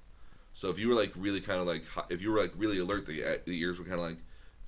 [0.55, 3.05] So if you were like really kind of like if you were like really alert,
[3.05, 4.17] the the ears were kind of like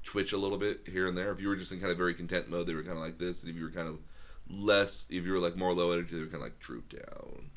[0.04, 1.32] twitch a little bit here and there.
[1.32, 3.18] If you were just in kind of very content mode, they were kind of like
[3.18, 3.42] this.
[3.42, 4.00] And if you were kind of
[4.50, 7.52] less, if you were like more low energy, they were kind of like droop down.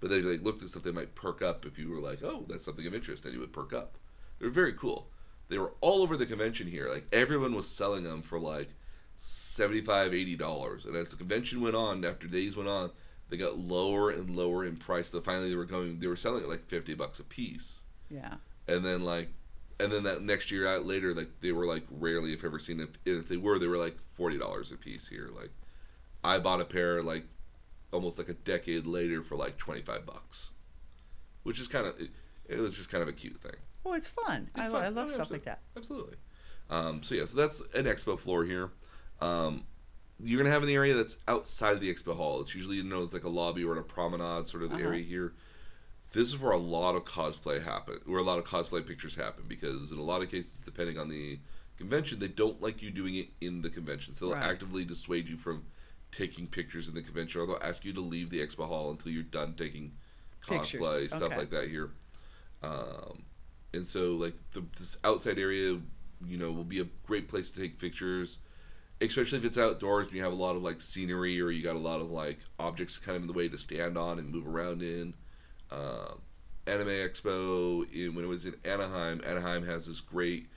[0.00, 2.44] But they like looked at stuff they might perk up if you were like, oh,
[2.48, 3.98] that's something of interest, and you would perk up.
[4.38, 5.08] They were very cool.
[5.48, 6.88] They were all over the convention here.
[6.88, 8.70] Like everyone was selling them for like
[9.18, 12.90] 75 80 dollars and as the convention went on after days went on
[13.28, 16.42] they got lower and lower in price so finally they were going they were selling
[16.42, 18.34] it like 50 bucks a piece Yeah.
[18.66, 19.28] and then like
[19.82, 22.80] and then that next year out later like they were like rarely if ever seen
[22.80, 25.50] if, if they were they were like $40 a piece here like
[26.24, 27.24] i bought a pair like
[27.92, 30.50] almost like a decade later for like 25 bucks
[31.42, 32.10] which is kind of it,
[32.48, 34.48] it was just kind of a cute thing Well, it's fun.
[34.56, 34.84] It's I, fun.
[34.84, 35.60] I love stuff like that.
[35.76, 36.16] Absolutely.
[36.70, 38.70] Um, so yeah, so that's an expo floor here.
[39.20, 39.64] Um,
[40.22, 42.40] you're gonna have an area that's outside of the expo hall.
[42.40, 44.88] It's usually you know it's like a lobby or a promenade sort of the Uh-huh.
[44.88, 45.32] area here.
[46.12, 49.44] This is where a lot of cosplay happen, where a lot of cosplay pictures happen,
[49.48, 51.38] because in a lot of cases, depending on the
[51.78, 54.44] convention, they don't like you doing it in the convention, so they'll Right.
[54.50, 55.64] actively dissuade you from
[56.10, 59.10] taking pictures in the convention, or they'll ask you to leave the expo hall until
[59.10, 59.92] you're done taking
[60.46, 60.82] Pictures.
[60.82, 61.36] cosplay stuff Okay.
[61.36, 61.90] like that here.
[62.62, 63.24] Um,
[63.72, 65.80] and so like the this outside area,
[66.26, 68.38] you know, will be a great place to take pictures,
[69.00, 71.76] especially if it's outdoors and you have a lot of like scenery or you got
[71.76, 74.46] a lot of like objects kind of in the way to stand on and move
[74.46, 75.14] around in.
[75.72, 76.20] Um,
[76.66, 80.48] Anime Expo in, when it was in Anaheim, Anaheim has this great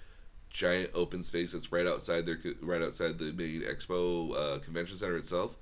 [0.50, 5.18] giant open space that's right outside their right outside the main expo uh, convention center
[5.18, 5.58] itself.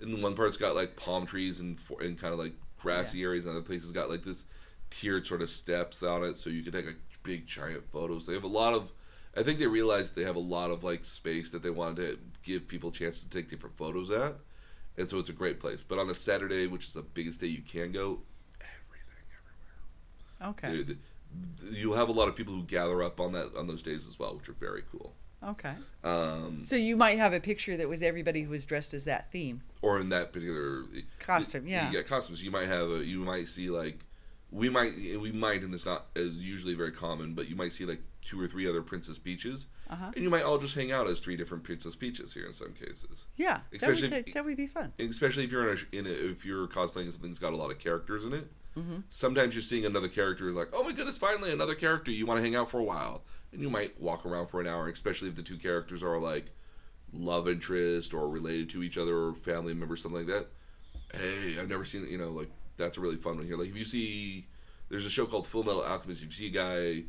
[0.00, 3.44] And one part's got like palm trees and for, and kind of like grassy areas,
[3.44, 4.44] and other places got like this
[4.90, 8.26] tiered sort of steps on it, so you can take a big giant photos.
[8.26, 8.92] They have a lot of.
[9.36, 12.18] I think they realized they have a lot of like space that they wanted to
[12.42, 14.34] give people chances to take different photos at,
[14.96, 15.84] and so it's a great place.
[15.86, 18.18] But on a Saturday, which is the biggest day you can go,
[20.42, 20.70] everywhere.
[20.72, 20.84] Okay.
[20.84, 20.98] Dude,
[21.72, 24.18] You'll have a lot of people who gather up on that on those days as
[24.18, 25.14] well, which are very cool.
[25.42, 25.72] Okay.
[26.04, 29.32] Um, So you might have a picture that was everybody who was dressed as that
[29.32, 29.62] theme.
[29.80, 30.84] or in that particular
[31.18, 31.90] Costume, yeah.
[31.90, 32.42] yeah, costumes.
[32.42, 33.98] You might have a, you might see like
[34.50, 37.86] we might we might and it's not as usually very common, but you might see
[37.86, 40.10] like two or three other Princess Peaches, Uh huh.
[40.14, 42.72] and you might all just hang out as three different Princess Peaches here in some
[42.74, 43.24] cases.
[43.36, 43.60] Yeah.
[43.70, 44.92] That Especially would, if- that, that would be fun.
[44.98, 47.70] Especially if you're in a, in a if you're cosplaying something that's got a lot
[47.70, 48.46] of characters in it.
[48.76, 48.98] Mm-hmm.
[49.10, 52.10] Sometimes you're seeing another character like, oh my goodness, finally another character.
[52.10, 53.22] You want to hang out for a while,
[53.52, 54.88] and you might walk around for an hour.
[54.88, 56.46] Especially if the two characters are like
[57.12, 60.46] love interest or related to each other or family members, something like that.
[61.14, 62.06] Hey, I've never seen.
[62.08, 63.56] You know, like that's a really fun one here.
[63.56, 64.46] Like if you see,
[64.88, 66.22] there's a show called Full Metal Alchemist.
[66.22, 67.04] If you see a guy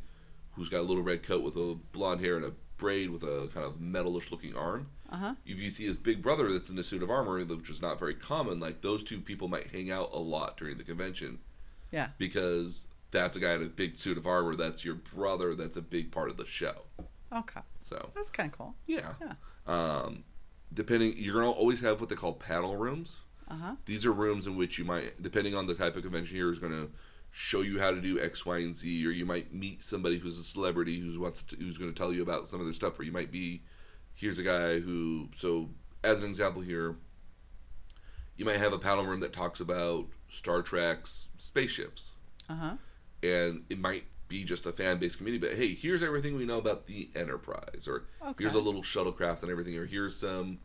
[0.52, 3.50] who's got a little red coat with a blonde hair and a braid with a
[3.54, 4.88] kind of metalish looking arm.
[5.10, 5.36] Uh huh.
[5.46, 8.00] If you see his big brother that's in a suit of armor, which is not
[8.00, 11.40] very common, like those two people might hang out a lot during the convention.
[11.94, 12.08] Yeah.
[12.18, 14.56] Because that's a guy in a big suit of armor.
[14.56, 15.56] That's your brother.
[15.56, 16.74] That's a big part of the show.
[17.32, 17.62] Okay.
[17.82, 18.76] So That's kind of cool.
[18.88, 19.14] yeah.
[19.22, 19.34] Yeah.
[19.68, 20.24] Um,
[20.74, 23.18] depending, you're gonna always have what they call panel rooms.
[23.48, 23.76] Uh huh.
[23.86, 26.60] These are rooms in which you might, depending on the type of convention here, is
[26.60, 26.90] going to
[27.30, 30.38] show you how to do X, Y, and Z, or you might meet somebody who's
[30.38, 32.98] a celebrity who's wants to, who's going to tell you about some of their stuff,
[33.00, 33.62] or you might be,
[34.14, 35.70] here's a guy who, so
[36.04, 36.96] as an example here,
[38.38, 42.14] you might have a panel room that talks about Star Trek's spaceships,
[42.50, 42.76] Uh huh.
[43.22, 46.58] and it might be just a fan based community, but hey, here's everything we know
[46.58, 48.44] about the Enterprise, or Okay.
[48.44, 50.60] here's a little shuttlecraft and everything, or here's some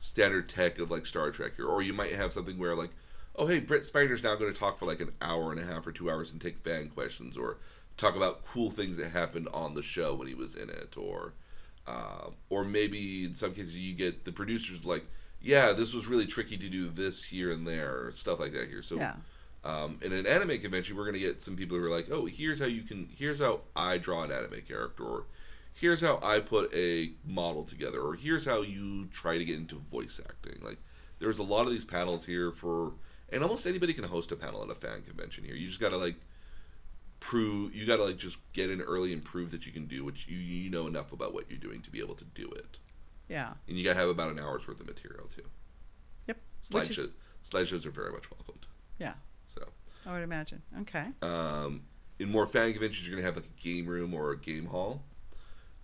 [0.00, 2.90] standard tech of like Star Trek here, or you might have something where like,
[3.36, 5.86] oh hey, Brent Spiner's now going to talk for like an hour and a half
[5.86, 7.58] or two hours and take fan questions, or
[7.96, 11.34] talk about cool things that happened on the show when he was in it, or
[11.86, 15.04] uh, or maybe in some cases you get the producers like,
[15.44, 18.82] yeah, this was really tricky to do this here and there, stuff like that here.
[18.82, 19.14] So yeah.
[19.62, 22.24] um, in an anime convention, we're going to get some people who are like, oh,
[22.24, 25.24] here's how you can, here's how I draw an anime character, or
[25.74, 29.76] here's how I put a model together, or here's how you try to get into
[29.76, 30.64] voice acting.
[30.64, 30.78] Like,
[31.18, 32.92] there's a lot of these panels here for,
[33.30, 35.54] and almost anybody can host a panel at a fan convention here.
[35.54, 36.16] You just got to like
[37.20, 40.04] prove, you got to like just get in early and prove that you can do
[40.04, 42.78] what you, you know enough about what you're doing to be able to do it.
[43.28, 43.52] Yeah.
[43.68, 45.42] And you got to have about an hour's worth of material too.
[46.28, 46.38] Yep.
[46.62, 46.98] Is-
[47.50, 48.66] slideshows are very much welcomed.
[48.98, 49.14] Yeah.
[49.54, 49.66] So.
[50.06, 50.62] I would imagine.
[50.80, 51.06] Okay.
[51.22, 51.82] Um,
[52.18, 55.02] in more fan conventions, you're gonna have like a game room or a game hall.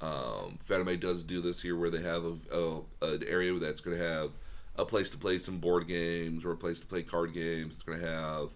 [0.01, 2.83] Um, Fanime does do this here, where they have a, a,
[3.15, 4.31] an area that's gonna have
[4.77, 7.75] a place to play some board games or a place to play card games.
[7.75, 8.53] It's gonna have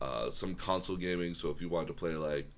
[0.00, 1.34] uh, some console gaming.
[1.34, 2.50] So if you want to play like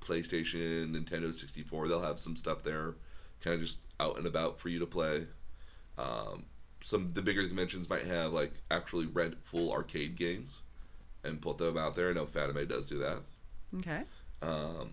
[0.00, 2.94] PlayStation, Nintendo 64, they'll have some stuff there,
[3.42, 5.26] kind of just out and about for you to play.
[5.98, 6.46] Um,
[6.82, 10.60] some the bigger conventions might have like actually rent full arcade games
[11.22, 12.10] and put them out there.
[12.10, 13.22] I know Fanime does do that.
[13.78, 14.02] Okay.
[14.42, 14.92] Um,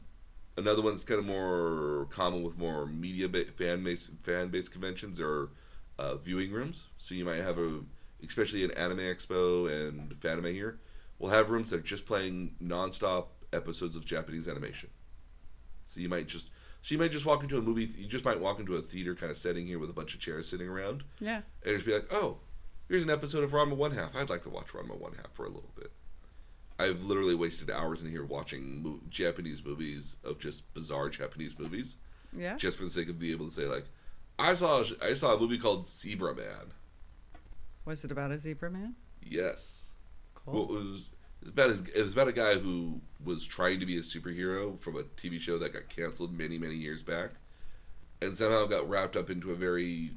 [0.58, 4.72] another one that's kind of more common with more media ba- fan based fan based
[4.72, 5.50] conventions are
[6.00, 6.88] uh, viewing rooms.
[6.98, 7.82] So you might have a,
[8.26, 10.80] especially an anime expo and Fanime here,
[11.22, 14.90] We'll have rooms that are just playing nonstop episodes of Japanese animation.
[15.86, 16.50] So you might just
[16.84, 17.86] So you might just walk into a movie.
[17.86, 20.20] You just might walk into a theater kind of setting here with a bunch of
[20.20, 21.42] chairs sitting around, Yeah.
[21.64, 22.40] and just be like, "Oh,
[22.88, 24.16] here's an episode of Ranma One Half.
[24.16, 25.92] I'd like to watch Ranma One Half for a little bit."
[26.80, 31.98] I've literally wasted hours in here watching mo- Japanese movies of just bizarre Japanese movies,
[32.34, 32.58] Yeah.
[32.58, 33.86] just for the sake of being able to say like,
[34.40, 36.74] "I saw I saw a movie called Zebra Man."
[37.86, 38.96] Was it about a zebra man?
[39.22, 39.92] Yes.
[40.34, 40.68] Cool.
[40.68, 41.10] Well, it was
[41.42, 44.80] it's about his, it was about a guy who was trying to be a superhero
[44.80, 47.32] from a TV show that got canceled many many years back,
[48.22, 50.12] and somehow got wrapped up into a very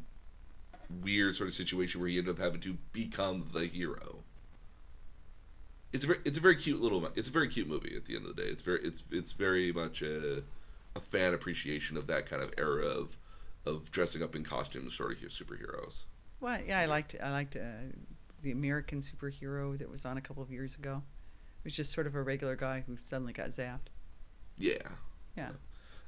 [1.02, 4.18] weird sort of situation where he ended up having to become the hero.
[5.92, 8.16] It's a very, it's a very cute little it's a very cute movie at the
[8.16, 8.48] end of the day.
[8.48, 10.42] It's very it's it's very much a,
[10.96, 13.16] a fan appreciation of that kind of era of
[13.64, 16.02] of dressing up in costumes sort of superheroes.
[16.40, 17.94] Well, yeah, I liked I liked uh,
[18.42, 21.02] the American superhero that was on a couple of years ago.
[21.65, 23.89] Was just sort of a regular guy who suddenly got zapped.
[24.59, 24.77] Yeah.
[25.36, 25.51] Yeah.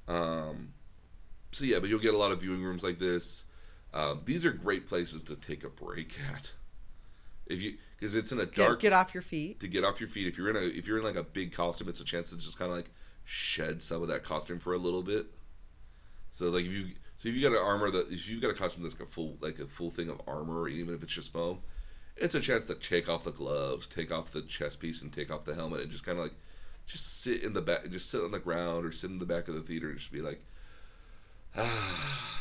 [0.07, 0.69] Um,
[1.53, 3.45] so yeah, but you'll get a lot of viewing rooms like this.
[3.95, 6.53] Um, these are great places to take a break at.
[7.47, 9.61] If you because it's in a Get, dark get off your feet.
[9.61, 10.27] to get off your feet.
[10.27, 12.37] If you're in a if you're in like a big costume, it's a chance to
[12.37, 12.91] just kind of like
[13.25, 15.27] shed some of that costume for a little bit.
[16.33, 16.87] So like if you
[17.19, 19.11] so if you got an armor that if you got a costume that's like a
[19.11, 21.61] full like a full thing of armor, even if it's just foam,
[22.17, 25.31] it's a chance to take off the gloves, take off the chest piece, and take
[25.31, 26.35] off the helmet, and just kind of like
[26.87, 29.49] just sit in the back, just sit on the ground or sit in the back
[29.49, 30.41] of the theater, and just be like,
[31.57, 32.33] ah.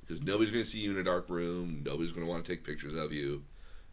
[0.00, 1.82] Because nobody's going to see you in a dark room.
[1.84, 3.42] Nobody's going to want to take pictures of you,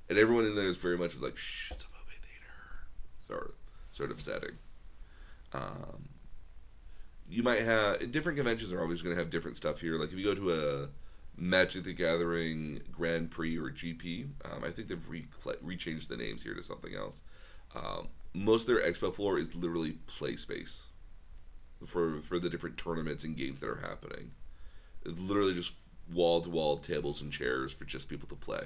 [0.10, 2.88] and everyone in there is very much like, "Shh, it's a movie theater,"
[3.26, 4.57] sort of, sort of setting.
[5.53, 6.10] Um,
[7.30, 9.95] you might have different conventions are always going to have different stuff here.
[9.95, 10.89] Like if you go to a
[11.38, 16.44] Magic the Gathering Grand Prix or GP, um, I think they've re- rechanged the names
[16.44, 17.22] here to something else.
[17.74, 20.84] Um, most of their expo floor is literally play space
[21.86, 24.32] for for the different tournaments and games that are happening.
[25.06, 25.74] It's literally just
[26.14, 28.64] wall to wall tables and chairs for just people to play.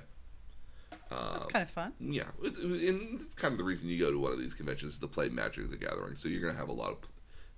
[1.12, 1.94] Um, That's kind of fun.
[2.00, 4.98] yeah, it's, and it's kind of the reason you go to one of these conventions
[4.98, 6.16] to play Magic the Gathering.
[6.16, 6.98] So you're going to have a lot of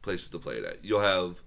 [0.02, 0.84] places to play it at.
[0.84, 1.42] You'll have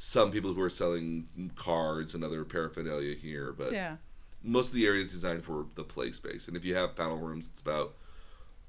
[0.00, 1.26] some people who are selling
[1.56, 3.96] cards and other paraphernalia here, but Yeah.
[4.44, 6.46] most of the area is designed for the play space.
[6.46, 7.96] And if you have panel rooms, it's about,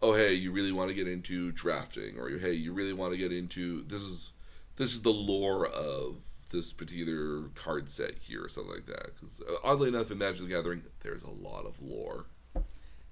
[0.01, 3.17] oh hey, you really want to get into drafting, or hey, you really want to
[3.17, 4.31] get into this is
[4.77, 9.11] this is the lore of this particular card set here, or something like that.
[9.13, 12.25] Because uh, oddly enough, in Magic the Gathering, there's a lot of lore.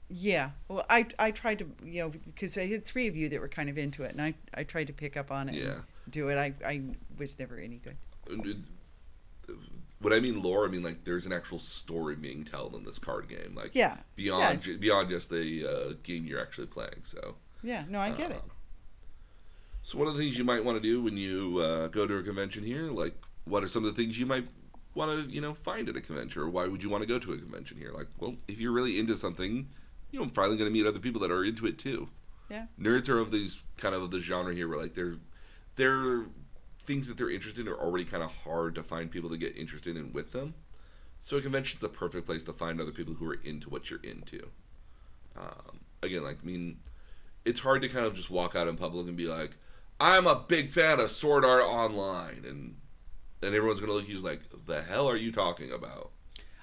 [0.09, 0.51] Yeah.
[0.69, 3.47] Well, I I tried to you know because I had three of you that were
[3.47, 5.55] kind of into it, and I I tried to pick up on it.
[5.55, 5.81] Yeah.
[6.05, 6.37] And do it.
[6.37, 6.81] I I
[7.15, 7.97] was never any good.
[9.99, 12.99] When I mean lore, I mean like there's an actual story being told in this
[12.99, 13.97] card game, like Yeah.
[14.15, 17.01] beyond ju- beyond just the uh, game you're actually playing.
[17.03, 17.85] So Yeah.
[17.89, 18.37] No, I get it.
[18.37, 18.51] Um,
[19.83, 22.17] So one of the things you might want to do when you uh, go to
[22.17, 24.47] a convention here, like what are some of the things you might
[24.93, 27.17] want to you know find at a convention, or why would you want to go
[27.17, 27.91] to a convention here?
[27.91, 29.67] Like, well, if you're really into something,
[30.11, 32.09] you know, I'm finally going to meet other people that are into it too.
[32.51, 32.67] Yeah.
[32.79, 35.15] Nerds are of these kind of the genre here where like they're
[35.75, 36.25] they're
[36.87, 39.55] things that they're interested in are already kind of hard to find people to get
[39.55, 40.55] interested in with them.
[41.21, 44.01] So a convention's the perfect place to find other people who are into what you're
[44.01, 44.47] into.
[45.37, 46.79] Um, again, like I mean,
[47.45, 49.51] it's hard to kind of just walk out in public and be like,
[49.99, 52.75] "I'm a big fan of Sword Art Online," and
[53.43, 56.11] and everyone's gonna look at you like, "The hell are you talking about?"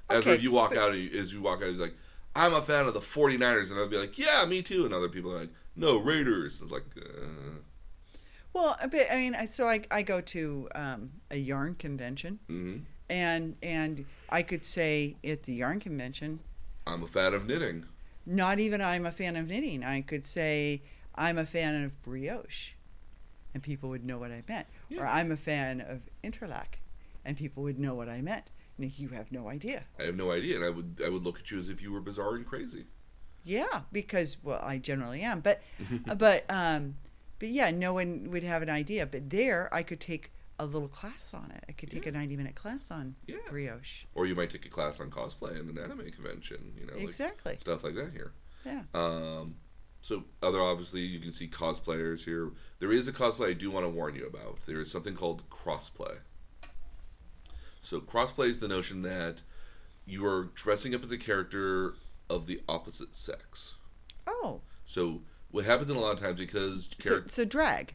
[0.09, 1.95] As Okay, if you walk but- out, and you- as you walk out, he's like,
[2.35, 5.09] "I'm a fan of the 49ers," and I'll be like, "Yeah, me too," and other
[5.09, 7.59] people are like, "No, Raiders." I was like, uh,
[8.55, 9.09] Well, a bit.
[9.11, 12.79] I mean, I, so I I go to um, a yarn convention, hmm
[13.11, 16.41] and and I could say at the yarn convention,
[16.87, 17.87] "I'm a fan of knitting."
[18.27, 19.85] not even I'm a fan of knitting.
[19.85, 20.83] I could say
[21.15, 22.73] I'm a fan of brioche,
[23.53, 24.67] and people would know what I meant.
[24.97, 26.79] Or I'm a fan of entrelac,
[27.25, 28.51] and people would know what I meant.
[28.79, 29.85] And you have no idea.
[29.99, 31.93] I have no idea, and I would I would look at you as if you
[31.93, 32.87] were bizarre and crazy.
[33.45, 35.63] Yeah, because well, I generally am, but
[36.17, 36.97] but um,
[37.39, 39.07] but yeah, no one would have an idea.
[39.07, 41.65] But there, I could take a little class on it.
[41.69, 42.11] I could take Yeah.
[42.11, 43.37] a ninety-minute class on Yeah.
[43.51, 44.05] brioche.
[44.15, 47.03] Or you might take a class on cosplay in an anime convention, you know, like
[47.05, 47.57] Exactly.
[47.61, 48.33] stuff like that here.
[48.65, 48.85] Yeah.
[48.95, 49.57] Um,
[50.01, 52.53] so other obviously you can see cosplayers here.
[52.79, 54.59] There is a cosplay I do want to warn you about.
[54.67, 56.19] There is something called crossplay.
[57.83, 59.43] So crossplay is the notion that
[60.07, 61.95] you are dressing up as a character
[62.31, 63.75] of the opposite sex.
[64.27, 65.23] Oh, So
[65.55, 67.95] what happens in a lot of times because so, so drag.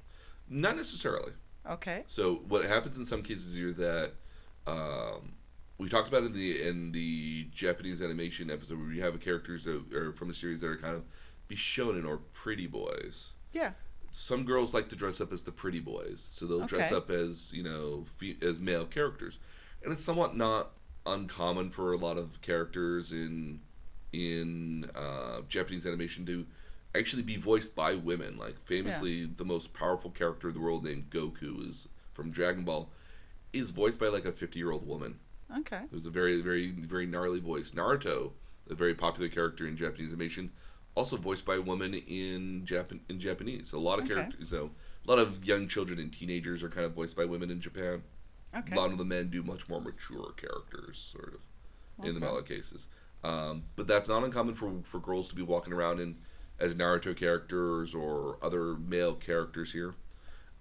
[0.49, 1.33] not necessarily.
[1.69, 2.05] Okay.
[2.07, 4.13] So what happens in some cases here that
[4.65, 5.33] um,
[5.77, 9.93] we talked about in the in the Japanese animation episode where you have characters that
[9.93, 11.03] are from a series that are kind of
[11.49, 13.31] bishonen or pretty boys.
[13.51, 13.71] Yeah.
[14.09, 17.51] some girls like to dress up as the pretty boys, so they'll dress up as
[17.51, 19.37] you know fe- as male characters,
[19.83, 20.71] and it's somewhat not
[21.05, 23.59] uncommon for a lot of characters in
[24.13, 26.45] in uh, Japanese animation to
[26.95, 28.37] actually be voiced by women.
[28.37, 32.89] Like famously, the most powerful character in the world named Goku is from Dragon Ball,
[33.53, 35.19] is voiced by like a fifty year old woman.
[35.59, 35.81] Okay.
[35.83, 37.71] It was a very, very, very gnarly voice.
[37.71, 38.31] Naruto,
[38.69, 40.51] a very popular character in Japanese animation,
[40.95, 43.73] also voiced by a woman in Japan in Japanese.
[43.73, 44.13] A lot of Okay.
[44.13, 44.71] characters, so
[45.05, 48.03] a lot of young children and teenagers are kind of voiced by women in Japan.
[48.55, 48.75] Okay.
[48.75, 51.41] A lot of the men do much more mature characters, sort of,
[52.03, 52.25] in the Okay.
[52.25, 52.87] mala cases.
[53.23, 56.17] Um, but that's not uncommon for for girls to be walking around in
[56.59, 59.95] as Naruto characters or other male characters here.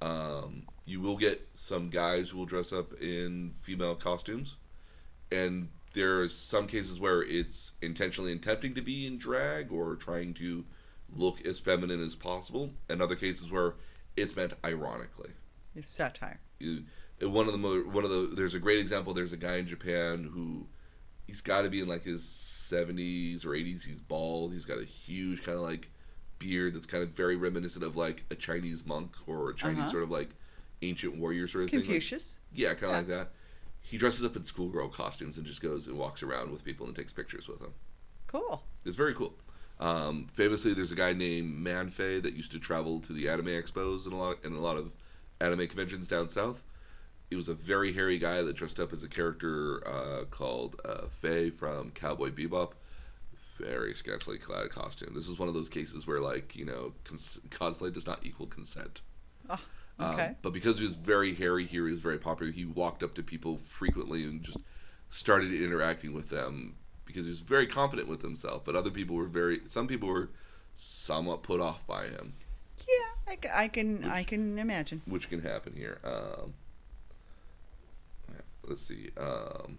[0.01, 4.57] Um, you will get some guys who will dress up in female costumes,
[5.33, 10.35] and there are some cases where it's intentionally attempting to be in drag or trying
[10.35, 10.65] to
[11.15, 13.75] look as feminine as possible, and other cases where
[14.17, 15.31] it's meant ironically
[15.75, 16.39] It's satire.
[16.59, 16.85] you-
[17.21, 19.67] one of the mo- one of the there's a great example there's a guy in
[19.67, 20.69] Japan who
[21.29, 24.85] he's got to be in like his 70s or 80s he's bald he's got a
[24.85, 25.89] huge kind of like
[26.41, 29.91] beard that's kind of very reminiscent of like a Chinese monk or a Chinese Uh-huh.
[29.91, 30.31] sort of like
[30.83, 32.39] ancient warrior sort of thing like- Confucius.
[32.55, 32.97] yeah kind of Yeah.
[32.97, 33.31] like that
[33.81, 36.97] he dresses up in schoolgirl costumes and just goes and walks around with people and
[36.97, 37.73] takes pictures with them
[38.27, 38.63] Cool.
[38.85, 39.35] it's very cool.
[39.81, 44.05] Um, famously, there's a guy named Man-Faye that used to travel to the anime expos
[44.07, 44.91] and a lot and a lot of
[45.41, 46.65] anime conventions down south.
[47.31, 51.07] He was a very hairy guy that dressed up as a character uh, called uh,
[51.21, 52.73] Faye from Cowboy Bebop.
[53.59, 55.15] Very scantily clad costume.
[55.15, 58.47] This is one of those cases where, like, you know, cons- cosplay does not equal
[58.47, 59.01] consent.
[59.51, 59.59] Oh,
[59.99, 60.35] Um, okay.
[60.43, 62.53] but because he was very hairy here, he was very popular.
[62.53, 64.59] He walked up to people frequently and just
[65.11, 68.65] started interacting with them because he was very confident with himself.
[68.65, 70.31] But other people were very, some people were
[70.75, 72.35] somewhat put off by him,
[72.87, 75.03] yeah, I, I can I can imagine.
[75.07, 75.99] which can happen here.
[76.05, 76.55] Um,
[78.69, 79.11] let's see.
[79.17, 79.79] Um,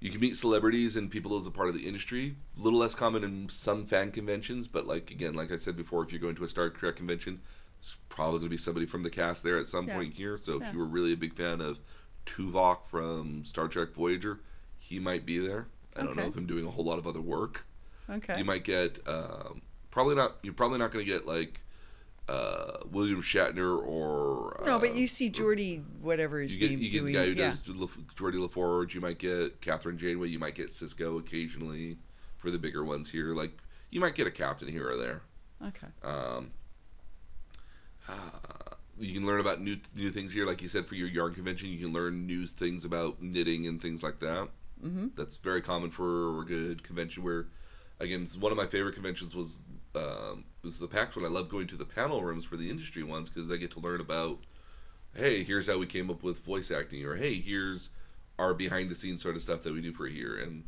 [0.00, 2.36] you can meet celebrities and people as a part of the industry.
[2.58, 6.04] A little less common in some fan conventions, but like again, like I said before,
[6.04, 7.40] if you're going to a Star Trek convention,
[7.80, 9.94] it's probably going to be somebody from the cast there at some Yeah.
[9.94, 10.38] point here.
[10.40, 10.68] So Yeah.
[10.68, 11.78] if you were really a big fan of
[12.26, 14.40] Tuvok from Star Trek Voyager,
[14.78, 15.66] he might be there.
[15.96, 17.64] I don't know if I'm doing a whole lot of other work.
[18.08, 18.38] Okay.
[18.38, 20.36] You might get um, probably not.
[20.42, 21.60] You're probably not going to get like
[22.28, 26.78] uh, William Shatner or no, but uh, you see or- Geordi, whatever his you get
[26.78, 27.50] you get doing, the guy who yeah.
[27.50, 28.94] does Le- Geordi La Forge.
[28.94, 30.28] You might get Kathryn Janeway.
[30.28, 31.98] You might get Sisko occasionally
[32.36, 33.34] for the bigger ones here.
[33.34, 33.52] Like
[33.90, 35.22] you might get a captain here or there.
[35.66, 35.86] Okay.
[36.02, 36.50] Um,
[38.08, 41.34] uh, you can learn about new new things here, like you said for your yarn
[41.34, 41.68] convention.
[41.68, 44.48] You can learn new things about knitting and things like that.
[44.84, 45.08] Mm-hmm.
[45.16, 47.22] That's very common for a good convention.
[47.22, 47.46] Where,
[48.00, 49.58] again, one of my favorite conventions was
[49.94, 51.24] um, was the PAX one.
[51.24, 53.80] I love going to the panel rooms for the industry ones because I get to
[53.80, 54.38] learn about,
[55.14, 57.90] hey, here's how we came up with voice acting, or hey, here's
[58.38, 60.36] our behind the scenes sort of stuff that we do for here.
[60.36, 60.64] And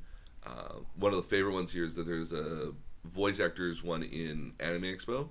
[0.47, 2.73] uh, one of the favorite ones here is that there's a
[3.05, 5.29] voice actors one in Anime Expo.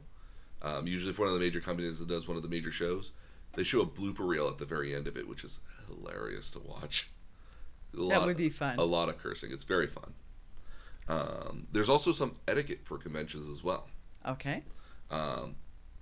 [0.62, 3.12] Um, usually for one of the major companies that does one of the major shows,
[3.56, 6.60] they show a blooper reel at the very end of it, which is hilarious to
[6.60, 7.10] watch.
[7.94, 8.78] A That lot- would be fun.
[8.78, 9.52] a lot of cursing.
[9.52, 10.14] It's very fun.
[11.08, 13.88] Um, there's also some etiquette for conventions as well.
[14.30, 14.64] Okay.
[15.10, 15.56] Um,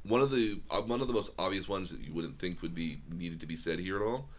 [0.04, 2.76] one of the uh, one of the most obvious ones that you wouldn't think would
[2.76, 4.30] be needed to be said here at all: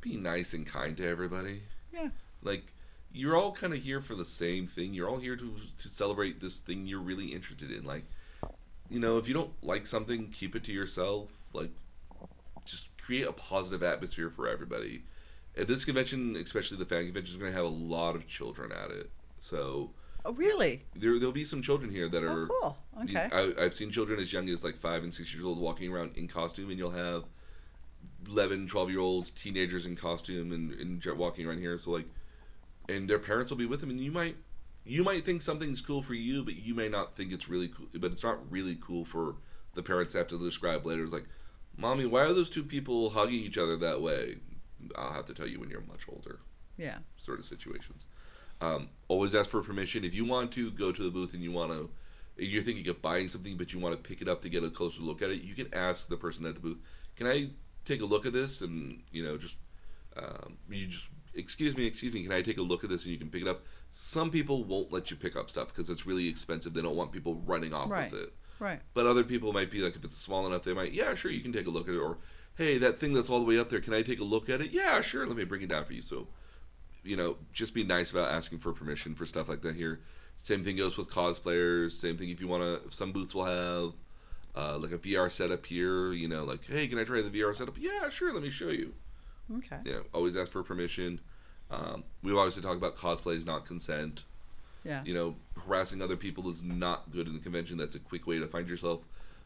[0.00, 1.62] be nice and kind to everybody.
[1.92, 2.08] Yeah.
[2.42, 2.72] Like
[3.12, 4.94] you're all kind of here for the same thing.
[4.94, 7.84] You're all here to to celebrate this thing you're really interested in.
[7.84, 8.04] Like,
[8.90, 11.30] you know, if you don't like something, keep it to yourself.
[11.52, 11.70] Like,
[12.64, 15.02] just create a positive atmosphere for everybody.
[15.56, 18.70] At this convention, especially the fan convention, is going to have a lot of children
[18.70, 19.10] at it.
[19.38, 19.90] So
[20.28, 20.82] Oh, really?
[20.94, 22.42] there there'll be some children here that oh, are.
[22.42, 22.78] Oh, cool.
[23.04, 23.28] Okay.
[23.32, 26.16] I, I've seen children as young as like five and six years old walking around
[26.16, 27.24] in costume, and you'll have
[28.28, 31.78] 11, 12 year olds, teenagers in costume, and, and walking around here.
[31.78, 32.04] So like,
[32.90, 34.36] and their parents will be with them, and you might
[34.84, 37.86] you might think something's cool for you, but you may not think it's really cool.
[37.94, 39.36] But it's not really cool for
[39.74, 41.04] the parents to have to describe later.
[41.04, 41.26] It's like,
[41.74, 44.36] mommy, why are those two people hugging each other that way?
[44.94, 46.40] I'll have to tell you when you're much older
[46.76, 46.98] Yeah.
[47.16, 48.04] sort of situations.
[48.60, 50.04] Um, always ask for permission.
[50.04, 51.90] If you want to go to the booth and you want to,
[52.36, 54.70] you're thinking of buying something, but you want to pick it up to get a
[54.70, 56.78] closer look at it, you can ask the person at the booth,
[57.16, 57.50] "Can I
[57.84, 59.56] take a look at this?" And you know, just
[60.16, 63.12] um, you just excuse me, excuse me, can I take a look at this and
[63.12, 63.62] you can pick it up?
[63.90, 66.74] Some people won't let you pick up stuff because it's really expensive.
[66.74, 68.10] They don't want people running off Right.
[68.10, 68.32] with it.
[68.58, 68.80] Right.
[68.92, 71.40] But other people might be like, if it's small enough, they might, yeah, sure, you
[71.40, 71.98] can take a look at it.
[71.98, 72.18] Or,
[72.56, 74.60] hey, that thing that's all the way up there, can I take a look at
[74.60, 74.72] it?
[74.72, 76.02] Yeah, sure, let me bring it down for you.
[76.02, 76.26] So,
[77.08, 80.00] you know, just be nice about asking for permission for stuff like that here.
[80.36, 81.92] Same thing goes with cosplayers.
[81.92, 83.92] Same thing if you want to, some booths will have
[84.54, 86.12] uh, like a VR setup here.
[86.12, 87.76] You know, like hey, can I try the VR setup?
[87.78, 88.32] Yeah, sure.
[88.32, 88.92] Let me show you.
[89.56, 89.78] Okay.
[89.84, 91.20] You know, always ask for permission.
[91.70, 94.24] Um, we've obviously talked about cosplay is not consent.
[94.84, 95.02] Yeah.
[95.04, 95.36] You know,
[95.66, 97.78] harassing other people is not good in the convention.
[97.78, 99.00] That's a quick way to find yourself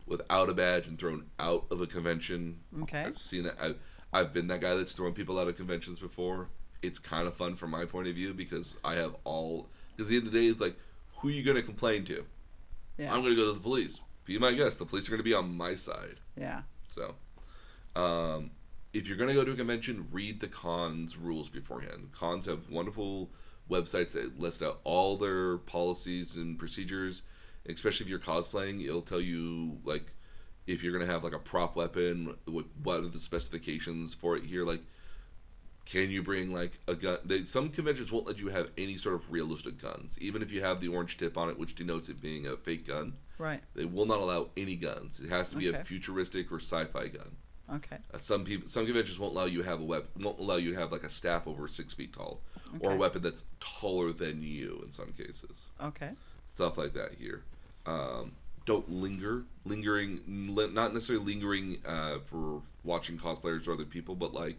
[0.07, 2.61] without a badge and thrown out of a convention.
[2.83, 3.03] Okay.
[3.03, 3.55] I've seen that.
[3.61, 3.79] I've,
[4.13, 6.49] I've been that guy that's thrown people out of conventions before.
[6.83, 9.69] It's kind of fun from my point of view because I have all.
[9.97, 10.77] Because the end of the day, it's like,
[11.17, 12.25] who are you going to complain to?
[12.99, 13.13] Yeah.
[13.13, 14.01] I'm going to go to the police.
[14.25, 14.79] Be my guest.
[14.79, 16.17] The police are going to be on my side.
[16.37, 16.63] Yeah.
[16.87, 17.15] So,
[17.95, 18.51] um,
[18.93, 22.11] if you're going to go to a convention, read the cons rules beforehand.
[22.13, 23.31] Cons have wonderful
[23.71, 27.23] websites that list out all their policies and procedures.
[27.67, 30.13] Especially if you're cosplaying, it'll tell you like
[30.67, 34.37] if you're going to have like a prop weapon, what, what are the specifications for
[34.37, 34.65] it here?
[34.65, 34.81] Like,
[35.85, 37.19] can you bring like a gun?
[37.25, 40.61] They, some conventions won't let you have any sort of realistic guns, even if you
[40.63, 43.15] have the orange tip on it, which denotes it being a fake gun.
[43.39, 43.61] Right.
[43.75, 45.19] They will not allow any guns.
[45.21, 45.79] It has to be Okay.
[45.79, 47.37] a futuristic or sci-fi gun.
[47.75, 47.97] Okay.
[48.13, 50.23] Uh, some people, some conventions won't allow you to have a weapon.
[50.23, 52.41] Won't allow you to have like a staff over six feet tall,
[52.81, 54.83] or a weapon that's taller than you.
[54.85, 56.11] In some cases, Okay.
[56.55, 57.43] stuff like that here.
[57.87, 58.33] Um,
[58.67, 59.45] don't linger.
[59.65, 60.21] Lingering,
[60.55, 64.57] li- not necessarily lingering uh, for watching cosplayers or other people, but like,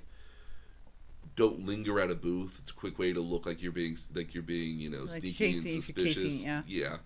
[1.36, 2.60] don't linger at a booth.
[2.62, 5.22] It's a quick way to look like you're being like you're being you know Like
[5.22, 6.44] sneaky and suspicious.
[6.44, 6.62] yeah.
[6.68, 6.98] yeah.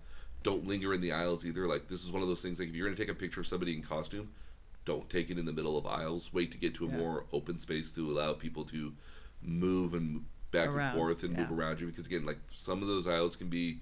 [0.42, 1.66] Don't linger in the aisles either.
[1.66, 2.58] Like this is one of those things.
[2.58, 4.30] Like if you're gonna take a picture of somebody in costume,
[4.84, 6.30] don't take it in the middle of aisles.
[6.32, 6.96] Wait to get to a Yeah.
[6.96, 8.92] more open space to allow people to
[9.42, 11.86] move and back Around, and forth and move around you.
[11.86, 13.80] Because again, like some of those aisles can be,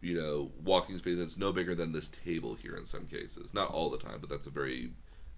[0.00, 3.52] you know, walking space that's no bigger than this table here in some cases.
[3.54, 4.92] Not all the time, but that's a very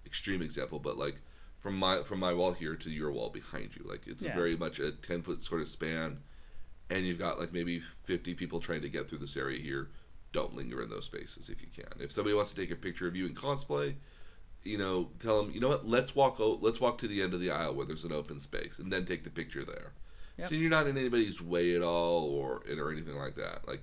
[0.04, 0.78] extreme example.
[0.78, 1.16] But like
[1.60, 4.34] from my from my wall here to your wall behind you, like it's Yeah.
[4.34, 6.18] very much a ten foot sort of span,
[6.88, 9.88] and you've got like maybe fifty people trying to get through this area here.
[10.32, 12.00] Don't linger in those spaces if you can.
[12.00, 13.94] If somebody wants to take a picture of you in cosplay,
[14.62, 17.34] you know, tell them, you know what, let's walk o- let's walk to the end
[17.34, 19.92] of the aisle where there's an open space, and then take the picture there.
[20.38, 20.48] Yep.
[20.48, 23.68] So you're not in anybody's way at all, or or anything like that.
[23.68, 23.82] Like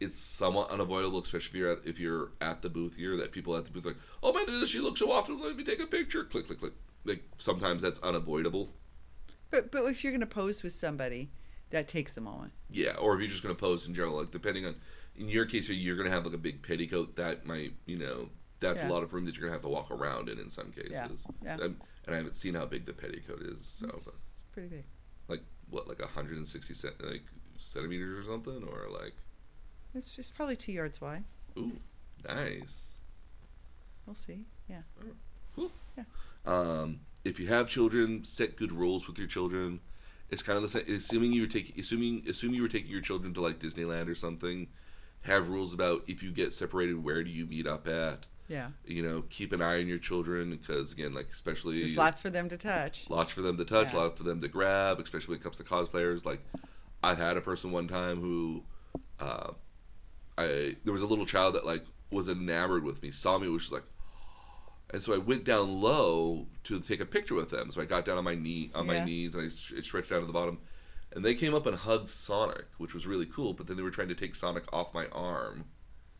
[0.00, 3.54] it's somewhat unavoidable, especially if you're at, if you're at the booth here, that people
[3.56, 5.40] at the booth are like, oh my goodness, she looks so often.
[5.40, 6.24] Let me take a picture.
[6.24, 6.72] Click, click, click.
[7.04, 8.72] Like sometimes that's unavoidable.
[9.50, 11.30] But but if you're gonna pose with somebody,
[11.70, 12.52] that takes a moment.
[12.70, 14.76] Yeah, or if you're just going to pose in general, like depending on,
[15.16, 18.28] in your case, you're going to have like a big petticoat that might, you know,
[18.60, 18.88] that's Yeah.
[18.88, 20.70] a lot of room that you're going to have to walk around in in some
[20.72, 20.90] cases.
[20.92, 21.08] Yeah,
[21.42, 21.54] yeah.
[21.64, 21.76] Um,
[22.06, 23.76] and I haven't seen how big the petticoat is.
[23.80, 24.84] So, but, It's pretty big.
[25.28, 27.22] like what, like 160 cent, like
[27.58, 29.14] centimeters or something, or like,
[29.94, 31.24] It's just probably two yards wide.
[31.58, 31.72] ooh,
[32.28, 32.96] nice.
[34.06, 34.44] We'll see.
[34.68, 34.82] Yeah.
[36.44, 39.80] Um, if you have children, set good rules with your children.
[40.30, 40.84] It's kind of the same.
[40.88, 44.14] Assuming you were taking, assuming, assume you were taking your children to like Disneyland or
[44.14, 44.68] something.
[45.22, 48.26] Have rules about if you get separated, where do you meet up at?
[48.48, 48.68] Yeah.
[48.84, 52.28] You know, keep an eye on your children because again, like especially There's lots for
[52.28, 53.04] them to touch.
[53.08, 54.00] lots for them to touch, Yeah.
[54.00, 56.24] lots for them to grab, especially when it comes to cosplayers.
[56.24, 56.40] Like,
[57.04, 58.64] I've had a person one time who,
[59.20, 59.52] uh,
[60.36, 63.62] I there was a little child that like was enamored with me, saw me, was
[63.62, 63.84] just like,
[64.92, 67.70] and so I went down low to take a picture with them.
[67.72, 69.48] So I got down on my knee on my knees and I
[69.80, 70.58] stretched down to the bottom,
[71.14, 73.52] and they came up and hugged Sonic, which was really cool.
[73.54, 75.64] But then they were trying to take Sonic off my arm,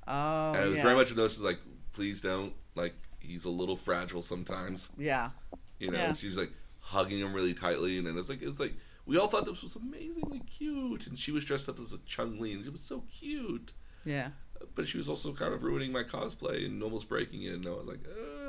[0.06, 0.52] Oh.
[0.54, 0.82] and it was yeah.
[0.82, 1.58] very much a notice like,
[1.92, 2.94] please don't like.
[3.20, 4.88] He's a little fragile sometimes.
[4.98, 5.30] Yeah.
[5.78, 6.14] You know, Yeah.
[6.14, 8.74] she was like hugging him really tightly, and then it was like it was like
[9.06, 12.52] we all thought this was amazingly cute, and she was dressed up as a Chun-Li,
[12.52, 13.72] and it was so cute.
[14.04, 14.30] Yeah.
[14.76, 17.70] But she was also kind of ruining my cosplay and almost breaking it, and I
[17.70, 18.41] was like, uh,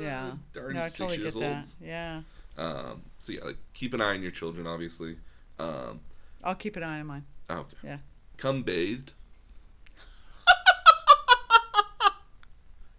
[0.00, 0.32] Yeah.
[0.52, 1.52] darn, no, I six totally years get old.
[1.54, 1.66] that.
[1.80, 2.22] Yeah.
[2.58, 5.16] Um, so yeah, like keep an eye on your children, obviously.
[5.58, 6.00] Um,
[6.44, 7.24] I'll keep an eye on mine.
[7.50, 7.76] oh, okay.
[7.84, 7.98] Yeah.
[8.36, 9.12] Come bathed.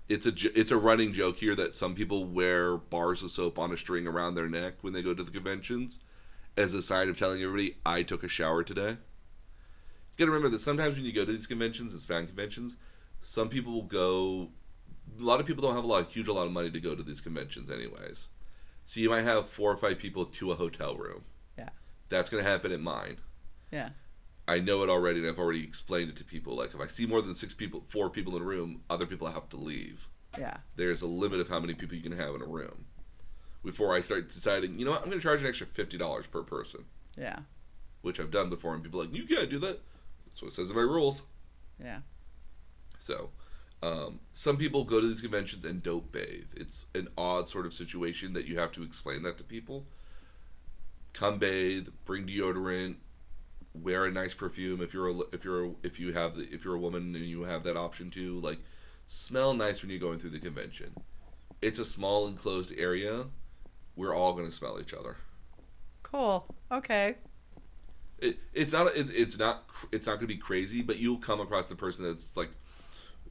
[0.09, 3.71] It's a it's a running joke here that some people wear bars of soap on
[3.71, 5.97] a string around their neck when they go to the conventions,
[6.57, 8.89] as a sign of telling everybody I took a shower today.
[8.89, 8.97] You
[10.17, 12.75] got to remember that sometimes when you go to these conventions, as fan conventions,
[13.21, 14.49] some people will go.
[15.19, 16.95] A lot of people don't have a lot, huge, a lot of money to go
[16.95, 18.27] to these conventions, anyways.
[18.85, 21.23] So you might have four or five people to a hotel room.
[21.57, 21.69] Yeah.
[22.09, 23.17] That's going to happen at mine.
[23.71, 23.89] Yeah.
[24.47, 26.55] I know it already, and I've already explained it to people.
[26.55, 29.31] Like, if I see more than six people, four people in a room, other people
[29.31, 30.07] have to leave.
[30.37, 30.55] Yeah.
[30.75, 32.85] There's a limit of how many people you can have in a room
[33.63, 34.77] before I start deciding.
[34.79, 35.01] You know what?
[35.03, 36.85] I'm going to charge an extra fifty dollars per person,
[37.17, 37.39] Yeah.
[38.01, 39.79] which I've done before, and people are like, you can't do that.
[40.25, 41.21] That's what it says in my rules.
[41.81, 41.99] Yeah.
[42.99, 43.29] So,
[43.83, 46.47] um, some people go to these conventions and don't bathe.
[46.55, 49.85] It's an odd sort of situation that you have to explain that to people.
[51.11, 52.95] Come bathe, bring deodorant,
[53.73, 56.63] wear a nice perfume if you're a, if you're a, if you have the if
[56.63, 58.39] you're a woman and you have that option too.
[58.39, 58.59] Like
[59.05, 60.93] smell nice when you're going through the convention.
[61.61, 63.25] It's a small enclosed area.
[63.97, 65.17] We're all going to smell each other.
[66.03, 66.45] Cool.
[66.71, 67.15] Okay.
[68.19, 71.41] It, it's not it's, it's not it's not going to be crazy, but you'll come
[71.41, 72.51] across the person that's like,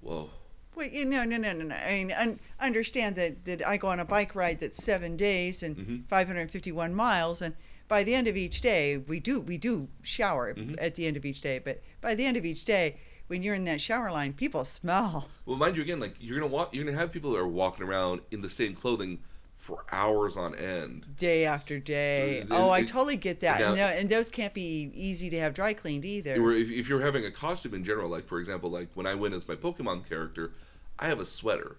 [0.02, 0.28] whoa.
[0.74, 1.74] Wait, you no, no, no, no, no.
[1.74, 5.62] I mean, un- understand that, that I go on a bike ride that's seven days
[5.62, 6.08] and Mhm.
[6.08, 7.54] 551 miles, and
[7.88, 10.76] by the end of each day, we do we do shower Mhm.
[10.80, 11.58] at the end of each day.
[11.58, 12.96] But by the end of each day,
[13.26, 15.28] when you're in that shower line, people smell.
[15.44, 17.84] Well, mind you, again, like you're gonna walk, you're gonna have people that are walking
[17.84, 19.18] around in the same clothing
[19.54, 21.06] for hours on end.
[21.16, 22.40] Day after day.
[22.50, 23.60] Oh, it- oh, I totally get that.
[23.60, 26.34] now- and, and those can't be easy to have dry cleaned either.
[26.52, 29.34] If, if you're having a costume in general, like for example, like when I went
[29.34, 30.52] as my Pokemon character,
[30.98, 31.76] I have a sweater.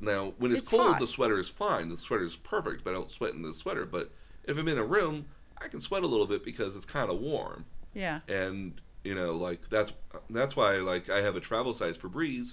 [0.00, 1.00] Now, when it's, It's cold, hot.
[1.00, 1.88] the sweater is fine.
[1.90, 3.84] The sweater is perfect, but I don't sweat in the sweater.
[3.84, 4.10] But
[4.44, 5.26] if I'm in a room,
[5.60, 7.64] I can sweat a little bit because it's kind of warm.
[7.92, 8.20] yeah.
[8.28, 9.92] and you know like that's
[10.28, 12.52] that's why like i have a travel size febreze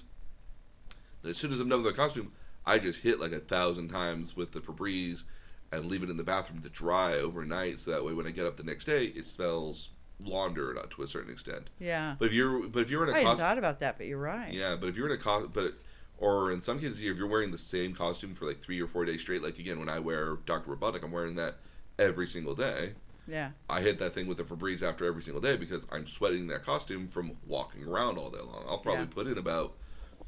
[1.22, 2.32] that as soon as i'm done with the costume
[2.68, 5.24] i just hit like a thousand times with the febreze
[5.72, 8.46] and leave it in the bathroom to dry overnight so that way when i get
[8.46, 9.90] up the next day it smells
[10.20, 12.16] laundered to a certain extent Yeah.
[12.20, 14.18] but if you're but if you're in a I hadn't thought about that, but you're
[14.20, 14.52] right.
[14.54, 15.74] yeah but if you're in a costume but
[16.18, 19.06] or in some cases if you're wearing the same costume for like three or four
[19.06, 21.56] days straight like again when i wear dr Robotnik i'm wearing that
[22.00, 22.94] every single day
[23.28, 23.52] Yeah.
[23.70, 26.64] I hit that thing with the Febreze after every single day because I'm sweating that
[26.64, 28.64] costume from walking around all day long.
[28.70, 29.14] I'll probably Yeah.
[29.14, 29.74] put in about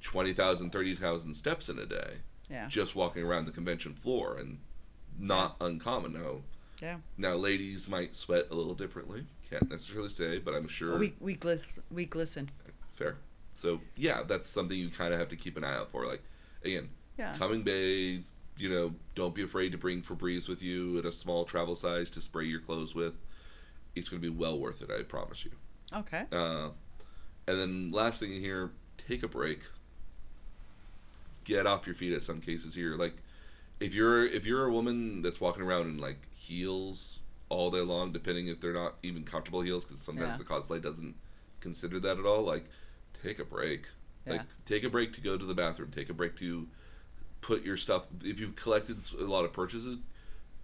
[0.02, 2.18] 20,000, 30,000 steps in a day
[2.50, 2.68] Yeah.
[2.68, 4.60] just walking around the convention floor and
[5.18, 6.42] not uncommon now.
[6.82, 6.98] Yeah.
[7.18, 9.26] Now, ladies might sweat a little differently.
[9.50, 11.62] Can't necessarily say, but I'm sure We we glis-
[11.92, 12.50] we glisten.
[12.94, 13.18] fair.
[13.56, 16.06] So, yeah, that's something you kind of have to keep an eye out for.
[16.06, 16.24] Like,
[16.64, 17.36] again, Yeah.
[17.36, 18.26] coming bathe,
[18.58, 22.10] you know, don't be afraid to bring Febreze with you at a small travel size
[22.12, 23.16] to spray your clothes with.
[23.96, 25.52] It's going to be well worth it, I promise you.
[25.92, 26.26] Okay.
[26.32, 26.70] Uh,
[27.48, 29.62] and then last thing here, take a break.
[31.44, 32.14] Get off your feet.
[32.14, 33.16] At some cases here, like
[33.80, 38.12] if you're if you're a woman that's walking around in like heels all day long,
[38.12, 40.38] depending if they're not even comfortable heels, because sometimes Yeah.
[40.38, 41.16] the cosplay doesn't
[41.62, 42.44] consider that at all.
[42.44, 42.66] Like,
[43.24, 43.86] take a break.
[44.28, 44.46] Like, Yeah.
[44.66, 45.90] take a break to go to the bathroom.
[45.92, 46.68] Take a break to
[47.42, 48.06] put your stuff.
[48.24, 49.98] If you've collected a lot of purchases,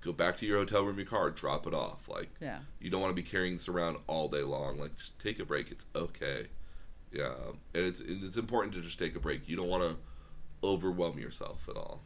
[0.02, 2.08] go back to your hotel room, your car, drop it off.
[2.08, 2.60] Like, Yeah.
[2.80, 4.78] you don't want to be carrying this around all day long.
[4.78, 5.72] Like, just take a break.
[5.72, 6.48] It's okay.
[7.12, 7.34] Yeah,
[7.74, 9.48] and it's and it's important to just take a break.
[9.50, 9.98] You don't want to
[10.66, 12.02] overwhelm yourself at all.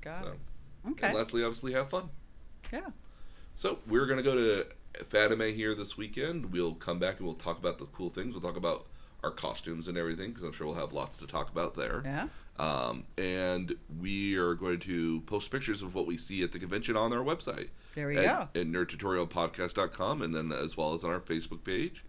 [0.00, 0.38] Got So, it.
[0.92, 1.06] Okay.
[1.08, 2.08] and lastly, obviously, have fun.
[2.72, 2.90] Yeah.
[3.56, 4.66] So we're gonna go to
[5.10, 6.52] Fanime here this weekend.
[6.52, 8.32] We'll come back and we'll talk about the cool things.
[8.32, 8.86] We'll talk about
[9.22, 12.02] our costumes and everything because I'm sure we'll have lots to talk about there.
[12.04, 12.28] Yeah.
[12.58, 16.96] Um, and we are going to post pictures of what we see at the convention
[16.96, 17.68] on our website.
[17.94, 18.60] There we at, go.
[18.60, 22.04] at nerdtutorialpodcast.com and then as well as on our Facebook page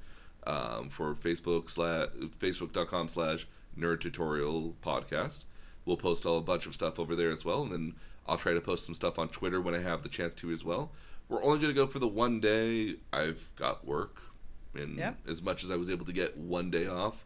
[0.48, 2.10] um, for Facebook slash
[2.40, 3.48] facebook.com slash
[3.78, 5.44] nerd tutorial podcast.
[5.86, 7.96] We'll post all a bunch of stuff over there as well, and then
[8.28, 10.64] I'll try to post some stuff on Twitter when I have the chance to as
[10.64, 10.92] well.
[11.30, 12.96] We're only going to go for the one day.
[13.12, 14.22] I've got work,
[14.76, 15.18] and Yep.
[15.28, 17.26] as much as I was able to get one day off,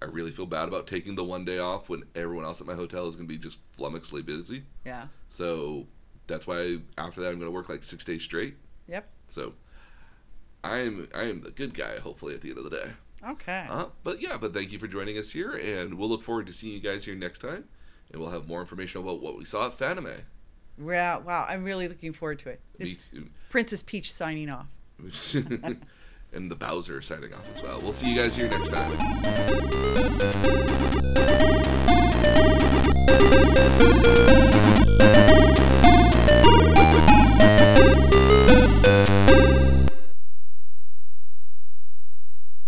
[0.00, 2.74] I really feel bad about taking the one day off when everyone else at my
[2.74, 4.62] hotel is going to be just flummoxedly busy.
[4.86, 5.08] Yeah.
[5.28, 5.86] So
[6.28, 8.56] that's why after that I'm going to work like six days straight.
[8.86, 9.08] Yep.
[9.28, 9.54] So
[10.62, 11.98] I am I am the good guy.
[11.98, 12.90] Hopefully at the end of the day.
[13.26, 13.66] Okay.
[13.68, 16.52] Uh, but yeah, but thank you for joining us here, and we'll look forward to
[16.52, 17.64] seeing you guys here next time,
[18.12, 20.22] and we'll have more information about what we saw at Fanime.
[20.84, 22.60] Yeah, wow, I'm really looking forward to it.
[22.78, 23.26] Me too.
[23.50, 24.66] Princess Peach signing off.
[26.32, 27.80] and the Bowser signing off as well.
[27.80, 28.92] We'll see you guys here next time.